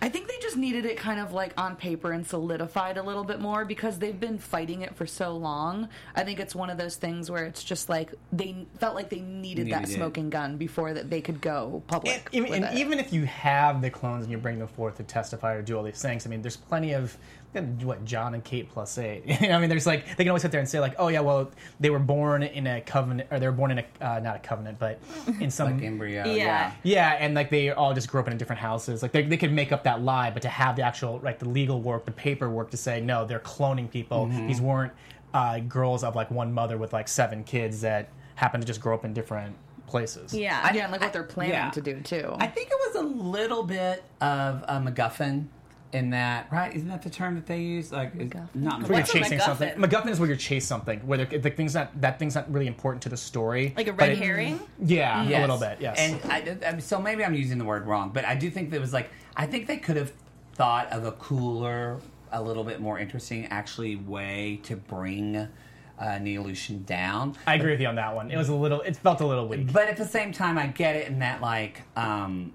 I 0.00 0.08
think 0.08 0.26
they 0.26 0.34
just 0.42 0.56
needed 0.56 0.84
it 0.84 0.96
kind 0.96 1.20
of 1.20 1.32
like 1.32 1.52
on 1.56 1.76
paper 1.76 2.10
and 2.10 2.26
solidified 2.26 2.96
a 2.96 3.04
little 3.04 3.22
bit 3.22 3.38
more 3.40 3.64
because 3.64 4.00
they've 4.00 4.18
been 4.18 4.36
fighting 4.36 4.82
it 4.82 4.96
for 4.96 5.06
so 5.06 5.36
long. 5.36 5.88
I 6.16 6.24
think 6.24 6.40
it's 6.40 6.56
one 6.56 6.70
of 6.70 6.76
those 6.76 6.96
things 6.96 7.30
where 7.30 7.44
it's 7.44 7.62
just 7.62 7.88
like 7.88 8.12
they 8.32 8.66
felt 8.80 8.96
like 8.96 9.08
they 9.08 9.20
needed, 9.20 9.68
that 9.70 9.82
Needed 9.82 9.92
it. 9.92 9.94
smoking 9.94 10.28
gun 10.28 10.56
before 10.56 10.92
that 10.94 11.08
they 11.08 11.20
could 11.20 11.40
go 11.40 11.84
public. 11.86 12.14
And, 12.16 12.34
even, 12.34 12.50
with 12.50 12.64
and 12.64 12.76
it. 12.76 12.80
even 12.80 12.98
if 12.98 13.12
you 13.12 13.26
have 13.26 13.80
the 13.80 13.90
clones 13.90 14.24
and 14.24 14.32
you 14.32 14.38
bring 14.38 14.58
them 14.58 14.66
forth 14.66 14.96
to 14.96 15.04
testify 15.04 15.54
or 15.54 15.62
do 15.62 15.76
all 15.76 15.84
these 15.84 16.02
things, 16.02 16.26
I 16.26 16.30
mean, 16.30 16.42
there's 16.42 16.56
plenty 16.56 16.94
of 16.94 17.16
what 17.54 18.04
John 18.04 18.34
and 18.34 18.42
Kate 18.42 18.70
plus 18.70 18.96
eight. 18.98 19.24
I 19.42 19.58
mean, 19.58 19.68
there's 19.68 19.86
like 19.86 20.06
they 20.16 20.24
can 20.24 20.28
always 20.28 20.42
sit 20.42 20.50
there 20.50 20.60
and 20.60 20.68
say 20.68 20.80
like, 20.80 20.94
oh 20.98 21.08
yeah, 21.08 21.20
well 21.20 21.50
they 21.80 21.90
were 21.90 21.98
born 21.98 22.42
in 22.42 22.66
a 22.66 22.80
covenant, 22.80 23.28
or 23.30 23.38
they 23.38 23.46
were 23.46 23.52
born 23.52 23.72
in 23.72 23.78
a 23.78 23.84
uh, 24.00 24.20
not 24.20 24.36
a 24.36 24.38
covenant, 24.38 24.78
but 24.78 24.98
in 25.40 25.50
some 25.50 25.74
Like 25.74 25.84
embryo. 25.84 26.24
Yeah. 26.26 26.34
Yeah. 26.34 26.72
yeah, 26.82 27.16
and 27.20 27.34
like 27.34 27.50
they 27.50 27.70
all 27.70 27.94
just 27.94 28.08
grew 28.08 28.20
up 28.20 28.28
in 28.28 28.36
different 28.38 28.60
houses. 28.60 29.02
Like 29.02 29.12
they, 29.12 29.22
they 29.22 29.36
could 29.36 29.52
make 29.52 29.72
up 29.72 29.84
that 29.84 30.02
lie, 30.02 30.30
but 30.30 30.42
to 30.42 30.48
have 30.48 30.76
the 30.76 30.82
actual 30.82 31.20
like 31.22 31.38
the 31.38 31.48
legal 31.48 31.80
work, 31.80 32.04
the 32.04 32.12
paperwork 32.12 32.70
to 32.70 32.76
say 32.76 33.00
no, 33.00 33.26
they're 33.26 33.40
cloning 33.40 33.90
people. 33.90 34.26
Mm-hmm. 34.26 34.46
These 34.46 34.60
weren't 34.60 34.92
uh, 35.34 35.60
girls 35.60 36.04
of 36.04 36.16
like 36.16 36.30
one 36.30 36.52
mother 36.52 36.78
with 36.78 36.92
like 36.92 37.08
seven 37.08 37.44
kids 37.44 37.80
that 37.82 38.08
happen 38.34 38.60
to 38.60 38.66
just 38.66 38.80
grow 38.80 38.94
up 38.94 39.04
in 39.04 39.12
different 39.12 39.54
places. 39.86 40.32
Yeah. 40.34 40.60
I, 40.62 40.74
yeah, 40.74 40.84
and 40.84 40.92
like 40.92 41.00
what 41.00 41.12
they're 41.12 41.22
planning 41.22 41.52
yeah. 41.52 41.70
to 41.70 41.80
do 41.80 42.00
too. 42.00 42.34
I 42.38 42.46
think 42.46 42.70
it 42.70 42.78
was 42.88 43.04
a 43.04 43.06
little 43.06 43.62
bit 43.62 44.02
of 44.20 44.64
a 44.66 44.80
MacGuffin 44.80 45.46
in 45.92 46.10
that, 46.10 46.50
right? 46.50 46.74
Isn't 46.74 46.88
that 46.88 47.02
the 47.02 47.10
term 47.10 47.34
that 47.34 47.46
they 47.46 47.60
use? 47.60 47.92
Like, 47.92 48.14
MacGuffin. 48.16 48.48
not 48.54 48.80
Where 48.82 48.88
you're 48.88 48.98
What's 49.00 49.12
chasing 49.12 49.38
MacGuffin? 49.38 49.44
something. 49.44 49.68
MacGuffin 49.74 50.08
is 50.08 50.18
where 50.20 50.28
you're 50.28 50.36
chase 50.36 50.66
something. 50.66 51.00
Where 51.06 51.24
the, 51.24 51.38
the 51.38 51.50
thing's 51.50 51.74
not 51.74 52.00
that 52.00 52.18
thing's 52.18 52.34
not 52.34 52.50
really 52.52 52.66
important 52.66 53.02
to 53.02 53.08
the 53.08 53.16
story. 53.16 53.74
Like 53.76 53.88
a 53.88 53.92
red 53.92 54.10
it- 54.10 54.18
herring? 54.18 54.60
Yeah, 54.82 55.22
Yes. 55.24 55.38
a 55.38 55.40
little 55.42 55.58
bit. 55.58 55.78
Yes. 55.80 55.96
And 55.98 56.20
I, 56.32 56.56
I, 56.74 56.78
so 56.78 57.00
maybe 57.00 57.24
I'm 57.24 57.34
using 57.34 57.58
the 57.58 57.64
word 57.64 57.86
wrong, 57.86 58.10
but 58.12 58.24
I 58.24 58.34
do 58.34 58.50
think 58.50 58.70
that 58.70 58.76
it 58.76 58.80
was 58.80 58.92
like 58.92 59.10
I 59.36 59.46
think 59.46 59.66
they 59.66 59.76
could 59.76 59.96
have 59.96 60.12
thought 60.54 60.90
of 60.92 61.04
a 61.04 61.12
cooler, 61.12 61.98
a 62.30 62.42
little 62.42 62.64
bit 62.64 62.80
more 62.80 62.98
interesting, 62.98 63.46
actually 63.46 63.96
way 63.96 64.60
to 64.64 64.76
bring 64.76 65.36
uh, 65.36 66.18
Neolution 66.18 66.84
down. 66.84 67.36
I 67.46 67.54
agree 67.54 67.70
with 67.72 67.80
you 67.80 67.86
on 67.86 67.94
that 67.96 68.14
one. 68.14 68.30
It 68.30 68.36
was 68.36 68.48
a 68.48 68.54
little. 68.54 68.80
It 68.80 68.96
felt 68.96 69.20
a 69.20 69.26
little 69.26 69.46
weak. 69.46 69.72
But 69.72 69.88
at 69.88 69.96
the 69.98 70.06
same 70.06 70.32
time, 70.32 70.58
I 70.58 70.66
get 70.68 70.96
it 70.96 71.06
in 71.08 71.18
that 71.20 71.40
like, 71.42 71.82
um, 71.96 72.52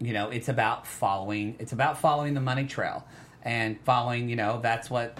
you 0.00 0.12
know, 0.12 0.30
it's 0.30 0.48
about 0.48 0.86
following. 0.86 1.56
It's 1.58 1.72
about 1.72 1.98
following 1.98 2.34
the 2.34 2.40
money 2.40 2.66
trail 2.66 3.04
and 3.42 3.78
following. 3.80 4.28
You 4.28 4.36
know, 4.36 4.60
that's 4.62 4.90
what. 4.90 5.18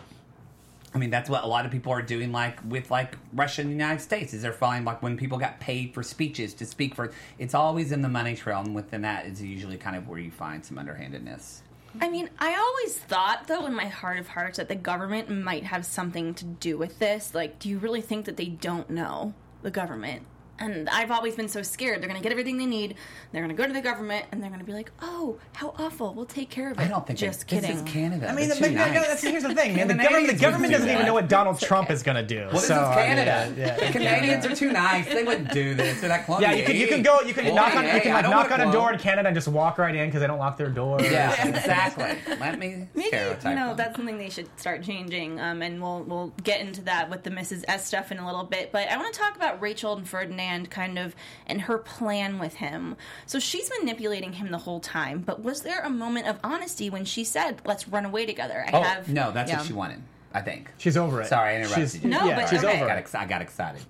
I 0.95 0.99
mean, 0.99 1.11
that's 1.11 1.29
what 1.29 1.43
a 1.43 1.49
lot 1.49 1.67
of 1.67 1.73
people 1.73 1.93
are 1.93 2.03
doing, 2.03 2.31
like 2.31 2.61
with 2.69 2.89
like 2.89 3.19
Russia 3.33 3.63
and 3.63 3.71
the 3.71 3.75
United 3.75 4.01
States, 4.01 4.33
is 4.33 4.43
they're 4.43 4.53
following 4.53 4.85
like 4.85 5.03
when 5.03 5.17
people 5.17 5.39
got 5.39 5.59
paid 5.59 5.93
for 5.93 6.05
speeches 6.05 6.55
to 6.55 6.67
speak 6.67 6.95
for. 6.95 7.13
It's 7.37 7.53
always 7.53 7.91
in 7.91 8.01
the 8.01 8.09
money 8.09 8.37
trail, 8.37 8.61
and 8.61 8.77
within 8.77 9.03
that 9.03 9.27
is 9.27 9.43
usually 9.43 9.77
kind 9.77 9.97
of 9.97 10.09
where 10.09 10.21
you 10.21 10.31
find 10.31 10.65
some 10.65 10.79
underhandedness. 10.79 11.63
I 12.01 12.09
mean, 12.09 12.29
I 12.39 12.55
always 12.55 12.97
thought, 12.99 13.47
though, 13.47 13.67
in 13.67 13.75
my 13.75 13.87
heart 13.87 14.19
of 14.19 14.29
hearts, 14.29 14.59
that 14.59 14.69
the 14.69 14.75
government 14.75 15.31
might 15.31 15.65
have 15.65 15.87
something 15.87 16.35
to 16.35 16.45
do 16.45 16.77
with 16.77 16.99
this. 16.99 17.35
Like, 17.35 17.59
do 17.59 17.69
you 17.69 17.79
really 17.79 18.01
think 18.01 18.27
that 18.27 18.37
they 18.37 18.47
don't 18.47 18.91
know 18.91 19.35
the 19.63 19.71
government? 19.71 20.23
And 20.59 20.89
I've 20.89 21.11
always 21.11 21.35
been 21.35 21.49
so 21.49 21.63
scared. 21.63 22.01
They're 22.01 22.09
going 22.09 22.21
to 22.21 22.23
get 22.23 22.31
everything 22.33 22.59
they 22.59 22.67
need. 22.67 22.95
They're 23.33 23.43
going 23.43 23.55
to 23.55 23.61
go 23.61 23.67
to 23.67 23.73
the 23.73 23.81
government, 23.81 24.27
and 24.31 24.41
they're 24.43 24.51
going 24.51 24.61
to 24.61 24.67
be 24.67 24.73
like, 24.73 24.93
"Oh, 25.03 25.39
how 25.55 25.75
awful! 25.79 26.15
We'll 26.15 26.27
take 26.27 26.49
care 26.51 26.71
of 26.71 26.79
it." 26.79 26.83
I 26.83 26.89
don't 26.89 27.05
think 27.07 27.19
Just 27.19 27.43
it, 27.43 27.47
kidding. 27.49 27.71
This 27.71 27.83
is 27.83 27.91
Canada. 27.93 28.29
I 28.31 28.35
mean, 28.35 28.49
the, 28.49 28.57
but, 28.61 28.71
nice. 28.71 29.07
that's, 29.07 29.23
here's 29.23 29.43
the 29.43 29.55
thing, 29.55 29.75
man. 29.75 29.89
The 29.89 29.95
The 29.95 30.03
government, 30.03 30.27
the 30.29 30.35
government 30.35 30.61
wouldn't 30.61 30.73
doesn't 30.73 30.87
do 30.89 30.93
even 30.95 31.07
know 31.07 31.15
what 31.15 31.29
Donald 31.29 31.59
Trump 31.61 31.91
is 31.91 32.03
going 32.03 32.17
to 32.17 32.23
do. 32.23 32.43
Well, 32.45 32.53
this 32.53 32.69
so, 32.69 32.75
is 32.75 32.81
I 32.81 32.87
mean, 32.87 33.05
Canada. 33.05 33.55
yeah, 33.59 33.77
The. 33.77 33.93
Canadians 33.93 34.47
are 34.47 34.55
too 34.55 34.73
nice. 34.73 35.07
They 35.07 35.25
wouldn't 35.25 35.51
do 35.53 35.75
this. 35.75 36.01
They're 36.01 36.11
not 36.11 36.41
Yeah, 36.41 36.53
you 36.53 36.65
can, 36.65 36.77
you 36.77 36.87
can 36.87 37.03
go. 37.03 37.21
You 37.23 37.35
can 37.35 37.47
Boy, 37.47 37.55
knock 37.55 37.75
on. 37.75 37.85
hey, 37.85 37.97
You 37.97 38.01
can 38.03 38.13
like 38.15 38.25
knock 38.31 38.51
on 38.53 38.61
a 38.61 38.71
door 38.73 38.93
in 38.93 38.99
Canada 38.99 39.29
and 39.29 39.35
just 39.37 39.49
walk 39.49 39.79
right 39.79 39.95
in 39.95 40.07
because 40.09 40.21
they 40.21 40.27
don't 40.29 40.39
lock 40.39 40.57
their 40.57 40.71
door. 40.71 41.01
Yeah, 41.01 41.49
exactly. 41.49 42.17
Let 42.39 42.59
me 42.59 42.87
Maybe 42.95 43.09
stereotype 43.09 43.45
you 43.45 43.55
know 43.55 43.69
them. 43.69 43.77
that's 43.77 43.97
something 43.97 44.19
they 44.19 44.31
should 44.31 44.49
start 44.59 44.83
changing, 44.83 45.41
um, 45.41 45.63
and 45.63 45.83
we'll 45.83 46.03
we'll 46.05 46.33
get 46.43 46.61
into 46.61 46.83
that 46.83 47.11
with 47.11 47.23
the 47.25 47.31
Mrs. 47.31 47.65
S 47.67 47.87
stuff 47.87 48.13
in 48.13 48.19
a 48.19 48.27
little 48.27 48.45
bit. 48.45 48.71
But 48.73 48.89
I 48.89 48.97
want 48.97 49.13
to 49.13 49.19
talk 49.21 49.35
about 49.37 49.61
Rachel 49.61 49.95
and 49.97 50.09
Ferdinand, 50.09 50.44
kind 50.71 50.99
of, 50.99 51.15
and 51.47 51.63
her 51.63 51.79
plan 51.79 52.39
with 52.39 52.55
him. 52.55 52.97
So 53.27 53.39
she's 53.39 53.71
manipulating 53.81 54.33
him 54.35 54.51
the 54.51 54.59
whole 54.59 54.81
time. 54.81 55.21
But 55.21 55.43
was 55.43 55.63
there 55.63 55.81
a 55.83 55.91
moment 55.91 56.27
of 56.27 56.39
honesty 56.45 56.91
when 56.91 57.05
she 57.05 57.25
said, 57.25 57.61
"Let's 57.65 57.89
run 57.89 58.05
away 58.05 58.27
together"? 58.27 58.65
I 58.67 58.71
Oh 58.73 58.83
have 58.83 59.09
no, 59.09 59.31
that's 59.33 59.51
yeah. 59.51 59.59
what 59.59 59.67
she 59.67 59.73
wanted. 59.73 60.03
I 60.33 60.41
think. 60.41 60.71
She's 60.79 60.97
over 60.97 61.23
it. 61.23 61.27
Sorry, 61.29 61.53
I 61.53 61.57
interrupted 61.59 61.91
She's, 61.91 62.03
you. 62.05 62.11
No, 62.11 62.25
yeah, 62.27 62.37
but 62.41 62.49
she's 62.49 62.65
okay. 62.65 62.75
over 62.77 62.85
I 62.85 62.89
got, 62.89 62.97
it. 62.97 63.01
ex- 63.01 63.15
I 63.15 63.25
got 63.27 63.41
excited. 63.43 63.83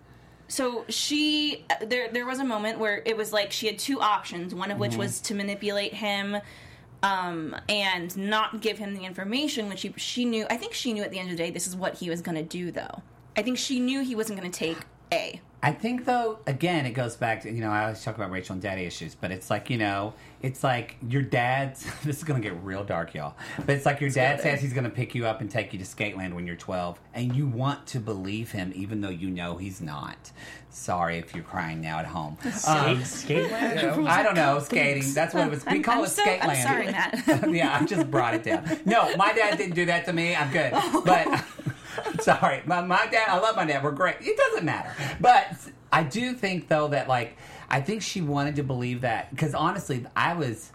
So 0.49 0.85
she 0.91 1.65
uh, 1.71 1.87
there 1.87 2.11
there 2.13 2.27
was 2.27 2.39
a 2.39 2.45
moment 2.45 2.79
where 2.79 3.03
it 3.07 3.17
was 3.17 3.33
like 3.33 3.51
she 3.51 3.67
had 3.67 3.79
two 3.79 4.01
options, 4.01 4.55
one 4.55 4.71
of 4.71 4.75
Mm-hmm. 4.75 4.81
which 4.83 4.97
was 4.97 5.21
to 5.23 5.35
manipulate 5.35 5.95
him 5.95 6.37
um, 7.03 7.57
and 7.69 8.17
not 8.17 8.61
give 8.61 8.79
him 8.79 8.95
the 8.95 9.05
information, 9.05 9.69
which 9.69 9.81
she, 9.81 9.95
she 9.97 10.25
knew. 10.25 10.47
I 10.51 10.57
think 10.57 10.75
she 10.75 10.93
knew 10.93 11.03
at 11.03 11.11
the 11.11 11.19
end 11.19 11.31
of 11.31 11.37
the 11.37 11.43
day 11.43 11.51
this 11.51 11.67
is 11.67 11.77
what 11.77 11.95
he 11.95 12.11
was 12.11 12.21
going 12.21 12.37
to 12.37 12.43
do, 12.43 12.71
though. 12.71 13.03
I 13.37 13.43
think 13.43 13.59
she 13.59 13.81
knew 13.81 14.03
he 14.03 14.15
wasn't 14.15 14.39
going 14.39 14.51
to 14.51 14.59
take 14.59 14.79
A. 15.13 15.41
I 15.65 15.73
think 15.73 16.05
though, 16.05 16.39
again, 16.47 16.85
it 16.87 16.91
goes 16.93 17.17
back 17.17 17.43
to 17.43 17.51
you 17.51 17.61
know 17.61 17.71
I 17.71 17.85
always 17.85 18.03
talk 18.05 18.17
about 18.17 18.31
Rachel 18.31 18.53
and 18.53 18.63
Daddy 18.63 18.83
issues, 18.85 19.15
but 19.15 19.31
it's 19.31 19.49
like 19.51 19.71
you 19.71 19.79
know, 19.79 20.13
it's 20.43 20.63
like 20.63 20.97
your 21.09 21.23
dad's. 21.23 21.87
This 22.05 22.19
is 22.19 22.25
gonna 22.25 22.41
get 22.41 22.55
real 22.63 22.85
dark, 22.85 23.15
y'all. 23.15 23.35
But 23.65 23.71
it's 23.71 23.87
like 23.87 24.01
your 24.01 24.11
dad 24.11 24.41
says 24.41 24.61
he's 24.61 24.75
gonna 24.75 24.91
pick 24.91 25.15
you 25.15 25.27
up 25.27 25.41
and 25.41 25.51
take 25.51 25.73
you 25.73 25.79
to 25.79 25.85
Skateland 25.85 26.35
when 26.35 26.47
you're 26.47 26.55
12, 26.57 27.01
and 27.15 27.35
you 27.35 27.47
want 27.47 27.87
to 27.89 27.99
believe 28.01 28.53
him 28.53 28.73
even 28.75 29.01
though 29.01 29.09
you 29.09 29.31
know 29.31 29.57
he's 29.57 29.81
not. 29.81 30.31
Sorry 30.69 31.19
if 31.19 31.35
you're 31.35 31.45
crying 31.45 31.81
now 31.81 31.99
at 32.01 32.07
home. 32.07 32.37
Um, 32.67 33.03
Skate, 33.05 33.47
Skateland? 33.51 34.07
I 34.09 34.23
don't 34.23 34.35
know 34.35 34.59
skating. 34.59 35.15
That's 35.15 35.33
what 35.33 35.47
it 35.47 35.51
was. 35.51 35.65
We 35.65 35.73
I'm- 35.73 35.83
call 35.83 35.99
I'm 36.01 36.05
it 36.05 36.09
so- 36.09 36.25
Skateland. 36.25 36.45
I'm 36.49 36.57
sorry, 36.63 36.87
Matt. 36.87 37.51
yeah, 37.51 37.79
I 37.81 37.85
just 37.87 38.11
brought 38.11 38.35
it 38.35 38.43
down. 38.43 38.81
No, 38.85 39.17
my 39.17 39.33
dad 39.33 39.57
didn't 39.57 39.77
do 39.77 39.87
that 39.87 40.05
to 40.07 40.13
me. 40.13 40.35
I'm 40.35 40.51
good. 40.53 40.73
But 41.05 41.45
sorry, 42.21 42.63
my, 42.67 42.81
my 42.83 43.07
dad. 43.07 43.29
I 43.29 43.39
love 43.39 43.57
my 43.57 43.65
dad. 43.65 43.83
We're 43.83 43.93
great. 43.93 44.17
It 44.21 44.37
doesn't 44.37 44.65
matter. 44.65 44.93
But 45.21 45.57
I 45.93 46.03
do 46.03 46.35
think 46.35 46.69
though 46.69 46.89
that 46.89 47.09
like 47.09 47.37
I 47.69 47.81
think 47.81 48.03
she 48.03 48.21
wanted 48.21 48.57
to 48.57 48.63
believe 48.63 49.03
that 49.03 49.31
because 49.31 49.55
honestly, 49.55 50.05
I 50.17 50.35
was. 50.35 50.71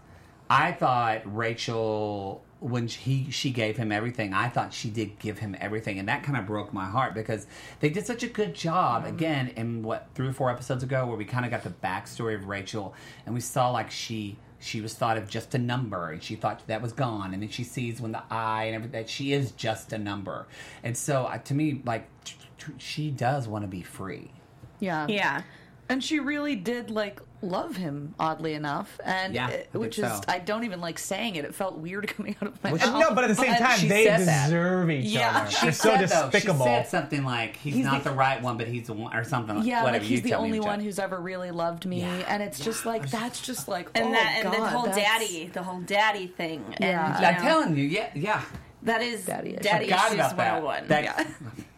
I 0.52 0.72
thought 0.72 1.22
Rachel 1.32 2.42
when 2.60 2.86
he 2.88 3.30
she 3.30 3.50
gave 3.50 3.76
him 3.76 3.90
everything. 3.90 4.34
I 4.34 4.48
thought 4.48 4.72
she 4.72 4.90
did 4.90 5.18
give 5.18 5.38
him 5.38 5.56
everything, 5.60 5.98
and 5.98 6.08
that 6.08 6.22
kind 6.22 6.36
of 6.36 6.46
broke 6.46 6.72
my 6.72 6.84
heart 6.86 7.14
because 7.14 7.46
they 7.80 7.88
did 7.88 8.06
such 8.06 8.22
a 8.22 8.26
good 8.26 8.54
job 8.54 9.04
mm-hmm. 9.04 9.14
again 9.14 9.48
in 9.56 9.82
what 9.82 10.08
three 10.14 10.28
or 10.28 10.32
four 10.32 10.50
episodes 10.50 10.82
ago, 10.82 11.06
where 11.06 11.16
we 11.16 11.24
kind 11.24 11.44
of 11.44 11.50
got 11.50 11.62
the 11.62 11.70
backstory 11.70 12.34
of 12.34 12.46
Rachel, 12.46 12.94
and 13.26 13.34
we 13.34 13.40
saw 13.40 13.70
like 13.70 13.90
she 13.90 14.36
she 14.60 14.80
was 14.80 14.94
thought 14.94 15.16
of 15.16 15.28
just 15.28 15.54
a 15.54 15.58
number, 15.58 16.10
and 16.10 16.22
she 16.22 16.36
thought 16.36 16.66
that 16.66 16.82
was 16.82 16.92
gone, 16.92 17.32
and 17.34 17.42
then 17.42 17.48
she 17.50 17.64
sees 17.64 18.00
when 18.00 18.12
the 18.12 18.22
eye 18.30 18.64
and 18.64 18.74
everything 18.76 18.92
that 19.00 19.08
she 19.10 19.32
is 19.32 19.52
just 19.52 19.92
a 19.92 19.98
number, 19.98 20.46
and 20.84 20.96
so 20.96 21.24
uh, 21.24 21.38
to 21.38 21.54
me, 21.54 21.80
like 21.84 22.06
t- 22.24 22.36
t- 22.58 22.72
she 22.78 23.10
does 23.10 23.48
want 23.48 23.64
to 23.64 23.68
be 23.68 23.82
free. 23.82 24.30
yeah, 24.78 25.06
Yeah. 25.08 25.42
and 25.88 26.04
she 26.04 26.20
really 26.20 26.56
did 26.56 26.90
like 26.90 27.20
love 27.42 27.74
him 27.76 28.14
oddly 28.18 28.52
enough 28.54 29.00
and 29.04 29.34
Yeah, 29.34 29.48
it- 29.48 29.70
think 29.72 29.82
which 29.82 29.96
so. 29.96 30.06
is 30.06 30.20
i 30.28 30.38
don't 30.38 30.64
even 30.64 30.80
like 30.82 30.98
saying 30.98 31.36
it 31.36 31.44
it 31.46 31.54
felt 31.54 31.78
weird 31.78 32.06
coming 32.16 32.36
out 32.42 32.48
of 32.48 32.62
my 32.62 32.72
Well, 32.72 32.92
mouth 32.92 33.00
No, 33.08 33.14
but 33.14 33.24
at 33.24 33.28
the 33.28 33.34
same 33.34 33.54
time, 33.54 33.88
they 33.88 34.04
said 34.04 34.20
that. 34.26 34.44
deserve 34.46 34.90
each 34.90 35.06
Yeah. 35.06 35.38
other. 35.38 35.50
She 35.50 35.60
They're 35.66 35.72
so 35.72 35.88
said, 35.96 36.08
though, 36.08 36.30
despicable. 36.30 36.64
She 36.66 36.70
said 36.70 36.88
something 36.88 37.24
like 37.24 37.56
he's, 37.56 37.74
He's 37.76 37.84
not 37.86 38.04
the- 38.04 38.10
the, 38.10 38.16
right 38.16 38.42
one, 38.42 38.58
but 38.58 38.68
he's 38.68 38.86
the 38.88 38.92
one, 38.92 39.16
or 39.16 39.24
something. 39.24 39.62
yeah 39.62 39.82
whatever. 39.84 40.00
like 40.00 40.08
he's 40.08 40.18
you 40.18 40.24
the 40.30 40.34
only 40.34 40.58
Jeff. 40.58 40.66
one 40.66 40.80
who's 40.80 40.98
ever 40.98 41.18
really 41.18 41.50
loved 41.50 41.86
me 41.86 42.00
Yeah. 42.00 42.24
and 42.28 42.42
it's 42.42 42.60
just 42.62 42.84
like 42.84 43.10
that's 43.10 43.40
just 43.40 43.68
like 43.68 43.88
And 43.94 44.08
oh, 44.08 44.12
that 44.12 44.42
and 44.44 44.52
the 44.52 44.66
whole 44.68 44.84
that's- 44.86 45.02
daddy, 45.02 45.46
the 45.52 45.62
whole 45.62 45.80
daddy 45.80 46.26
thing. 46.26 46.62
And, 46.72 46.80
Yeah. 46.80 47.20
you 47.20 47.26
I'm 47.26 47.34
know, 47.36 47.40
telling 47.50 47.76
you, 47.76 47.84
yeah, 47.84 48.10
yeah. 48.14 48.42
that 48.82 49.00
is 49.02 49.24
Daddy 49.24 49.52
daddy, 49.52 49.86
issues. 49.86 50.00
Forgot 50.00 50.12
issues 50.20 50.32
about 50.32 50.62
101. 50.62 50.88
That- 50.88 51.04
yeah. 51.04 51.24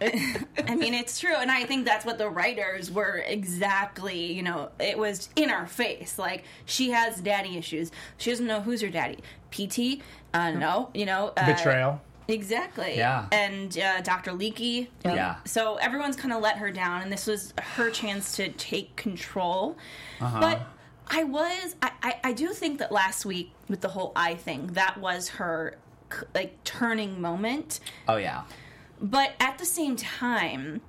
I 0.68 0.74
mean, 0.74 0.94
it's 0.94 1.18
true, 1.18 1.34
and 1.36 1.50
I 1.50 1.64
think 1.64 1.84
that's 1.84 2.04
what 2.04 2.18
the 2.18 2.28
writers 2.28 2.90
were 2.90 3.18
exactly. 3.18 4.32
You 4.32 4.42
know, 4.42 4.70
it 4.78 4.98
was 4.98 5.28
in 5.36 5.50
our 5.50 5.66
face. 5.66 6.18
Like 6.18 6.44
she 6.64 6.90
has 6.90 7.20
daddy 7.20 7.56
issues. 7.56 7.90
She 8.18 8.30
doesn't 8.30 8.46
know 8.46 8.60
who's 8.60 8.80
her 8.80 8.90
daddy. 8.90 9.18
PT, 9.50 10.02
uh, 10.32 10.50
no, 10.50 10.90
you 10.94 11.06
know, 11.06 11.32
uh, 11.36 11.46
Betrayal. 11.46 12.00
Exactly. 12.26 12.96
Yeah. 12.96 13.26
And 13.32 13.76
uh, 13.78 14.00
Dr. 14.00 14.32
Leekie. 14.32 14.88
Yeah. 15.04 15.36
So 15.44 15.76
everyone's 15.76 16.16
kind 16.16 16.32
of 16.32 16.42
let 16.42 16.58
her 16.58 16.70
down, 16.70 17.02
and 17.02 17.12
this 17.12 17.26
was 17.26 17.52
her 17.60 17.90
chance 17.90 18.36
to 18.36 18.48
take 18.50 18.96
control. 18.96 19.76
Uh-huh. 20.20 20.40
But 20.40 20.62
I 21.08 21.24
was, 21.24 21.76
I, 21.82 21.92
I, 22.02 22.20
I 22.24 22.32
do 22.32 22.48
think 22.48 22.78
that 22.78 22.90
last 22.90 23.26
week 23.26 23.52
with 23.68 23.80
the 23.80 23.88
whole 23.88 24.12
eye 24.16 24.34
thing, 24.34 24.68
that 24.68 24.98
was 24.98 25.28
her 25.30 25.76
like 26.34 26.62
turning 26.64 27.20
moment. 27.20 27.80
Oh 28.08 28.16
yeah. 28.16 28.42
But 29.04 29.34
at 29.38 29.58
the 29.58 29.66
same 29.66 29.96
time, 29.96 30.80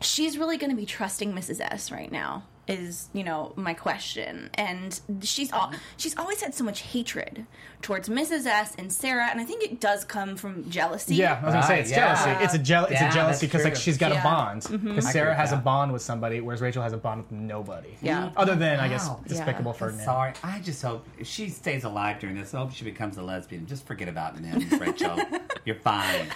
she's 0.00 0.38
really 0.38 0.56
going 0.56 0.70
to 0.70 0.76
be 0.76 0.86
trusting 0.86 1.32
Mrs. 1.34 1.60
S 1.60 1.90
right 1.90 2.10
now. 2.12 2.44
is 2.68 3.08
you 3.12 3.22
know 3.22 3.52
my 3.54 3.72
question 3.74 4.50
and 4.54 5.00
she's 5.22 5.52
all 5.52 5.70
she's 5.96 6.16
always 6.18 6.40
had 6.42 6.52
so 6.52 6.64
much 6.64 6.80
hatred 6.80 7.46
towards 7.80 8.08
mrs 8.08 8.44
s 8.44 8.74
and 8.76 8.92
sarah 8.92 9.28
and 9.30 9.40
i 9.40 9.44
think 9.44 9.62
it 9.62 9.78
does 9.80 10.04
come 10.04 10.34
from 10.34 10.68
jealousy 10.68 11.14
Yeah, 11.14 11.38
I 11.40 11.44
was 11.44 11.54
gonna 11.54 11.66
say 11.68 11.78
it's 11.82 11.92
yeah. 11.92 11.98
jealousy. 12.02 12.44
It's 12.44 12.54
a 12.54 12.58
jeal- 12.58 12.86
It's 12.86 13.00
Yeah, 13.00 13.08
a 13.08 13.12
jealousy 13.12 13.46
because 13.46 13.62
like 13.62 13.76
she's 13.76 13.96
got 13.98 14.10
Yeah. 14.10 14.20
Mm-hmm. 14.22 14.74
Mm-hmm. 14.74 14.74
a 14.74 14.78
bond. 14.80 14.84
Because 14.96 15.06
I 15.06 15.10
agree 15.10 15.12
Sarah 15.12 15.30
with 15.30 15.38
has 15.38 15.52
a 15.52 15.56
bond 15.70 15.92
with 15.92 16.02
somebody, 16.02 16.40
whereas 16.40 16.60
Rachel 16.60 16.82
has 16.82 16.92
a 16.92 16.96
bond 16.96 17.18
with 17.22 17.30
nobody. 17.30 17.92
Yeah. 18.02 18.22
Mm-hmm. 18.22 18.38
Other 18.42 18.56
than 18.56 18.80
I 18.80 18.88
guess 18.88 19.06
Wow. 19.06 19.20
Despicable 19.28 19.70
Yeah. 19.72 19.78
Ferdinand. 19.78 20.04
Sorry, 20.04 20.32
I 20.42 20.58
just 20.58 20.82
hope 20.82 21.06
she 21.22 21.48
stays 21.50 21.84
alive 21.84 22.18
during 22.18 22.34
this. 22.34 22.52
I 22.52 22.58
hope 22.58 22.72
she 22.72 22.84
becomes 22.84 23.16
a 23.16 23.22
lesbian. 23.22 23.62
Just 23.68 23.86
forget 23.86 24.08
about 24.08 24.30
Nims, 24.42 24.74
Rachel. 24.84 25.16
You're 25.66 25.76
fine. 25.92 26.26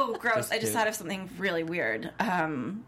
Oh 0.00 0.16
gross. 0.18 0.36
Just 0.36 0.52
i 0.52 0.58
just 0.58 0.72
do- 0.72 0.78
thought 0.78 0.88
of 0.88 0.94
something 0.94 1.28
really 1.38 1.62
weird. 1.62 2.10
Um 2.18 2.84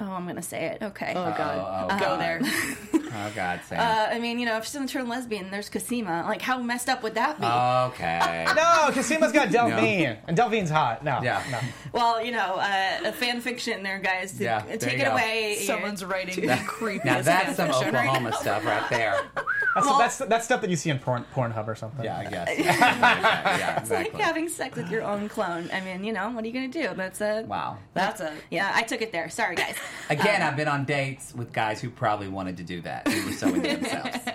oh 0.00 0.10
i'm 0.12 0.26
gonna 0.26 0.42
say 0.42 0.66
it. 0.66 0.82
Okay. 0.82 1.10
Oh 1.16 1.34
god, 1.36 1.88
Oh, 1.90 1.94
oh, 1.94 1.98
go 2.00 2.16
there. 2.18 2.40
Oh 3.14 3.30
God, 3.34 3.60
Sam. 3.68 3.78
uh, 3.80 4.14
I 4.14 4.18
mean, 4.18 4.38
you 4.38 4.46
know, 4.46 4.56
if 4.56 4.64
she's 4.64 4.74
gonna 4.74 4.86
turn 4.88 5.08
lesbian, 5.08 5.50
there's 5.50 5.68
Cosima. 5.68 6.24
Like, 6.26 6.40
how 6.42 6.58
messed 6.58 6.88
up 6.88 7.02
would 7.02 7.14
that 7.14 7.38
be? 7.40 7.46
okay. 7.94 8.46
No, 8.56 8.90
Cosima's 8.92 9.32
got 9.32 9.50
Delphine, 9.50 10.16
and 10.26 10.36
Delphine's 10.36 10.70
hot. 10.70 11.04
No, 11.04 11.20
Yeah. 11.22 11.42
no. 11.50 11.58
Well, 11.92 12.24
you 12.24 12.32
know, 12.32 12.54
uh, 12.56 13.00
a 13.04 13.12
fan 13.12 13.40
fiction 13.40 13.82
there, 13.82 13.98
guys. 13.98 14.32
To 14.38 14.44
Yeah, 14.44 14.60
take 14.62 14.80
there 14.80 14.90
you 14.90 14.96
it 14.96 15.04
go. 15.04 15.12
away. 15.12 15.58
Someone's 15.66 16.04
writing 16.04 16.46
the 16.46 16.52
creepiest 16.54 17.04
Now 17.04 17.20
that's 17.22 17.56
some 17.56 17.68
fanfiction. 17.70 17.88
Oklahoma 17.88 18.32
stuff 18.34 18.64
right 18.64 18.88
there. 18.90 19.20
That's, 19.74 19.86
Well- 19.86 19.98
that's 19.98 20.18
that's 20.18 20.44
stuff 20.44 20.60
that 20.60 20.68
you 20.68 20.76
see 20.76 20.90
in 20.90 20.98
porn, 20.98 21.24
Pornhub 21.34 21.66
or 21.66 21.74
something. 21.74 22.04
Yeah, 22.04 22.18
I 22.18 22.24
guess. 22.26 22.58
yeah, 22.58 23.80
It's 23.80 23.90
like 23.90 24.12
having 24.20 24.50
sex 24.50 24.76
with 24.76 24.90
your 24.90 25.02
own 25.02 25.30
clone. 25.30 25.70
I 25.72 25.80
mean, 25.80 26.04
you 26.04 26.12
know, 26.12 26.28
what 26.30 26.44
are 26.44 26.46
you 26.46 26.52
gonna 26.52 26.68
do? 26.68 26.90
That's 26.94 27.22
a 27.22 27.44
Wow. 27.48 27.78
That's 27.94 28.20
a 28.20 28.34
Yeah, 28.50 28.70
I 28.74 28.82
took 28.82 29.00
it 29.00 29.12
there. 29.12 29.30
Sorry, 29.30 29.54
guys. 29.56 29.76
Again, 30.10 30.42
I've 30.42 30.56
been 30.56 30.68
on 30.68 30.84
dates 30.84 31.34
with 31.34 31.54
guys 31.54 31.80
who 31.80 31.88
probably 31.88 32.28
wanted 32.28 32.58
to 32.58 32.62
do 32.64 32.82
that. 32.82 33.01
Who 33.08 33.26
were 33.26 33.32
so 33.32 33.48
into 33.48 33.60
themselves. 33.60 34.18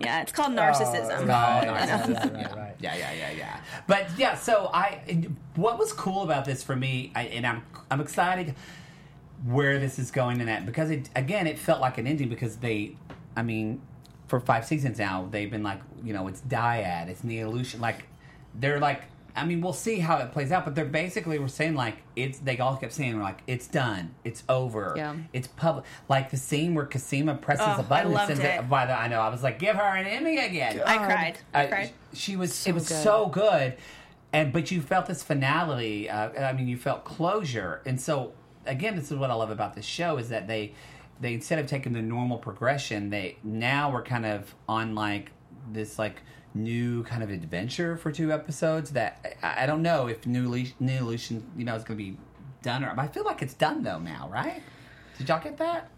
Yeah, 0.00 0.20
it's 0.20 0.32
called 0.32 0.52
narcissism. 0.52 1.22
Oh, 1.22 1.26
Right, 1.26 1.66
narcissism, 1.66 2.34
right, 2.34 2.40
yeah. 2.40 2.46
right, 2.46 2.56
right. 2.56 2.74
Yeah, 2.78 2.94
yeah, 2.96 3.12
yeah, 3.12 3.30
yeah. 3.30 3.60
But 3.86 4.08
yeah, 4.18 4.34
so 4.34 4.68
I, 4.74 5.00
what 5.54 5.78
was 5.78 5.92
cool 5.94 6.22
about 6.24 6.44
this 6.44 6.62
for 6.62 6.76
me, 6.76 7.10
I, 7.14 7.22
and 7.22 7.46
I'm, 7.46 7.62
I'm 7.90 8.00
excited 8.02 8.54
where 9.46 9.78
this 9.78 9.98
is 9.98 10.10
going 10.10 10.40
in 10.40 10.46
that 10.46 10.66
because 10.66 10.90
it, 10.90 11.08
again, 11.16 11.46
it 11.46 11.58
felt 11.58 11.80
like 11.80 11.96
an 11.96 12.06
ending 12.06 12.28
because 12.28 12.56
they, 12.56 12.96
I 13.34 13.42
mean, 13.42 13.80
for 14.28 14.40
five 14.40 14.66
seasons 14.66 14.98
now, 14.98 15.26
they've 15.30 15.50
been 15.50 15.62
like, 15.62 15.80
you 16.02 16.12
know, 16.12 16.28
it's 16.28 16.42
dyad, 16.42 17.08
it's 17.08 17.22
Neolution, 17.22 17.80
like 17.80 18.04
they're 18.54 18.80
like. 18.80 19.04
I 19.36 19.44
mean, 19.44 19.60
we'll 19.60 19.72
see 19.72 19.98
how 19.98 20.18
it 20.18 20.30
plays 20.32 20.52
out, 20.52 20.64
but 20.64 20.74
they're 20.76 20.84
basically 20.84 21.38
were 21.40 21.48
saying 21.48 21.74
like 21.74 21.96
it's. 22.14 22.38
They 22.38 22.58
all 22.58 22.76
kept 22.76 22.92
saying 22.92 23.18
like 23.20 23.40
it's 23.48 23.66
done, 23.66 24.14
it's 24.22 24.44
over, 24.48 24.94
Yeah. 24.96 25.16
it's 25.32 25.48
public. 25.48 25.84
Like 26.08 26.30
the 26.30 26.36
scene 26.36 26.74
where 26.74 26.86
Cosima 26.86 27.34
presses 27.34 27.66
Oh, 27.68 27.80
a 27.80 27.82
button 27.82 28.12
and 28.16 28.26
sends 28.28 28.40
it. 28.40 28.44
it. 28.46 28.68
By 28.68 28.86
the, 28.86 28.92
I 28.92 29.08
know, 29.08 29.20
I 29.20 29.28
was 29.30 29.42
like, 29.42 29.58
give 29.58 29.74
her 29.76 29.82
an 29.96 30.06
Emmy 30.06 30.38
again. 30.38 30.80
I 30.86 30.98
cried. 30.98 31.38
I 31.52 31.62
I- 31.62 31.66
cried. 31.66 31.90
She 32.12 32.36
was. 32.36 32.54
So 32.54 32.70
it 32.70 32.74
was 32.74 32.88
good. 32.88 33.02
so 33.02 33.26
good, 33.26 33.76
and 34.32 34.52
but 34.52 34.70
you 34.70 34.80
felt 34.80 35.06
this 35.06 35.22
finality. 35.24 36.08
Uh, 36.08 36.30
I 36.40 36.52
mean, 36.52 36.68
you 36.68 36.76
felt 36.76 37.04
closure, 37.04 37.82
and 37.86 38.00
so 38.00 38.32
again, 38.66 38.94
this 38.94 39.10
is 39.10 39.18
what 39.18 39.30
I 39.30 39.34
love 39.34 39.50
about 39.50 39.74
this 39.74 39.84
show 39.84 40.16
is 40.18 40.28
that 40.28 40.46
they 40.46 40.74
they 41.20 41.34
instead 41.34 41.58
of 41.58 41.66
taking 41.66 41.92
the 41.92 42.02
normal 42.02 42.38
progression, 42.38 43.10
they 43.10 43.36
now 43.42 43.90
we're 43.92 44.02
kind 44.04 44.26
of 44.26 44.54
on 44.68 44.94
like 44.94 45.32
this 45.72 45.98
like 45.98 46.16
new 46.54 47.02
kind 47.04 47.22
of 47.22 47.30
adventure 47.30 47.96
for 47.96 48.12
two 48.12 48.32
episodes. 48.32 48.92
That 48.92 49.36
I, 49.42 49.64
I 49.64 49.66
don't 49.66 49.82
know 49.82 50.06
if 50.06 50.26
new 50.26 50.48
Neolution 50.80 51.42
you 51.56 51.64
know 51.64 51.74
is 51.74 51.84
going 51.84 51.98
to 51.98 52.04
be 52.04 52.16
done 52.62 52.84
or 52.84 52.94
I 52.98 53.08
feel 53.08 53.24
like 53.24 53.42
it's 53.42 53.54
done 53.54 53.82
though 53.82 53.98
now, 53.98 54.28
right? 54.32 54.62
Did 55.18 55.28
y'all 55.28 55.42
get 55.42 55.58
that? 55.58 55.90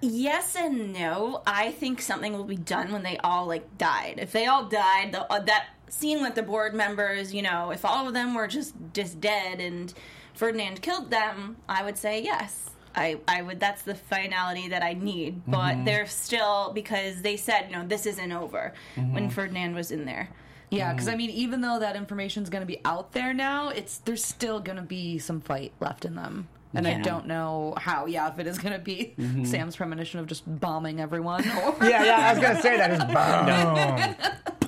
Yes 0.00 0.54
and 0.54 0.92
no. 0.92 1.42
I 1.46 1.72
think 1.72 2.00
something 2.00 2.32
will 2.32 2.44
be 2.44 2.56
done 2.56 2.92
when 2.92 3.02
they 3.02 3.18
all 3.18 3.46
like 3.46 3.78
died. 3.78 4.14
If 4.18 4.32
they 4.32 4.46
all 4.46 4.66
died, 4.66 5.12
the, 5.12 5.30
uh, 5.30 5.40
that 5.40 5.66
scene 5.88 6.22
with 6.22 6.36
the 6.36 6.42
board 6.42 6.74
members, 6.74 7.34
you 7.34 7.42
know, 7.42 7.70
if 7.70 7.84
all 7.84 8.06
of 8.06 8.14
them 8.14 8.34
were 8.34 8.46
just 8.46 8.74
just 8.94 9.20
dead 9.20 9.60
and 9.60 9.92
Ferdinand 10.34 10.82
killed 10.82 11.10
them, 11.10 11.56
I 11.68 11.84
would 11.84 11.98
say 11.98 12.22
yes. 12.22 12.70
I, 12.98 13.18
I 13.26 13.42
would 13.42 13.60
that's 13.60 13.82
the 13.82 13.94
finality 13.94 14.68
that 14.68 14.82
I 14.82 14.94
need. 14.94 15.42
But 15.46 15.74
mm-hmm. 15.74 15.84
they're 15.84 16.06
still 16.06 16.72
because 16.74 17.22
they 17.22 17.36
said, 17.36 17.66
you 17.68 17.76
know, 17.76 17.86
this 17.86 18.06
isn't 18.06 18.32
over 18.32 18.74
mm-hmm. 18.96 19.14
when 19.14 19.30
Ferdinand 19.30 19.74
was 19.74 19.90
in 19.90 20.04
there. 20.04 20.28
Yeah, 20.70 20.88
mm-hmm. 20.88 20.96
because 20.96 21.08
I 21.08 21.16
mean, 21.16 21.30
even 21.30 21.60
though 21.60 21.78
that 21.78 21.96
information 21.96 22.42
is 22.42 22.50
going 22.50 22.62
to 22.62 22.66
be 22.66 22.80
out 22.84 23.12
there 23.12 23.32
now, 23.32 23.70
it's 23.70 23.98
there's 23.98 24.24
still 24.24 24.60
going 24.60 24.76
to 24.76 24.82
be 24.82 25.18
some 25.18 25.40
fight 25.40 25.72
left 25.80 26.04
in 26.04 26.14
them, 26.14 26.48
and 26.74 26.86
I 26.86 27.00
don't 27.00 27.26
know 27.26 27.74
how. 27.78 28.06
Yeah, 28.06 28.30
if 28.30 28.38
it 28.38 28.46
is 28.46 28.58
going 28.58 28.74
to 28.74 28.78
be 28.78 29.14
Sam's 29.44 29.76
premonition 29.76 30.20
of 30.20 30.26
just 30.26 30.42
bombing 30.60 31.00
everyone, 31.00 31.48
or 31.48 31.76
Yeah, 31.82 32.04
yeah. 32.04 32.28
I 32.28 32.32
was 32.34 32.42
gonna 32.42 32.60
say 32.60 32.76
that 32.76 32.90
is 32.90 34.58
boom. 34.58 34.67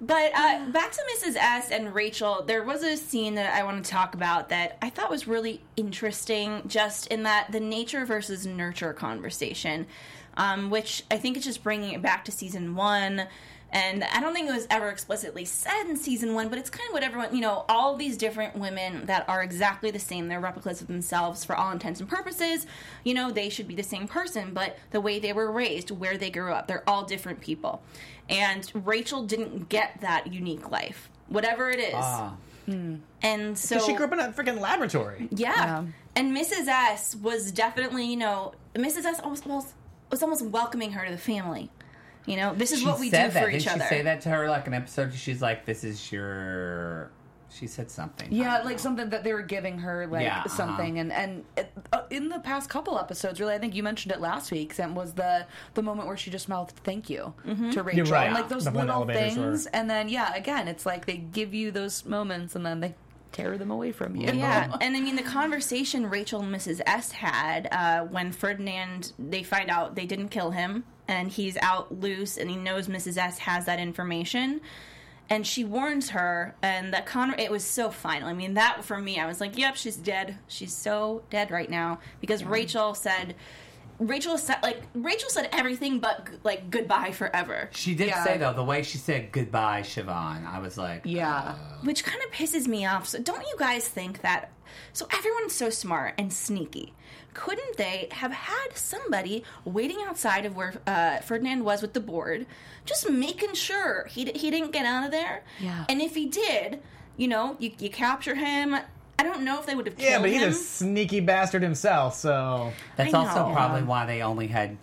But 0.00 0.32
uh, 0.34 0.66
back 0.70 0.92
to 0.92 1.02
Mrs. 1.14 1.36
S 1.36 1.70
and 1.70 1.94
Rachel, 1.94 2.42
there 2.46 2.64
was 2.64 2.82
a 2.82 2.96
scene 2.96 3.34
that 3.34 3.54
I 3.54 3.64
want 3.64 3.84
to 3.84 3.90
talk 3.90 4.14
about 4.14 4.48
that 4.48 4.78
I 4.80 4.88
thought 4.88 5.10
was 5.10 5.28
really 5.28 5.60
interesting, 5.76 6.62
just 6.66 7.06
in 7.08 7.24
that 7.24 7.52
the 7.52 7.60
nature 7.60 8.06
versus 8.06 8.46
nurture 8.46 8.94
conversation, 8.94 9.86
um, 10.38 10.70
which 10.70 11.04
I 11.10 11.18
think 11.18 11.36
is 11.36 11.44
just 11.44 11.62
bringing 11.62 11.92
it 11.92 12.00
back 12.00 12.24
to 12.24 12.32
season 12.32 12.74
one. 12.74 13.26
And 13.72 14.02
I 14.02 14.20
don't 14.20 14.34
think 14.34 14.48
it 14.48 14.52
was 14.52 14.66
ever 14.68 14.88
explicitly 14.88 15.44
said 15.44 15.84
in 15.88 15.96
season 15.96 16.34
one, 16.34 16.48
but 16.48 16.58
it's 16.58 16.70
kind 16.70 16.88
of 16.88 16.92
what 16.92 17.02
everyone, 17.04 17.34
you 17.34 17.40
know, 17.40 17.64
all 17.68 17.96
these 17.96 18.16
different 18.16 18.56
women 18.56 19.06
that 19.06 19.28
are 19.28 19.42
exactly 19.42 19.90
the 19.90 19.98
same. 19.98 20.26
They're 20.28 20.40
replicas 20.40 20.80
of 20.80 20.88
themselves 20.88 21.44
for 21.44 21.54
all 21.54 21.70
intents 21.70 22.00
and 22.00 22.08
purposes. 22.08 22.66
You 23.04 23.14
know, 23.14 23.30
they 23.30 23.48
should 23.48 23.68
be 23.68 23.76
the 23.76 23.84
same 23.84 24.08
person, 24.08 24.52
but 24.52 24.76
the 24.90 25.00
way 25.00 25.20
they 25.20 25.32
were 25.32 25.50
raised, 25.50 25.90
where 25.92 26.18
they 26.18 26.30
grew 26.30 26.52
up, 26.52 26.66
they're 26.66 26.88
all 26.88 27.04
different 27.04 27.40
people. 27.40 27.82
And 28.28 28.70
Rachel 28.74 29.24
didn't 29.24 29.68
get 29.68 30.00
that 30.00 30.32
unique 30.32 30.70
life, 30.70 31.08
whatever 31.28 31.70
it 31.70 31.78
is. 31.78 31.94
Ah. 31.94 32.34
And 33.22 33.58
so 33.58 33.80
she 33.80 33.94
grew 33.94 34.06
up 34.06 34.12
in 34.12 34.20
a 34.20 34.32
freaking 34.32 34.60
laboratory. 34.60 35.28
yeah. 35.32 35.54
Yeah. 35.54 35.84
And 36.16 36.36
Mrs. 36.36 36.66
S 36.66 37.14
was 37.16 37.50
definitely, 37.52 38.06
you 38.06 38.16
know, 38.16 38.52
Mrs. 38.74 39.04
S 39.04 39.20
almost, 39.20 39.46
almost 39.46 39.74
was 40.10 40.22
almost 40.22 40.44
welcoming 40.44 40.92
her 40.92 41.04
to 41.04 41.10
the 41.10 41.18
family. 41.18 41.70
You 42.26 42.36
know, 42.36 42.54
this 42.54 42.70
is 42.72 42.80
She 42.80 42.86
what 42.86 43.00
we 43.00 43.06
do 43.10 43.16
said 43.16 43.32
that. 43.32 43.42
for 43.44 43.50
Didn't 43.50 43.62
each 43.62 43.68
other. 43.68 43.82
she 43.84 43.88
say 43.88 44.02
that 44.02 44.20
to 44.22 44.28
her 44.30 44.48
like 44.48 44.66
an 44.66 44.74
episode? 44.74 45.12
She's 45.14 45.40
like, 45.42 45.64
"This 45.64 45.84
is 45.84 46.10
your." 46.12 47.10
She 47.52 47.66
said 47.66 47.90
something. 47.90 48.28
Yeah, 48.30 48.58
like 48.58 48.72
know. 48.72 48.76
something 48.76 49.10
that 49.10 49.24
they 49.24 49.32
were 49.32 49.42
giving 49.42 49.78
her, 49.78 50.06
like 50.06 50.22
Yeah, 50.22 50.38
uh-huh. 50.38 50.48
something, 50.50 51.00
and 51.00 51.12
and 51.12 51.44
uh, 51.92 52.02
in 52.08 52.28
the 52.28 52.38
past 52.38 52.70
couple 52.70 52.96
episodes, 52.96 53.40
really, 53.40 53.54
I 53.54 53.58
think 53.58 53.74
you 53.74 53.82
mentioned 53.82 54.12
it 54.12 54.20
last 54.20 54.52
week. 54.52 54.72
Sam 54.72 54.94
was 54.94 55.14
the 55.14 55.46
the 55.74 55.82
moment 55.82 56.06
where 56.06 56.16
she 56.16 56.30
just 56.30 56.48
mouthed 56.48 56.76
"thank 56.84 57.10
you" 57.10 57.34
to 57.72 57.82
Rachel, 57.82 58.04
right. 58.12 58.26
and 58.26 58.34
like 58.34 58.48
those 58.48 58.66
The 58.66 58.70
little 58.70 59.04
things, 59.04 59.64
were- 59.64 59.70
and 59.72 59.90
then 59.90 60.08
yeah, 60.08 60.32
again, 60.36 60.68
it's 60.68 60.86
like 60.86 61.06
they 61.06 61.16
give 61.16 61.52
you 61.52 61.72
those 61.72 62.04
moments, 62.04 62.54
and 62.54 62.64
then 62.64 62.78
they 62.78 62.94
tear 63.32 63.58
them 63.58 63.72
away 63.72 63.90
from 63.90 64.14
you. 64.14 64.30
Yeah, 64.32 64.76
and 64.80 64.96
I 64.96 65.00
mean 65.00 65.16
the 65.16 65.22
conversation 65.24 66.08
Rachel 66.08 66.42
and 66.42 66.54
Mrs. 66.54 66.80
S 66.86 67.10
had 67.12 67.66
uh, 67.72 68.02
when 68.04 68.30
Ferdinand 68.30 69.12
they 69.18 69.42
find 69.42 69.70
out 69.70 69.96
they 69.96 70.06
didn't 70.06 70.28
kill 70.28 70.52
him 70.52 70.84
and 71.10 71.28
he's 71.30 71.56
out 71.58 72.00
loose 72.00 72.36
and 72.38 72.48
he 72.48 72.56
knows 72.56 72.86
Mrs. 72.88 73.18
S 73.18 73.38
has 73.40 73.66
that 73.66 73.78
information, 73.80 74.60
and 75.28 75.46
she 75.46 75.64
warns 75.64 76.10
her 76.10 76.54
and 76.62 76.92
that 76.94 77.06
con 77.06 77.34
it 77.38 77.50
was 77.50 77.64
so 77.64 77.90
final. 77.90 78.28
I 78.28 78.32
mean 78.32 78.54
that 78.54 78.84
for 78.84 78.98
me 78.98 79.18
I 79.18 79.26
was 79.26 79.40
like, 79.40 79.58
yep, 79.58 79.76
she's 79.76 79.96
dead. 79.96 80.38
She's 80.48 80.72
so 80.72 81.22
dead 81.30 81.50
right 81.50 81.68
now 81.70 81.98
because 82.20 82.44
Rachel 82.44 82.94
said. 82.94 83.34
Rachel 84.02 84.38
said 84.38 84.56
like 84.62 84.80
Rachel 84.94 85.28
said 85.28 85.50
everything 85.52 85.98
but 85.98 86.26
like 86.42 86.70
goodbye 86.70 87.10
forever. 87.10 87.68
She 87.74 87.94
did 87.94 88.08
Yeah. 88.08 88.24
say 88.24 88.38
though 88.38 88.54
the 88.54 88.64
way 88.64 88.82
she 88.82 88.96
said 88.96 89.30
goodbye, 89.30 89.82
Siobhan. 89.82 90.46
I 90.50 90.58
was 90.58 90.78
like, 90.78 91.02
Yeah. 91.04 91.30
Uh, 91.36 91.54
which 91.84 92.02
kind 92.02 92.16
of 92.24 92.30
pisses 92.32 92.66
me 92.66 92.86
off. 92.86 93.06
So 93.06 93.18
don't 93.18 93.42
you 93.42 93.54
guys 93.58 93.86
think 93.86 94.22
that? 94.22 94.52
So 94.94 95.06
everyone's 95.12 95.54
so 95.54 95.68
smart 95.68 96.14
and 96.16 96.32
sneaky. 96.32 96.94
Couldn't 97.40 97.76
they 97.78 98.08
have 98.12 98.32
had 98.32 98.68
somebody 98.76 99.44
waiting 99.64 99.96
outside 100.06 100.44
of 100.44 100.54
where 100.56 100.74
uh, 100.86 101.18
Ferdinand 101.20 101.64
was 101.64 101.80
with 101.80 101.94
the 101.94 102.00
board, 102.00 102.44
just 102.84 103.08
making 103.10 103.54
sure 103.54 104.06
he 104.10 104.26
d- 104.26 104.38
he 104.38 104.50
didn't 104.50 104.72
get 104.72 104.84
out 104.84 105.04
of 105.06 105.10
there? 105.10 105.42
Yeah. 105.58 105.86
And 105.88 106.02
if 106.02 106.14
he 106.14 106.26
did, 106.26 106.80
you 107.16 107.28
know, 107.28 107.56
you, 107.58 107.72
you 107.78 107.88
capture 107.88 108.34
him. 108.34 108.74
I 109.18 109.22
don't 109.22 109.42
know 109.42 109.58
if 109.58 109.64
they 109.66 109.74
would 109.74 109.86
have 109.86 109.96
killed 109.96 110.10
Yeah, 110.10 110.18
but 110.20 110.30
he's 110.30 110.42
him. 110.42 110.50
a 110.50 110.52
sneaky 110.52 111.20
bastard 111.20 111.62
himself. 111.62 112.14
So 112.14 112.72
That's 112.96 113.12
I 113.14 113.18
also 113.18 113.48
know. 113.48 113.54
probably 113.54 113.82
why 113.84 114.04
they 114.06 114.22
only 114.22 114.46
had 114.46 114.76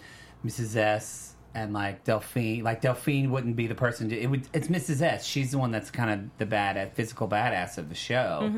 Mrs. 0.45 0.75
S 0.75 1.33
and 1.55 1.73
like 1.73 2.03
Delphine. 2.05 2.63
Like 2.63 2.81
Delphine 2.81 3.29
wouldn't 3.31 3.55
be 3.55 3.67
the 3.67 3.75
person. 3.75 4.09
To, 4.09 4.19
it 4.19 4.27
would. 4.27 4.47
It's 4.53 4.67
Mrs. 4.67 5.01
S. 5.03 5.25
She's 5.25 5.51
the 5.51 5.57
one 5.59 5.71
that's 5.71 5.89
kind 5.91 6.09
of 6.11 6.37
the 6.39 6.45
bad, 6.47 6.93
physical 6.93 7.27
badass 7.27 7.77
of 7.77 7.89
the 7.89 7.95
show. 7.95 8.51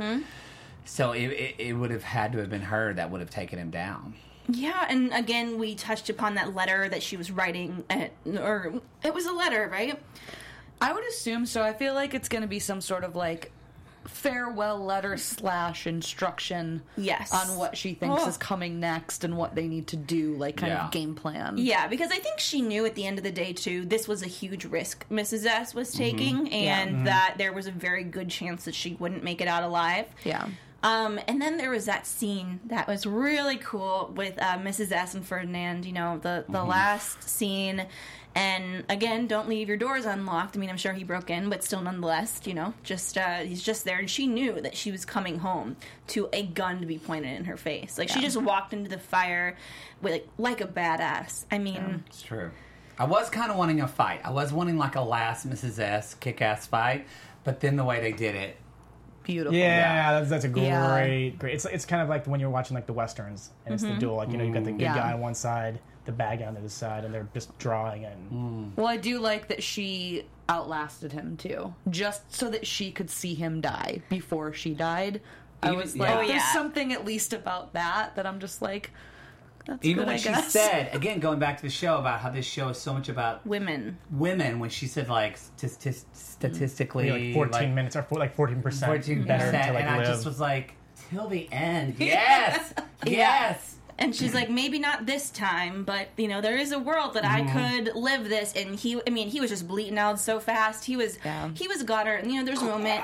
Mm-hmm. 0.89 0.95
So 0.95 1.11
it, 1.13 1.27
it, 1.27 1.55
it 1.59 1.73
would 1.73 1.91
have 1.91 2.03
had 2.03 2.31
to 2.33 2.39
have 2.39 2.49
been 2.49 2.61
her 2.61 2.93
that 2.93 3.11
would 3.11 3.21
have 3.21 3.29
taken 3.29 3.59
him 3.59 3.69
down. 3.69 4.15
Yeah, 4.51 4.85
and 4.89 5.13
again, 5.13 5.59
we 5.59 5.75
touched 5.75 6.09
upon 6.09 6.35
that 6.35 6.55
letter 6.55 6.89
that 6.89 7.03
she 7.03 7.17
was 7.17 7.29
writing, 7.29 7.83
at, 7.89 8.11
or 8.25 8.81
it 9.03 9.13
was 9.13 9.25
a 9.27 9.31
letter, 9.31 9.69
right? 9.71 9.99
I 10.81 10.91
would 10.91 11.03
assume 11.07 11.45
so. 11.45 11.61
I 11.61 11.73
feel 11.73 11.93
like 11.93 12.13
it's 12.15 12.29
going 12.29 12.41
to 12.41 12.47
be 12.47 12.57
some 12.59 12.81
sort 12.81 13.03
of 13.03 13.15
like 13.15 13.51
farewell 14.05 14.83
letter 14.83 15.17
slash 15.17 15.85
instruction 15.85 16.81
Yes. 16.97 17.31
on 17.31 17.57
what 17.59 17.77
she 17.77 17.93
thinks 17.93 18.23
Oh. 18.23 18.27
is 18.27 18.37
coming 18.37 18.79
next 18.79 19.23
and 19.23 19.37
what 19.37 19.53
they 19.53 19.67
need 19.67 19.87
to 19.87 19.97
do, 19.97 20.35
like 20.35 20.57
kind 20.57 20.71
Yeah. 20.71 20.85
of 20.85 20.91
game 20.91 21.13
plan. 21.13 21.57
Yeah, 21.59 21.87
because 21.87 22.09
I 22.11 22.17
think 22.17 22.39
she 22.39 22.61
knew 22.61 22.85
at 22.85 22.95
the 22.95 23.05
end 23.05 23.17
of 23.19 23.23
the 23.23 23.31
day 23.31 23.53
too, 23.53 23.85
this 23.85 24.07
was 24.07 24.23
a 24.23 24.27
huge 24.27 24.65
risk 24.65 25.05
Mrs. 25.11 25.45
S 25.45 25.75
was 25.75 25.91
taking, 25.91 26.49
and 26.51 27.05
that 27.05 27.35
there 27.37 27.53
was 27.53 27.67
a 27.67 27.71
very 27.71 28.03
good 28.03 28.29
chance 28.29 28.65
that 28.65 28.73
she 28.73 28.95
wouldn't 28.95 29.23
make 29.23 29.41
it 29.41 29.47
out 29.47 29.61
alive. 29.63 30.05
Yeah. 30.23 30.47
Um, 30.81 31.19
and 31.27 31.41
then 31.41 31.57
there 31.57 31.69
was 31.69 31.85
that 31.85 32.07
scene 32.07 32.59
that 32.67 32.87
was 32.87 33.05
really 33.05 33.57
cool 33.57 34.11
with 34.15 34.41
uh, 34.41 34.57
Mrs. 34.57 34.91
S 34.91 35.13
and 35.13 35.25
Ferdinand. 35.25 35.85
You 35.85 35.93
know, 35.93 36.19
the 36.21 36.45
the 36.47 36.63
last 36.63 37.23
scene. 37.23 37.85
And 38.35 38.85
again, 38.89 39.25
don't 39.25 39.49
leave 39.49 39.67
your 39.67 39.75
doors 39.75 40.05
unlocked. 40.05 40.55
I 40.55 40.59
mean, 40.59 40.69
I'm 40.69 40.77
sure 40.77 40.93
he 40.93 41.03
broke 41.03 41.31
in, 41.31 41.49
but 41.49 41.63
still, 41.63 41.81
nonetheless, 41.81 42.39
you 42.45 42.53
know, 42.53 42.75
just 42.83 43.17
uh, 43.17 43.39
he's 43.39 43.61
just 43.61 43.85
there. 43.85 43.97
And 43.97 44.09
she 44.09 44.27
knew 44.27 44.61
that 44.61 44.77
she 44.77 44.91
was 44.91 45.03
coming 45.03 45.39
home 45.39 45.75
to 46.09 46.29
a 46.31 46.43
gun 46.43 46.79
to 46.79 46.85
be 46.85 46.99
pointed 46.99 47.35
in 47.37 47.45
her 47.45 47.57
face. 47.57 47.97
Like 47.97 48.07
she 48.07 48.21
just 48.21 48.37
walked 48.37 48.71
into 48.71 48.87
the 48.89 48.99
fire 48.99 49.57
with 50.01 50.13
like, 50.13 50.27
like 50.37 50.61
a 50.61 50.67
badass. 50.67 51.45
I 51.51 51.57
mean, 51.57 52.03
It's 52.07 52.21
true. 52.21 52.51
I 52.99 53.05
was 53.05 53.29
kind 53.29 53.49
of 53.51 53.57
wanting 53.57 53.81
a 53.81 53.87
fight. 53.87 54.21
I 54.23 54.29
was 54.29 54.53
wanting 54.53 54.77
like 54.77 54.95
a 54.95 55.01
last 55.01 55.49
Mrs. 55.49 55.79
S 55.79 56.13
kick 56.13 56.41
ass 56.41 56.67
fight, 56.67 57.07
but 57.43 57.61
then 57.61 57.77
the 57.77 57.83
way 57.83 57.99
they 57.99 58.11
did 58.11 58.35
it, 58.35 58.57
Beautiful. 59.29 59.55
Yeah, 59.55 60.13
that's, 60.13 60.29
that's 60.31 60.45
a 60.45 60.47
great, 60.47 60.63
Yeah. 60.63 61.29
great. 61.37 61.53
It's 61.53 61.65
it's 61.65 61.85
kind 61.85 62.01
of 62.01 62.09
like 62.09 62.25
when 62.25 62.39
you're 62.39 62.49
watching 62.49 62.73
like 62.73 62.87
the 62.87 62.93
westerns 62.93 63.51
and 63.63 63.75
it's 63.75 63.83
the 63.83 63.89
mm-hmm. 63.89 63.99
duel. 63.99 64.15
Like 64.15 64.31
you 64.31 64.37
know, 64.37 64.43
you 64.43 64.51
got 64.51 64.63
the 64.63 64.71
good 64.71 64.81
Yeah. 64.81 64.95
guy 64.95 65.13
on 65.13 65.19
one 65.19 65.35
side, 65.35 65.79
the 66.05 66.11
bad 66.11 66.39
guy 66.39 66.45
on 66.45 66.55
the 66.55 66.61
other 66.61 66.69
side, 66.69 67.05
and 67.05 67.13
they're 67.13 67.27
just 67.31 67.55
drawing 67.59 68.05
and 68.05 68.31
mm. 68.31 68.75
Well, 68.75 68.87
I 68.87 68.97
do 68.97 69.19
like 69.19 69.47
that 69.49 69.61
she 69.61 70.25
outlasted 70.49 71.11
him 71.11 71.37
too, 71.37 71.75
just 71.91 72.33
so 72.33 72.49
that 72.49 72.65
she 72.65 72.91
could 72.91 73.11
see 73.11 73.35
him 73.35 73.61
die 73.61 74.01
before 74.09 74.51
she 74.51 74.73
died. 74.73 75.21
I 75.61 75.67
Even- 75.67 75.79
was 75.79 75.95
like, 75.95 76.09
yeah. 76.09 76.15
Oh, 76.15 76.17
there's 76.19 76.31
yeah. 76.31 76.53
something 76.53 76.91
at 76.91 77.05
least 77.05 77.31
about 77.31 77.73
that 77.73 78.15
that 78.15 78.25
I'm 78.25 78.39
just 78.39 78.63
like, 78.63 78.89
that's 79.65 79.85
even 79.85 79.99
good, 79.99 80.07
when 80.07 80.15
I 80.15 80.17
she 80.17 80.29
guess. 80.29 80.51
said 80.51 80.95
again, 80.95 81.19
going 81.19 81.39
back 81.39 81.57
to 81.57 81.63
the 81.63 81.69
show 81.69 81.97
about 81.97 82.19
how 82.19 82.29
this 82.29 82.45
show 82.45 82.69
is 82.69 82.77
so 82.77 82.93
much 82.93 83.09
about 83.09 83.45
women. 83.45 83.97
women, 84.11 84.59
when 84.59 84.69
she 84.69 84.87
said 84.87 85.09
like 85.09 85.37
statist- 85.37 86.15
statistically, 86.15 87.11
like 87.11 87.33
14 87.33 87.51
like, 87.51 87.69
minutes 87.73 87.95
or 87.95 88.03
four, 88.03 88.19
like 88.19 88.35
14 88.35 88.61
percent 88.61 88.89
14 88.89 89.23
percent, 89.23 89.67
to 89.67 89.73
like 89.73 89.83
and 89.83 89.89
I 89.89 90.03
just 90.03 90.25
was 90.25 90.39
like, 90.39 90.75
till 91.09 91.27
the 91.27 91.47
end, 91.51 91.95
yes, 91.99 92.73
yes. 93.05 93.75
And 93.99 94.15
she's 94.15 94.33
like, 94.33 94.49
maybe 94.49 94.79
not 94.79 95.05
this 95.05 95.29
time, 95.29 95.83
but 95.83 96.07
you 96.15 96.29
know, 96.29 96.39
there 96.39 96.55
is 96.57 96.71
a 96.71 96.79
world 96.79 97.15
that 97.15 97.25
I 97.25 97.41
mm-hmm. 97.41 97.85
could 97.85 97.95
live 97.95 98.29
this. 98.29 98.53
And 98.55 98.79
he, 98.79 98.99
I 99.05 99.09
mean, 99.09 99.27
he 99.27 99.41
was 99.41 99.49
just 99.49 99.67
bleating 99.67 99.97
out 99.97 100.21
so 100.21 100.39
fast. 100.39 100.85
He 100.85 100.95
was, 100.95 101.19
Yeah. 101.25 101.49
he 101.53 101.67
was 101.67 101.83
got 101.83 102.07
her. 102.07 102.15
And 102.15 102.31
you 102.31 102.39
know, 102.39 102.45
there's 102.45 102.61
a 102.61 102.65
moment, 102.65 103.03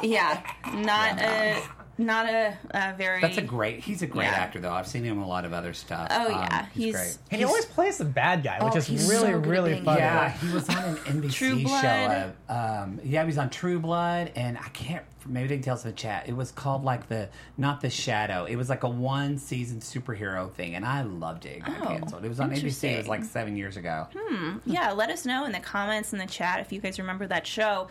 yeah, 0.00 0.40
not 0.74 1.20
a, 1.20 1.60
not 1.98 2.26
a, 2.26 2.56
a 2.70 2.94
very. 2.96 3.20
That's 3.20 3.38
a 3.38 3.42
great. 3.42 3.80
He's 3.80 4.02
a 4.02 4.06
great 4.06 4.24
Yeah. 4.26 4.30
actor, 4.32 4.60
though. 4.60 4.72
I've 4.72 4.86
seen 4.86 5.04
him 5.04 5.18
in 5.18 5.22
a 5.22 5.26
lot 5.28 5.44
of 5.44 5.52
other 5.52 5.74
stuff. 5.74 6.08
Oh, 6.10 6.26
Um, 6.26 6.30
yeah. 6.32 6.66
he's, 6.72 6.84
He's- 6.84 6.94
great. 6.96 7.18
and 7.32 7.38
he 7.40 7.44
always 7.44 7.64
plays 7.66 7.98
the 7.98 8.04
bad 8.04 8.42
guy, 8.42 8.62
which 8.64 8.74
Oh, 8.74 8.78
is 8.78 8.88
really 8.90 9.32
so 9.32 9.38
really 9.38 9.72
being 9.72 9.84
funny. 9.84 10.00
Yeah, 10.00 10.30
he 10.30 10.52
was 10.52 10.68
on 10.68 10.76
an 10.84 10.96
NBC 10.96 11.32
True 11.34 11.58
show. 11.60 11.64
Blood. 11.66 12.32
Uh, 12.48 12.52
um, 12.52 13.00
yeah, 13.04 13.22
he 13.22 13.26
was 13.26 13.38
on 13.38 13.50
True 13.50 13.78
Blood, 13.80 14.32
and 14.36 14.56
I 14.58 14.68
can't. 14.70 15.04
Maybe 15.26 15.48
they 15.48 15.56
can 15.56 15.64
tell 15.64 15.74
us 15.74 15.84
in 15.84 15.90
the 15.90 15.96
chat. 15.96 16.26
It 16.26 16.34
was 16.36 16.52
called 16.52 16.84
like 16.84 17.08
the 17.08 17.28
not 17.58 17.82
the 17.82 17.90
Shadow. 17.90 18.44
It 18.46 18.56
was 18.56 18.70
like 18.70 18.82
a 18.84 18.88
one 18.88 19.36
season 19.36 19.80
superhero 19.80 20.50
thing, 20.50 20.74
and 20.74 20.86
I 20.86 21.02
loved 21.02 21.44
it. 21.44 21.58
It 21.58 21.64
got 21.66 21.82
Oh, 21.82 21.86
canceled. 21.86 22.24
It 22.24 22.28
was 22.28 22.40
on 22.40 22.50
ABC. 22.50 22.84
It 22.94 22.98
was 22.98 23.08
like 23.08 23.24
seven 23.24 23.54
years 23.56 23.76
ago. 23.76 24.06
Hmm. 24.16 24.58
yeah, 24.64 24.92
let 24.92 25.10
us 25.10 25.26
know 25.26 25.44
in 25.44 25.52
the 25.52 25.60
comments 25.60 26.14
in 26.14 26.18
the 26.18 26.26
chat 26.26 26.60
if 26.60 26.72
you 26.72 26.80
guys 26.80 26.98
remember 26.98 27.26
that 27.26 27.46
show. 27.46 27.88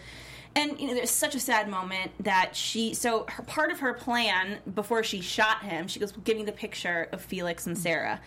And 0.57 0.79
you 0.79 0.87
know, 0.87 0.95
there's 0.95 1.11
such 1.11 1.35
a 1.35 1.39
sad 1.39 1.69
moment 1.69 2.11
that 2.19 2.55
she. 2.55 2.95
So 2.95 3.27
her, 3.29 3.43
part 3.43 3.71
of 3.71 3.79
her 3.79 3.93
plan 3.93 4.57
before 4.73 5.03
she 5.03 5.21
shot 5.21 5.61
him, 5.61 5.87
she 5.87 5.99
goes, 5.99 6.11
"Give 6.11 6.35
me 6.35 6.43
the 6.43 6.51
picture 6.51 7.07
of 7.11 7.21
Felix 7.21 7.67
and 7.67 7.77
Sarah." 7.77 8.19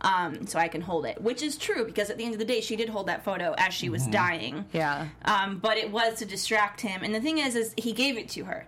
Um, 0.00 0.46
so 0.46 0.58
I 0.58 0.68
can 0.68 0.82
hold 0.82 1.06
it, 1.06 1.22
which 1.22 1.42
is 1.42 1.56
true 1.56 1.84
because 1.86 2.10
at 2.10 2.18
the 2.18 2.24
end 2.24 2.34
of 2.34 2.38
the 2.38 2.44
day, 2.44 2.60
she 2.60 2.76
did 2.76 2.88
hold 2.88 3.06
that 3.06 3.24
photo 3.24 3.54
as 3.56 3.72
she 3.72 3.88
was 3.88 4.06
dying. 4.08 4.66
Yeah. 4.72 5.08
Um, 5.24 5.58
but 5.58 5.78
it 5.78 5.90
was 5.90 6.18
to 6.18 6.26
distract 6.26 6.80
him, 6.80 7.02
and 7.02 7.14
the 7.14 7.20
thing 7.20 7.38
is, 7.38 7.54
is 7.54 7.72
he 7.78 7.92
gave 7.92 8.18
it 8.18 8.28
to 8.30 8.44
her, 8.44 8.66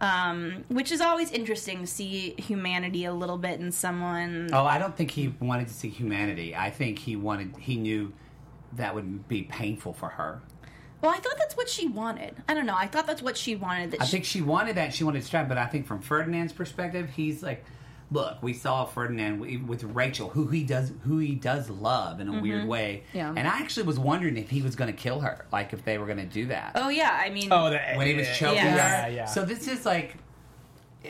um, 0.00 0.64
which 0.68 0.92
is 0.92 1.00
always 1.00 1.32
interesting 1.32 1.80
to 1.80 1.86
see 1.86 2.34
humanity 2.38 3.06
a 3.06 3.14
little 3.14 3.38
bit 3.38 3.60
in 3.60 3.72
someone. 3.72 4.50
Oh, 4.52 4.64
I 4.64 4.78
don't 4.78 4.94
think 4.96 5.10
he 5.10 5.34
wanted 5.40 5.68
to 5.68 5.74
see 5.74 5.88
humanity. 5.88 6.54
I 6.54 6.70
think 6.70 6.98
he 6.98 7.16
wanted. 7.16 7.56
He 7.58 7.76
knew 7.76 8.12
that 8.74 8.94
would 8.94 9.26
be 9.26 9.42
painful 9.42 9.94
for 9.94 10.10
her. 10.10 10.42
Well, 11.02 11.10
I 11.10 11.18
thought 11.18 11.34
that's 11.36 11.56
what 11.56 11.68
she 11.68 11.88
wanted. 11.88 12.36
I 12.48 12.54
don't 12.54 12.64
know. 12.64 12.76
I 12.76 12.86
thought 12.86 13.06
that's 13.06 13.22
what 13.22 13.36
she 13.36 13.56
wanted. 13.56 13.90
That 13.90 14.02
I 14.02 14.04
she, 14.04 14.12
think 14.12 14.24
she 14.24 14.40
wanted 14.40 14.76
that. 14.76 14.94
She 14.94 15.02
wanted 15.02 15.20
to 15.20 15.26
strap, 15.26 15.48
but 15.48 15.58
I 15.58 15.66
think 15.66 15.86
from 15.86 16.00
Ferdinand's 16.00 16.52
perspective, 16.52 17.10
he's 17.10 17.42
like, 17.42 17.64
look, 18.12 18.42
we 18.42 18.52
saw 18.52 18.84
Ferdinand 18.84 19.40
with 19.66 19.82
Rachel, 19.82 20.28
who 20.28 20.46
he 20.46 20.62
does, 20.62 20.92
who 21.04 21.18
he 21.18 21.34
does 21.34 21.68
love 21.70 22.20
in 22.20 22.28
a 22.28 22.40
weird 22.40 22.60
mm-hmm. 22.60 22.68
way. 22.68 23.04
Yeah. 23.12 23.30
And 23.36 23.48
I 23.48 23.58
actually 23.58 23.86
was 23.86 23.98
wondering 23.98 24.36
if 24.36 24.50
he 24.50 24.62
was 24.62 24.76
going 24.76 24.94
to 24.94 24.96
kill 24.96 25.20
her, 25.20 25.46
like 25.50 25.72
if 25.72 25.84
they 25.84 25.98
were 25.98 26.06
going 26.06 26.18
to 26.18 26.24
do 26.24 26.46
that 26.46 26.72
Oh 26.74 26.88
yeah, 26.88 27.18
I 27.20 27.30
mean, 27.30 27.48
Oh, 27.50 27.70
the, 27.70 27.78
when 27.96 28.06
he 28.06 28.14
was 28.14 28.28
choking 28.36 28.56
Yeah. 28.56 28.70
her. 28.70 29.08
Yeah, 29.10 29.14
yeah. 29.14 29.24
So 29.24 29.44
this 29.44 29.66
is 29.66 29.84
like 29.86 30.16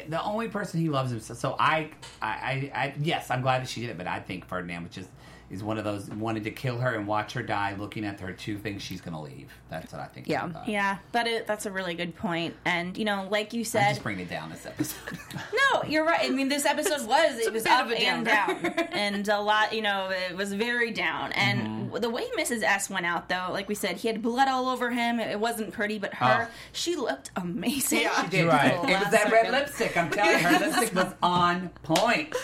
the 0.08 0.22
only 0.22 0.48
person 0.48 0.80
he 0.80 0.88
loves 0.88 1.10
himself. 1.10 1.38
So 1.38 1.56
I, 1.58 1.90
I, 2.20 2.28
I, 2.28 2.72
I, 2.74 2.94
yes, 3.00 3.30
I'm 3.30 3.42
glad 3.42 3.62
that 3.62 3.68
she 3.68 3.82
did 3.82 3.90
it, 3.90 3.98
but 3.98 4.06
I 4.06 4.20
think 4.20 4.46
Ferdinand 4.46 4.84
was 4.84 4.92
just 4.92 5.10
is 5.52 5.62
one 5.62 5.78
of 5.78 5.84
those 5.84 6.08
wanted 6.10 6.42
to 6.44 6.50
kill 6.50 6.78
her 6.78 6.94
and 6.94 7.06
watch 7.06 7.34
her 7.34 7.42
die, 7.42 7.76
looking 7.78 8.04
at 8.04 8.18
her 8.20 8.32
two 8.32 8.58
things 8.58 8.82
she's 8.82 9.00
going 9.00 9.14
to 9.14 9.20
leave. 9.20 9.52
That's 9.70 9.92
what 9.92 10.00
I 10.00 10.06
think. 10.06 10.26
Yeah. 10.26 10.46
about. 10.46 10.66
yeah, 10.68 10.98
that 11.12 11.28
is 11.28 11.42
that's 11.46 11.66
a 11.66 11.70
really 11.70 11.94
good 11.94 12.16
point. 12.16 12.56
And 12.64 12.96
you 12.98 13.04
know, 13.04 13.28
like 13.30 13.52
you 13.52 13.60
I'm 13.60 13.64
said, 13.64 13.88
just 13.90 14.02
bringing 14.02 14.24
it 14.26 14.30
down 14.30 14.50
this 14.50 14.66
episode. 14.66 14.98
no, 15.72 15.82
you're 15.84 16.04
right. 16.04 16.20
I 16.28 16.30
mean, 16.30 16.48
this 16.48 16.64
episode 16.66 17.06
was 17.06 17.38
it 17.38 17.52
was 17.52 17.62
bit 17.64 17.72
up 17.72 17.86
of 17.86 17.92
a 17.92 17.96
and 18.00 18.24
down, 18.24 18.56
and 18.92 19.28
a 19.28 19.40
lot. 19.40 19.72
You 19.74 19.82
know, 19.82 20.10
it 20.30 20.36
was 20.36 20.52
very 20.52 20.90
down. 20.90 21.32
And 21.32 21.52
Mm-hmm. 21.92 22.00
the 22.00 22.08
way 22.10 22.24
Mrs. 22.38 22.62
S 22.62 22.88
went 22.88 23.04
out, 23.06 23.28
though, 23.28 23.48
like 23.50 23.68
we 23.68 23.74
said, 23.74 23.98
he 23.98 24.08
had 24.08 24.22
blood 24.22 24.48
all 24.48 24.68
over 24.70 24.90
him. 24.90 25.20
It 25.20 25.38
wasn't 25.38 25.72
pretty, 25.72 25.98
but 25.98 26.14
her, 26.14 26.48
Oh. 26.48 26.54
she 26.72 26.96
looked 26.96 27.30
amazing. 27.36 28.00
Yeah. 28.00 28.22
She 28.24 28.28
did. 28.30 28.46
Right. 28.46 28.72
It 28.72 28.80
was 28.80 28.90
Last 28.90 29.10
that 29.12 29.30
red 29.30 29.50
lipstick. 29.52 29.96
I'm 29.96 30.10
telling 30.10 30.32
you, 30.32 30.38
her 30.48 30.58
lipstick 30.66 30.94
was 30.94 31.12
on 31.22 31.68
point. 31.82 32.34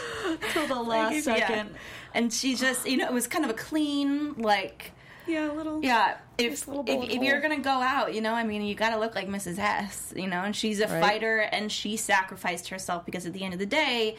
Till 0.52 0.66
the 0.66 0.74
last 0.74 1.24
second. 1.24 1.70
Yeah. 1.72 1.78
And 2.14 2.32
she 2.32 2.54
just, 2.54 2.86
you 2.88 2.96
know, 2.96 3.06
it 3.06 3.12
was 3.12 3.26
kind 3.26 3.44
of 3.44 3.50
a 3.50 3.54
clean, 3.54 4.34
like, 4.34 4.92
Yeah, 5.26 5.50
a 5.50 5.54
little. 5.54 5.82
yeah. 5.84 6.16
If 6.38 6.52
Just 6.52 6.68
little 6.68 6.84
if, 6.86 7.10
if 7.10 7.22
you're 7.22 7.40
gonna 7.40 7.58
go 7.58 7.70
out, 7.70 8.14
you 8.14 8.20
know, 8.20 8.32
I 8.34 8.44
mean, 8.44 8.62
you 8.62 8.74
got 8.74 8.90
to 8.90 8.98
look 8.98 9.14
like 9.14 9.28
Mrs. 9.28 9.58
S, 9.58 10.12
you 10.16 10.26
know, 10.26 10.42
and 10.42 10.54
she's 10.54 10.80
a 10.80 10.86
Right. 10.88 11.00
fighter, 11.02 11.38
and 11.40 11.70
she 11.70 11.96
sacrificed 11.96 12.68
herself 12.68 13.04
because 13.04 13.26
at 13.26 13.32
the 13.32 13.42
end 13.44 13.52
of 13.54 13.60
the 13.60 13.66
day, 13.66 14.16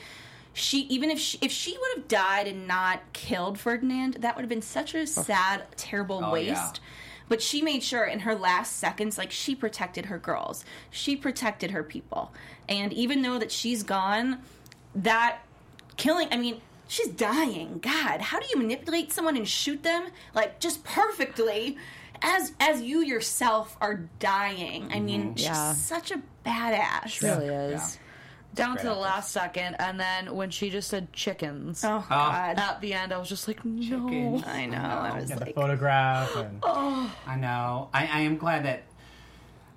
she 0.54 0.80
even 0.82 1.10
if 1.10 1.20
she 1.20 1.38
if 1.42 1.52
she 1.52 1.78
would 1.78 1.90
have 1.98 2.08
died 2.08 2.48
and 2.48 2.68
not 2.68 3.02
killed 3.14 3.58
Ferdinand, 3.60 4.16
that 4.20 4.36
would 4.36 4.42
have 4.42 4.50
been 4.50 4.62
such 4.62 4.94
a 4.96 5.02
oh. 5.02 5.06
sad, 5.06 5.64
terrible 5.78 6.22
Oh, 6.26 6.32
waste. 6.32 6.48
yeah. 6.50 6.72
But 7.30 7.42
she 7.42 7.62
made 7.62 7.84
sure 7.84 8.04
in 8.06 8.22
her 8.22 8.34
last 8.36 8.78
seconds, 8.78 9.18
like 9.18 9.32
she 9.32 9.54
protected 9.56 10.08
her 10.08 10.18
girls, 10.18 10.66
she 10.90 11.16
protected 11.16 11.72
her 11.72 11.84
people, 11.84 12.34
and 12.68 12.92
even 12.92 13.22
though 13.22 13.38
that 13.40 13.52
she's 13.52 13.84
gone, 13.84 14.40
that 14.96 15.40
killing, 15.98 16.28
I 16.32 16.38
mean. 16.38 16.62
She's 16.90 17.10
dying. 17.10 17.78
God, 17.84 18.20
how 18.20 18.40
do 18.40 18.48
you 18.50 18.58
manipulate 18.58 19.12
someone 19.12 19.38
and 19.38 19.48
shoot 19.48 19.84
them 19.84 20.08
like 20.34 20.60
just 20.60 20.84
perfectly 20.84 21.78
as 22.24 22.52
as 22.60 22.82
you 22.82 23.02
yourself 23.02 23.78
are 23.80 24.10
dying? 24.18 24.92
I 24.92 25.00
mean, 25.00 25.22
mm-hmm. 25.22 25.36
she's 25.36 25.46
Yeah. 25.46 25.74
such 25.74 26.10
a 26.10 26.20
badass. 26.44 27.10
She 27.10 27.28
really 27.28 27.46
is. 27.46 28.00
Down 28.56 28.76
to 28.78 28.82
the 28.82 28.90
actress. 28.90 29.04
last 29.04 29.32
second, 29.32 29.76
and 29.76 30.00
then 30.00 30.36
when 30.36 30.50
she 30.50 30.72
just 30.72 30.90
said 30.90 31.14
chickens 31.14 31.84
Oh 31.86 32.04
ah. 32.10 32.54
God, 32.56 32.58
at 32.60 32.82
the 32.82 32.96
end, 32.96 33.14
I 33.14 33.20
was 33.20 33.30
just 33.30 33.48
like, 33.48 33.64
no. 33.64 33.84
Chickens. 33.84 34.44
I 34.48 34.66
know. 34.66 34.80
I 34.80 35.20
was 35.20 35.30
yeah, 35.30 35.36
the 35.36 35.54
photograph 35.54 36.36
and 36.36 36.60
oh. 36.64 37.16
I 37.28 37.36
know. 37.36 37.90
I, 37.94 38.08
I 38.08 38.20
am 38.22 38.38
glad 38.38 38.66
that. 38.66 38.82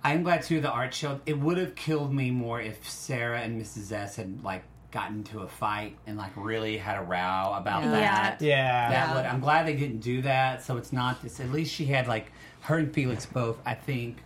I 0.02 0.14
am 0.14 0.22
glad 0.22 0.44
too. 0.44 0.62
The 0.62 0.70
art 0.70 0.94
show. 0.94 1.20
It 1.26 1.38
would 1.38 1.58
have 1.58 1.74
killed 1.74 2.14
me 2.14 2.30
more 2.30 2.58
if 2.58 2.88
Sarah 2.88 3.40
and 3.40 3.60
Mrs. 3.60 3.92
S 3.92 4.16
had 4.16 4.42
like 4.42 4.64
gotten 4.92 5.16
into 5.16 5.40
a 5.40 5.48
fight 5.48 5.96
and 6.06 6.16
like 6.16 6.30
really 6.36 6.76
had 6.76 6.98
a 6.98 7.02
row 7.02 7.54
about 7.56 7.82
Yeah. 7.82 7.90
that. 7.92 8.42
yeah. 8.42 8.90
That 8.90 9.08
Yeah. 9.08 9.14
would. 9.16 9.26
I'm 9.26 9.40
glad 9.40 9.66
they 9.66 9.74
didn't 9.74 10.00
do 10.00 10.22
that. 10.22 10.62
So 10.62 10.76
it's 10.76 10.92
not 10.92 11.22
this. 11.22 11.40
At 11.40 11.50
least 11.50 11.74
she 11.74 11.86
had 11.86 12.06
like 12.06 12.30
her 12.62 12.76
and 12.78 12.92
Felix 12.92 13.26
both. 13.26 13.58
I 13.66 13.74
think. 13.74 14.18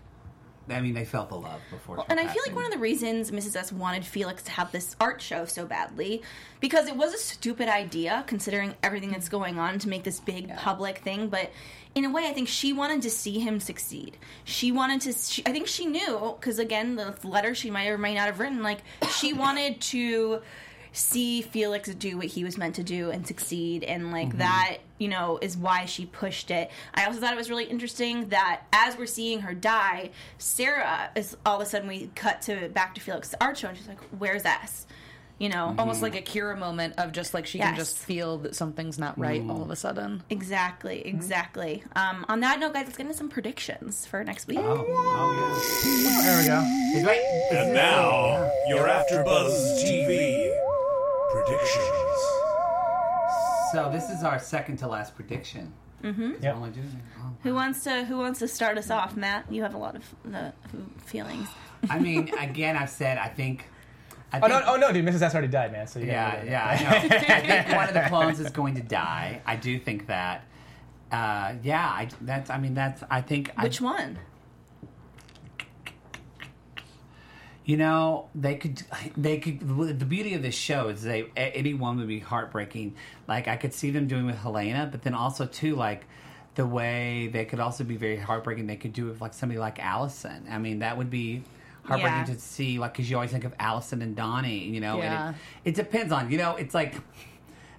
I 0.69 0.81
mean, 0.81 0.95
they 0.95 1.05
felt 1.05 1.29
the 1.29 1.37
love 1.37 1.61
before. 1.71 2.05
and 2.09 2.19
I 2.19 2.27
feel 2.27 2.43
like 2.47 2.55
one 2.57 2.65
of 2.65 2.73
the 2.73 2.79
reasons 2.79 3.31
Mrs. 3.31 3.57
S 3.57 3.73
wanted 3.73 4.05
Felix 4.05 4.43
to 4.45 4.51
have 4.51 4.73
this 4.73 4.97
art 5.01 5.23
show 5.23 5.45
so 5.45 5.65
badly 5.65 6.23
because 6.61 6.89
it 6.89 6.97
was 6.97 7.15
a 7.15 7.19
stupid 7.19 7.69
idea 7.69 8.25
considering 8.27 8.75
everything 8.83 9.11
that's 9.11 9.29
going 9.29 9.59
on 9.59 9.79
to 9.81 9.89
make 9.89 10.03
this 10.03 10.19
big 10.21 10.55
public 10.57 10.99
thing, 10.99 11.29
but 11.29 11.51
in 11.95 12.05
a 12.05 12.11
way 12.11 12.27
I 12.27 12.33
think 12.33 12.49
she 12.49 12.73
wanted 12.73 13.03
to 13.03 13.11
see 13.11 13.39
him 13.39 13.61
succeed. 13.61 14.17
She 14.45 14.73
wanted 14.73 15.01
to 15.03 15.13
she, 15.13 15.43
I 15.47 15.53
think 15.53 15.67
she 15.69 15.87
knew 15.87 16.37
cuz 16.41 16.59
again 16.59 16.97
the 16.97 17.15
letter 17.25 17.55
she 17.55 17.71
might 17.71 17.87
or 17.87 17.99
might 17.99 18.15
not 18.15 18.27
have 18.27 18.41
written 18.41 18.63
like 18.63 18.81
she 19.11 19.33
wanted 19.33 19.81
to 19.83 20.43
see 20.97 21.43
Felix 21.43 21.89
do 21.95 22.17
what 22.17 22.27
he 22.27 22.43
was 22.43 22.57
meant 22.57 22.75
to 22.77 22.83
do 22.83 23.11
and 23.11 23.27
succeed, 23.27 23.85
and 23.85 24.11
like 24.13 24.29
Mm-hmm. 24.29 24.39
that, 24.39 24.79
you 24.99 25.09
know, 25.09 25.39
is 25.43 25.57
why 25.57 25.85
she 25.85 26.07
pushed 26.07 26.51
it. 26.51 26.71
I 26.95 27.05
also 27.05 27.21
thought 27.21 27.33
it 27.33 27.37
was 27.37 27.51
really 27.51 27.65
interesting 27.67 28.29
that 28.31 28.63
as 28.73 28.97
we're 28.97 29.07
seeing 29.07 29.41
her 29.41 29.53
die, 29.55 30.11
Sarah 30.39 31.11
is 31.15 31.37
all 31.45 31.57
of 31.57 31.63
a 31.63 31.67
sudden 31.67 31.87
we 31.89 32.11
cut 32.15 32.41
to 32.43 32.69
back 32.71 32.95
to 32.95 33.01
Felix's 33.01 33.35
art 33.41 33.59
show, 33.59 33.69
and 33.69 33.77
she's 33.77 33.89
like, 33.89 34.01
"Where's 34.19 34.45
S?" 34.45 34.87
You 35.39 35.51
know, 35.51 35.75
Almost 35.79 36.01
like 36.01 36.15
a 36.17 36.23
Kira 36.23 36.59
moment 36.59 36.95
of 36.97 37.13
just 37.13 37.35
like 37.35 37.45
she 37.45 37.59
can 37.59 37.77
just 37.77 37.99
feel 37.99 38.39
that 38.39 38.57
something's 38.57 38.99
not 38.99 39.19
right 39.19 39.43
all 39.51 39.61
of 39.61 39.69
a 39.71 39.77
sudden. 39.77 40.23
Exactly, 40.31 41.07
exactly. 41.07 41.83
Um, 41.95 42.25
on 42.31 42.41
that 42.41 42.59
note, 42.59 42.73
guys, 42.73 42.87
let's 42.87 42.97
get 42.97 43.05
into 43.05 43.19
some 43.19 43.29
predictions 43.29 44.07
for 44.07 44.25
next 44.25 44.47
week. 44.49 44.57
There 44.57 44.67
we 44.67 46.47
go. 46.47 46.65
And 47.53 47.75
now 47.75 48.51
you're 48.67 48.89
AfterBuzz 48.89 49.85
TV 49.85 50.46
predictions. 51.47 52.21
So 53.73 53.91
this 53.93 54.11
is 54.11 54.23
our 54.23 54.39
second 54.39 54.77
to 54.79 54.89
last 54.89 55.15
prediction. 55.15 55.73
Mm-hmm. 56.03 56.43
Yep. 56.43 56.57
Who 57.43 57.55
wants 57.55 57.85
to 57.85 58.05
Who 58.05 58.19
wants 58.19 58.39
to 58.41 58.49
start 58.49 58.79
us 58.79 58.91
off, 58.91 59.17
Matt? 59.17 59.51
You 59.51 59.63
have 59.63 59.75
a 59.75 59.79
lot 59.79 59.97
of 59.97 60.15
uh, 60.33 60.51
feelings. 61.05 61.49
I 61.91 61.99
mean, 61.99 62.33
again, 62.39 62.77
I've 62.77 62.91
said 62.91 63.19
I 63.19 63.29
think. 63.29 63.69
I 64.33 64.39
Oh 64.39 64.41
think 64.49 64.53
no, 64.53 64.63
oh 64.67 64.77
no, 64.77 64.93
dude, 64.93 65.05
Mrs. 65.05 65.23
S 65.23 65.35
already 65.35 65.49
died, 65.49 65.73
man. 65.73 65.87
So 65.87 66.01
you 66.01 66.07
Yeah, 66.07 66.43
yeah, 66.45 66.67
I 66.67 66.83
know. 66.83 67.17
I 67.35 67.41
think 67.41 67.77
one 67.77 67.89
of 67.89 67.95
the 67.95 68.03
clones 68.09 68.41
is 68.41 68.51
going 68.51 68.75
to 68.75 68.83
die. 68.83 69.41
I 69.47 69.57
do 69.57 69.79
think 69.79 70.07
that. 70.09 70.45
Uh, 71.13 71.55
yeah, 71.63 71.87
I 71.87 72.09
that's. 72.21 72.51
I 72.51 72.59
mean, 72.59 72.75
that's. 72.75 73.03
I 73.11 73.21
think. 73.21 73.53
Which 73.63 73.81
I, 73.81 73.85
one? 73.85 74.19
You 77.67 77.77
know, 77.77 78.29
they 78.35 78.55
could. 78.55 78.81
They 79.17 79.39
could. 79.39 79.61
The 79.99 80.05
beauty 80.07 80.33
of 80.35 80.41
this 80.43 80.55
show 80.55 80.89
is 80.89 81.03
they 81.03 81.27
anyone 81.37 81.99
would 81.99 82.07
be 82.09 82.21
heartbreaking. 82.21 82.95
Like 83.27 83.49
I 83.49 83.57
could 83.57 83.75
see 83.75 83.91
them 83.91 84.07
doing 84.07 84.25
with 84.25 84.37
Helena, 84.39 84.89
but 84.91 85.03
then 85.03 85.13
also 85.15 85.45
too 85.47 85.77
like. 85.77 86.05
The 86.55 86.65
way 86.65 87.29
they 87.31 87.45
could 87.45 87.61
also 87.61 87.85
be 87.85 87.97
very 87.99 88.17
heartbreaking, 88.17 88.67
they 88.67 88.77
could 88.77 88.95
do 88.95 89.09
it 89.09 89.11
with 89.11 89.21
like 89.21 89.35
somebody 89.35 89.59
like 89.61 89.79
Alison. 89.79 90.47
I 90.51 90.57
mean, 90.57 90.79
that 90.79 90.97
would 90.97 91.11
be 91.11 91.43
heartbreaking 91.83 92.21
Yeah. 92.21 92.25
to 92.35 92.41
see, 92.41 92.79
like, 92.79 92.95
because 92.95 93.11
you 93.11 93.17
always 93.17 93.31
think 93.31 93.45
of 93.45 93.53
Alison 93.61 94.01
and 94.01 94.17
Donnie, 94.17 94.61
you 94.65 94.81
know. 94.81 94.95
and 94.95 95.03
Yeah. 95.03 95.31
it, 95.31 95.35
it 95.71 95.75
depends 95.75 96.15
on, 96.15 96.31
you 96.31 96.39
know, 96.39 96.57
it's 96.57 96.73
like 96.75 96.95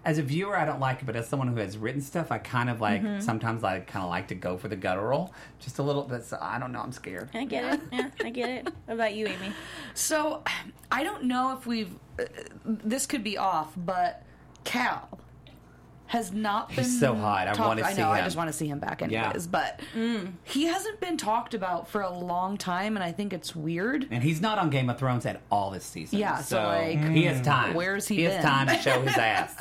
as 0.08 0.18
a 0.18 0.24
viewer, 0.24 0.58
I 0.58 0.66
don't 0.66 0.80
like 0.80 1.02
it, 1.02 1.06
but 1.06 1.16
as 1.16 1.28
someone 1.28 1.50
who 1.50 1.58
has 1.58 1.78
written 1.78 2.02
stuff, 2.02 2.32
I 2.32 2.38
kind 2.40 2.70
of 2.70 2.82
like 2.82 3.02
Mm-hmm. 3.04 3.20
sometimes 3.20 3.64
I 3.64 3.82
kind 3.82 4.04
of 4.04 4.10
like 4.10 4.30
to 4.30 4.36
go 4.36 4.58
for 4.58 4.70
the 4.70 4.76
guttural 4.76 5.34
just 5.60 5.78
a 5.80 5.84
little 5.84 6.04
bit. 6.04 6.24
So 6.24 6.38
I 6.42 6.58
don't 6.58 6.72
know, 6.72 6.80
I'm 6.82 6.92
scared. 6.94 7.30
I 7.36 7.46
get 7.46 7.74
it. 7.76 7.82
Yeah, 7.92 8.10
I 8.24 8.30
get 8.32 8.50
it. 8.50 8.64
What 8.86 8.94
about 8.96 9.14
you, 9.14 9.28
Amy? 9.28 9.52
So 9.94 10.44
I 10.92 11.04
don't 11.04 11.26
know 11.26 11.56
if 11.58 11.68
we've. 11.68 11.94
Uh, 12.20 12.24
this 12.66 13.06
could 13.06 13.24
be 13.24 13.38
off, 13.38 13.74
but 13.76 14.24
Cal 14.64 15.20
has 16.08 16.32
not 16.32 16.70
been. 16.70 16.78
He's 16.86 17.00
so 17.02 17.14
hot. 17.16 17.50
I 17.50 17.52
talked- 17.54 17.60
wanna 17.68 17.82
I 17.84 17.92
see 17.94 18.02
know. 18.02 18.10
I 18.10 18.20
him. 18.20 18.24
just 18.24 18.38
want 18.38 18.48
to 18.48 18.54
see 18.54 18.68
him 18.68 18.80
back, 18.80 19.02
Yeah. 19.02 19.26
anyways. 19.26 19.46
But 19.48 19.82
he 20.46 20.64
hasn't 20.64 21.02
been 21.02 21.18
talked 21.18 21.54
about 21.54 21.90
for 21.90 22.00
a 22.02 22.10
long 22.10 22.58
time, 22.58 22.96
and 22.96 23.04
I 23.04 23.12
think 23.12 23.34
it's 23.34 23.54
weird. 23.54 24.08
And 24.10 24.24
he's 24.24 24.40
not 24.40 24.58
on 24.58 24.70
Game 24.70 24.90
of 24.90 24.98
Thrones 24.98 25.26
at 25.26 25.42
all 25.52 25.70
this 25.70 25.84
season. 25.84 26.18
Yeah, 26.20 26.38
so, 26.38 26.64
like, 26.64 27.04
he 27.10 27.24
has 27.26 27.42
time. 27.46 27.74
where's 27.74 28.08
he 28.08 28.16
He 28.18 28.22
has 28.24 28.42
time 28.42 28.68
to 28.68 28.78
show 28.78 29.02
his 29.02 29.18
ass. 29.18 29.54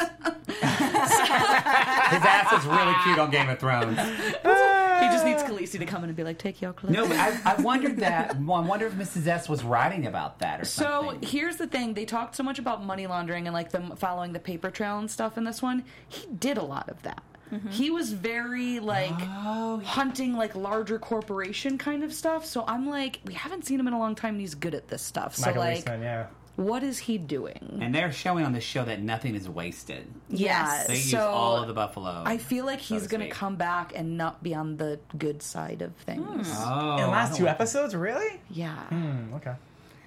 his 2.10 2.22
ass 2.24 2.52
is 2.52 2.66
really 2.66 2.94
cute 3.04 3.18
on 3.18 3.30
Game 3.30 3.48
of 3.48 3.58
Thrones. 3.58 3.98
He 3.98 5.08
just 5.12 5.24
needs 5.26 5.42
Khaleesi 5.42 5.78
to 5.78 5.84
come 5.86 6.02
in 6.04 6.08
and 6.10 6.16
be 6.16 6.24
like, 6.24 6.38
"Take 6.38 6.62
your 6.62 6.72
clothes." 6.72 6.94
No, 6.94 7.06
but 7.06 7.16
I, 7.18 7.38
I 7.56 7.60
wondered 7.60 7.98
that. 7.98 8.34
I 8.34 8.38
wonder 8.38 8.86
if 8.86 8.94
Mrs. 8.94 9.26
S 9.26 9.48
was 9.48 9.62
writing 9.62 10.06
about 10.06 10.38
that 10.38 10.60
or 10.60 10.64
So 10.64 11.08
something. 11.10 11.28
here's 11.28 11.56
the 11.56 11.66
thing: 11.66 11.94
they 11.94 12.04
talked 12.06 12.34
so 12.36 12.42
much 12.42 12.58
about 12.58 12.82
money 12.84 13.06
laundering 13.06 13.46
and 13.46 13.54
like 13.54 13.70
them 13.72 13.94
following 13.96 14.32
the 14.32 14.40
paper 14.40 14.70
trail 14.70 14.98
and 14.98 15.10
stuff 15.10 15.36
in 15.36 15.44
this 15.44 15.60
one. 15.60 15.84
He 16.08 16.26
did 16.28 16.56
a 16.56 16.62
lot 16.62 16.88
of 16.88 17.02
that. 17.02 17.22
Mm-hmm. 17.52 17.68
He 17.68 17.90
was 17.90 18.12
very 18.12 18.80
like 18.80 19.12
Oh, 19.20 19.80
hunting 19.84 20.36
like 20.36 20.54
larger 20.56 20.98
corporation 20.98 21.78
kind 21.78 22.02
of 22.02 22.12
stuff. 22.12 22.44
So 22.46 22.64
I'm 22.66 22.88
like, 22.88 23.20
we 23.24 23.34
haven't 23.34 23.66
seen 23.66 23.78
him 23.78 23.86
in 23.86 23.92
a 23.92 23.98
long 23.98 24.14
time, 24.14 24.34
and 24.34 24.40
he's 24.40 24.54
good 24.54 24.74
at 24.74 24.88
this 24.88 25.02
stuff. 25.02 25.36
So 25.36 25.46
Michael 25.46 25.62
like, 25.62 25.84
Huisman, 25.84 26.00
yeah. 26.02 26.26
What 26.57 26.82
is 26.82 26.98
he 26.98 27.18
doing? 27.18 27.78
and 27.80 27.94
they're 27.94 28.11
showing 28.12 28.44
on 28.44 28.52
this 28.52 28.64
show 28.64 28.84
that 28.84 29.00
nothing 29.02 29.34
is 29.34 29.48
wasted. 29.48 30.07
Yes. 30.28 30.86
They 30.86 30.94
use 30.94 31.11
so 31.11 31.28
all 31.28 31.59
of 31.59 31.68
the 31.68 31.74
buffalo. 31.74 32.22
I 32.24 32.38
feel 32.38 32.64
like 32.64 32.80
so 32.80 32.94
he's 32.94 33.07
going 33.07 33.20
to 33.22 33.28
come 33.28 33.57
back 33.57 33.92
and 33.94 34.16
not 34.16 34.42
be 34.42 34.54
on 34.54 34.76
the 34.78 34.98
good 35.18 35.42
side 35.42 35.82
of 35.82 35.94
things. 35.96 36.48
Oh, 36.52 36.96
In 36.96 37.02
the 37.02 37.09
last 37.09 37.36
two 37.36 37.44
like- 37.44 37.54
episodes, 37.54 37.94
really? 37.94 38.40
Yeah. 38.50 38.74
Hmm, 38.88 39.34
okay. 39.34 39.54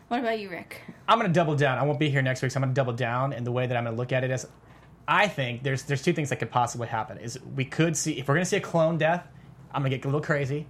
What 0.07 0.21
about 0.21 0.39
you, 0.39 0.49
Rick? 0.49 0.81
I'm 1.07 1.19
gonna 1.19 1.31
double 1.31 1.55
down. 1.55 1.77
I 1.77 1.83
won't 1.83 1.99
be 1.99 2.09
here 2.09 2.23
next 2.23 2.41
week, 2.41 2.49
so 2.51 2.57
I'm 2.57 2.63
gonna 2.63 2.73
double 2.73 2.93
down. 2.93 3.31
And 3.31 3.45
the 3.45 3.51
way 3.51 3.67
that 3.67 3.77
I'm 3.77 3.83
gonna 3.83 3.95
look 3.95 4.11
at 4.11 4.23
it 4.23 4.31
is, 4.31 4.47
I 5.07 5.27
think 5.27 5.61
there's 5.61 5.83
there's 5.83 6.01
two 6.01 6.13
things 6.13 6.29
that 6.29 6.37
could 6.37 6.49
possibly 6.49 6.87
happen. 6.87 7.19
Is 7.19 7.37
we 7.55 7.63
could 7.63 7.95
see 7.95 8.13
if 8.17 8.27
we're 8.27 8.33
gonna 8.33 8.45
see 8.45 8.57
a 8.57 8.59
clone 8.59 8.97
death, 8.97 9.27
I'm 9.71 9.83
gonna 9.83 9.91
get 9.95 10.03
a 10.05 10.07
little 10.07 10.19
crazy. 10.21 10.65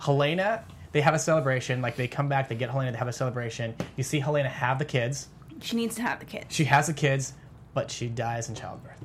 Helena, 0.00 0.64
they 0.98 1.02
have 1.02 1.14
a 1.14 1.18
celebration. 1.18 1.80
Like 1.80 1.94
they 1.94 2.08
come 2.08 2.28
back, 2.28 2.48
they 2.48 2.56
get 2.56 2.70
Helena, 2.70 2.90
they 2.90 2.98
have 2.98 3.06
a 3.06 3.12
celebration. 3.12 3.72
You 3.94 4.02
see 4.02 4.18
Helena 4.18 4.48
have 4.48 4.80
the 4.80 4.84
kids. 4.84 5.28
She 5.62 5.76
needs 5.76 5.94
to 5.94 6.02
have 6.02 6.18
the 6.18 6.24
kids. 6.26 6.46
She 6.48 6.64
has 6.64 6.88
the 6.88 6.92
kids, 6.92 7.34
but 7.72 7.88
she 7.88 8.08
dies 8.08 8.48
in 8.48 8.56
childbirth. 8.56 8.98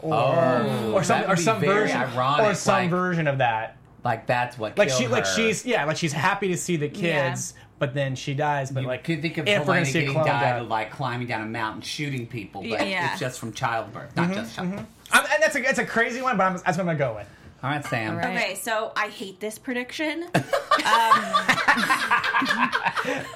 Or, 0.00 0.14
Oh, 0.14 0.92
or 0.94 1.02
some 1.02 1.28
or 1.28 1.34
some 1.34 1.58
version 1.58 1.96
ironic, 2.00 2.46
or 2.46 2.54
some 2.54 2.74
like- 2.82 2.90
version 2.90 3.26
of 3.26 3.38
that. 3.38 3.76
Like 4.04 4.26
that's 4.28 4.56
what 4.56 4.78
Like 4.78 4.88
killed 4.88 5.00
she 5.00 5.06
like 5.08 5.26
she's 5.26 5.66
yeah 5.66 5.84
like 5.84 5.96
she's 5.96 6.12
happy 6.12 6.46
to 6.48 6.56
see 6.56 6.76
the 6.76 6.88
kids, 6.88 7.54
but 7.80 7.92
then 7.92 8.14
she 8.14 8.34
dies. 8.34 8.70
But 8.70 8.82
You 8.82 8.86
like 8.88 9.02
could 9.02 9.20
think 9.20 9.38
of 9.38 9.48
if 9.48 9.54
Helena 9.64 9.66
gonna 9.80 9.84
see 9.86 9.98
a 9.98 10.02
getting 10.02 10.24
died 10.24 10.62
of 10.62 10.68
like 10.68 10.92
climbing 10.92 11.26
down 11.26 11.42
a 11.42 11.46
mountain 11.46 11.82
shooting 11.82 12.24
people, 12.28 12.60
but 12.62 12.86
Yeah. 12.86 13.10
it's 13.10 13.18
just 13.20 13.40
from 13.40 13.52
childbirth, 13.52 14.14
not 14.14 14.26
Mm-hmm, 14.30 14.34
just 14.34 14.54
childbirth. 14.54 14.86
I'm, 15.10 15.24
and 15.24 15.42
that's 15.42 15.56
a 15.56 15.60
that's 15.62 15.78
a 15.80 15.84
crazy 15.86 16.22
one, 16.22 16.36
but 16.36 16.44
I'm, 16.44 16.52
that's 16.54 16.78
what 16.78 16.80
I'm 16.80 16.86
gonna 16.86 16.98
go 16.98 17.14
with. 17.16 17.28
All 17.62 17.70
right, 17.70 17.84
Sam. 17.84 18.14
All 18.14 18.18
right. 18.18 18.36
Okay, 18.36 18.54
so 18.56 18.90
I 18.96 19.06
hate 19.08 19.38
this 19.38 19.56
prediction. 19.56 20.24
um, 20.34 20.42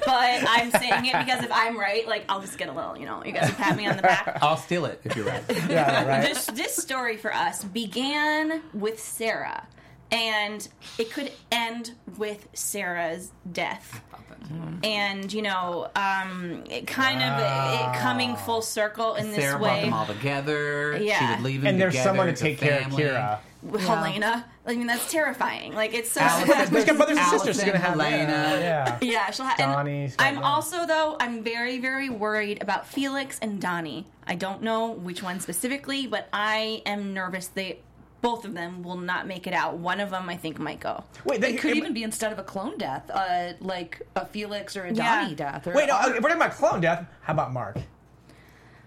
but 0.05 0.43
I'm 0.49 0.71
saying 0.73 1.07
it 1.07 1.25
because 1.25 1.45
if 1.45 1.53
I'm 1.53 1.79
right, 1.79 2.09
like 2.09 2.25
I'll 2.29 2.41
just 2.41 2.59
get 2.59 2.69
a 2.69 2.73
little, 2.73 2.99
you 2.99 3.07
know, 3.07 3.25
you 3.25 3.31
guys 3.31 3.49
will 3.49 3.57
pat 3.57 3.77
me 3.77 3.87
on 3.87 3.95
the 3.97 4.03
back. 4.03 4.39
I'll 4.43 4.57
steal 4.57 4.85
it 4.87 5.01
if 5.05 5.15
you're 5.15 5.27
right. 5.27 5.45
Yeah, 5.69 6.05
right. 6.05 6.23
this 6.23 6.47
this 6.47 6.75
story 6.75 7.17
for 7.17 7.33
us 7.33 7.63
began 7.63 8.63
with 8.75 9.01
Sarah, 9.01 9.67
and 10.11 10.67
it 10.99 11.11
could 11.13 11.33
end 11.51 11.93
with 12.17 12.49
Sarah's 12.55 13.33
death. 13.53 14.01
And 14.85 15.33
you 15.33 15.43
know, 15.43 15.89
um, 15.97 16.63
it 16.71 16.87
kind 16.87 17.21
of 17.21 17.41
it 17.41 18.01
coming 18.01 18.37
full 18.37 18.63
circle 18.63 19.15
in 19.17 19.33
this 19.33 19.41
Sarah 19.41 19.59
brought 19.59 19.73
way. 19.79 19.81
them 19.83 19.93
all 19.93 20.07
together. 20.07 20.97
She 20.99 21.07
Yeah. 21.09 21.35
would 21.37 21.45
leave 21.45 21.63
them 21.63 21.71
and 21.71 21.81
there's 21.81 21.95
together 21.95 22.09
someone 22.09 22.27
to 22.29 22.33
take 22.35 22.59
care 22.59 22.81
of. 22.81 22.87
Kira. 22.93 23.39
with 23.63 23.81
Helena. 23.85 24.45
I 24.65 24.77
mean, 24.77 24.87
that's 24.87 25.11
terrifying. 25.11 25.75
Like 25.75 25.95
it's 25.95 26.13
so. 26.13 26.21
Alison, 26.21 26.73
She's 26.75 26.85
got 26.85 26.97
brothers 26.97 27.19
and 27.19 27.27
sisters. 27.27 27.57
She's 27.57 27.65
gonna 27.65 27.79
have 27.79 27.99
Helena. 27.99 28.59
Yeah. 28.61 28.99
Yeah, 29.01 29.31
she'll 29.33 29.47
have. 29.47 29.59
Donnie, 29.59 30.05
And 30.05 30.39
I'm 30.39 30.39
also 30.45 30.87
though 30.87 31.17
I'm 31.19 31.43
very 31.43 31.81
very 31.81 32.09
worried 32.09 32.63
about 32.63 32.87
Felix 32.87 33.41
and 33.41 33.61
Donnie. 33.61 34.07
I 34.29 34.37
don't 34.37 34.63
know 34.63 34.91
which 34.93 35.23
one 35.25 35.41
specifically, 35.41 36.07
but 36.07 36.29
I 36.33 36.83
am 36.87 37.15
nervous 37.15 37.49
they 37.49 37.81
both 38.27 38.45
of 38.45 38.55
them 38.55 38.83
will 38.83 38.97
not 38.97 39.29
make 39.29 39.47
it 39.47 39.53
out. 39.55 39.77
One 39.79 40.01
of 40.01 40.11
them 40.11 40.29
I 40.29 40.37
think 40.37 40.59
might 40.59 40.81
go. 40.81 41.05
Wait, 41.25 41.45
It 41.45 41.61
could 41.61 41.77
even 41.77 41.95
be 41.95 42.03
instead 42.03 42.33
of 42.33 42.41
a 42.41 42.43
clone 42.43 42.77
death, 42.77 43.09
uh, 43.15 43.53
like 43.61 44.03
a 44.17 44.27
Felix 44.27 44.77
or 44.77 44.85
a 44.85 44.93
Donnie 44.93 45.31
Yeah. 45.31 45.37
death. 45.37 45.67
Or 45.69 45.73
Wait, 45.75 45.87
no, 45.87 45.97
if 46.01 46.07
we're 46.15 46.31
talking 46.31 46.37
about 46.37 46.51
clone 46.51 46.81
death, 46.81 47.07
how 47.23 47.35
about 47.35 47.53
Mark? 47.53 47.77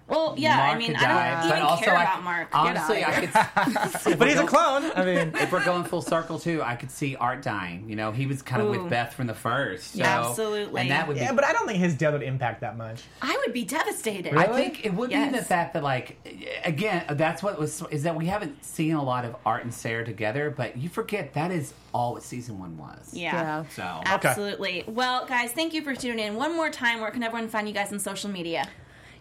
Well, 0.10 0.34
yeah, 0.38 0.58
Mark 0.58 0.76
I 0.76 0.78
mean 0.78 0.88
could 0.88 0.96
I 0.98 1.00
don't 1.08 1.16
die, 1.16 1.38
even 1.48 1.50
but 1.50 1.62
also 1.70 1.86
care 1.86 1.96
I- 1.98 2.04
about 2.04 2.24
Mark. 2.24 2.48
Honestly, 2.52 3.04
I 3.04 3.12
of 3.12 4.04
could. 4.04 4.20
But 4.20 4.28
he's 4.28 4.40
a 4.40 4.46
clone. 4.46 4.92
I 4.96 5.06
mean, 5.06 5.32
If 5.36 5.52
we're 5.52 5.64
going 5.64 5.84
full 5.84 6.02
circle 6.02 6.40
too, 6.40 6.62
I 6.64 6.76
could 6.76 6.90
see 6.92 7.16
Art 7.16 7.42
dying. 7.44 7.90
You 7.90 7.96
know, 7.96 8.12
he 8.12 8.26
was 8.26 8.42
kind 8.42 8.62
of 8.62 8.68
Ooh. 8.70 8.82
with 8.82 8.90
Beth 8.90 9.14
from 9.14 9.28
the 9.28 9.34
first. 9.34 9.94
So, 9.94 10.04
Absolutely. 10.04 10.82
and 10.82 10.92
that 10.92 11.08
would 11.08 11.16
be. 11.16 11.22
yeah, 11.22 11.32
but 11.34 11.46
I 11.46 11.54
don't 11.54 11.68
think 11.68 11.80
his 11.80 11.94
death 11.96 12.14
would 12.14 12.24
impact 12.24 12.62
that 12.62 12.76
much. 12.78 13.04
I 13.22 13.38
would 13.46 13.54
be 13.54 13.64
devastated. 13.66 14.36
I 14.36 14.48
think 14.48 14.86
it 14.86 14.94
would 14.94 15.10
be 15.12 15.30
the 15.30 15.44
fact 15.44 15.74
that, 15.74 15.84
like, 15.84 16.18
again, 16.64 17.06
that's 17.12 17.44
what 17.44 17.60
was 17.60 17.84
is 17.92 18.04
that 18.04 18.16
we 18.16 18.26
haven't 18.26 18.64
seen 18.66 18.96
a 18.96 19.04
lot 19.04 19.26
of 19.26 19.36
Art 19.46 19.64
and 19.64 19.74
Sarah 19.74 20.04
together, 20.06 20.50
but 20.56 20.78
you 20.78 20.90
forget 20.90 21.34
that 21.34 21.52
is 21.52 21.74
all 21.94 22.14
what 22.14 22.24
season 22.24 22.60
one 22.60 22.78
was. 22.78 23.14
Yeah. 23.14 23.34
Yeah. 23.34 23.64
So 23.76 23.84
Absolutely. 24.06 24.84
Well, 24.88 25.26
guys, 25.26 25.52
thank 25.52 25.74
you 25.74 25.82
for 25.84 25.94
tuning 25.96 26.26
in. 26.26 26.36
One 26.36 26.56
more 26.56 26.70
time, 26.70 27.00
where 27.02 27.12
can 27.12 27.24
everyone 27.24 27.48
find 27.50 27.68
you 27.68 27.74
guys 27.74 27.92
on 27.92 28.00
social 28.00 28.30
media? 28.30 28.68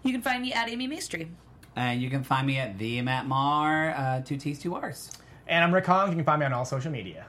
You 0.03 0.13
can 0.13 0.23
find 0.23 0.43
me 0.43 0.53
at 0.53 0.69
Amy 0.69 0.89
Maestri. 0.89 1.29
and 1.77 2.01
you 2.01 2.11
can 2.11 2.23
find 2.23 2.47
me 2.47 2.59
at 2.59 2.79
the 2.79 3.01
Matt 3.03 3.27
Mar, 3.27 3.91
uh, 3.91 4.21
two 4.21 4.37
T's, 4.37 4.59
two 4.59 4.75
R's. 4.75 5.11
And 5.47 5.65
I'm 5.65 5.73
Rick 5.75 5.87
Hong. 5.87 6.09
You 6.11 6.17
can 6.17 6.25
find 6.25 6.41
me 6.41 6.47
on 6.47 6.53
all 6.53 6.65
social 6.65 6.91
media. 6.91 7.27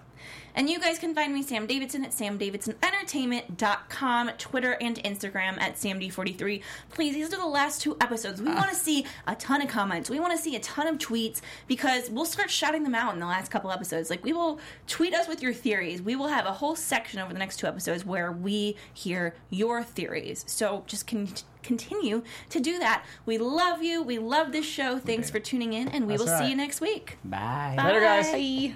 And 0.56 0.70
you 0.70 0.80
guys 0.80 0.98
can 1.00 1.16
find 1.16 1.34
me, 1.34 1.42
Sam 1.44 1.68
Davidson, 1.68 2.04
at 2.04 2.12
samdavidsonentertainment.com, 2.12 4.32
Twitter 4.38 4.78
and 4.82 4.98
Instagram 5.04 5.62
at 5.62 5.76
samd43. 5.76 6.62
Please, 6.90 7.16
these 7.16 7.34
are 7.34 7.38
the 7.38 7.46
last 7.46 7.82
two 7.82 7.96
episodes. 8.02 8.42
We 8.42 8.54
want 8.54 8.70
to 8.70 8.76
see 8.76 9.06
a 9.28 9.36
ton 9.36 9.62
of 9.62 9.70
comments. 9.70 10.10
We 10.10 10.20
want 10.20 10.36
to 10.36 10.44
see 10.44 10.56
a 10.56 10.60
ton 10.60 10.88
of 10.88 10.98
tweets 10.98 11.42
because 11.68 12.10
we'll 12.10 12.26
start 12.26 12.50
shouting 12.50 12.84
them 12.84 12.96
out 12.96 13.14
in 13.14 13.20
the 13.20 13.26
last 13.26 13.52
couple 13.52 13.72
episodes. 13.72 14.10
Like, 14.10 14.24
we 14.24 14.34
will 14.34 14.60
tweet 14.88 15.14
us 15.14 15.28
with 15.28 15.42
your 15.42 15.54
theories. 15.54 16.02
We 16.02 16.16
will 16.16 16.30
have 16.30 16.46
a 16.46 16.54
whole 16.54 16.76
section 16.76 17.20
over 17.20 17.32
the 17.32 17.40
next 17.40 17.60
two 17.60 17.68
episodes 17.68 18.06
where 18.06 18.32
we 18.32 18.76
hear 18.94 19.36
your 19.50 19.84
theories. 19.84 20.44
So 20.48 20.84
just 20.88 21.08
con- 21.08 21.28
continue 21.64 22.24
to 22.50 22.60
do 22.60 22.80
that. 22.80 23.06
We 23.26 23.38
love 23.38 23.84
you. 23.84 24.02
We 24.02 24.20
love 24.20 24.52
this 24.52 24.66
show. 24.66 25.00
Thanks 25.00 25.30
for 25.30 25.40
tuning 25.40 25.74
in, 25.74 25.88
and 25.88 26.08
we 26.08 26.18
That's 26.18 26.30
will 26.30 26.40
see 26.40 26.50
you 26.50 26.56
next 26.56 26.82
week. 26.82 27.18
Bye. 27.24 27.76
Later, 27.78 28.02
guys. 28.02 28.32
Bye. 28.32 28.76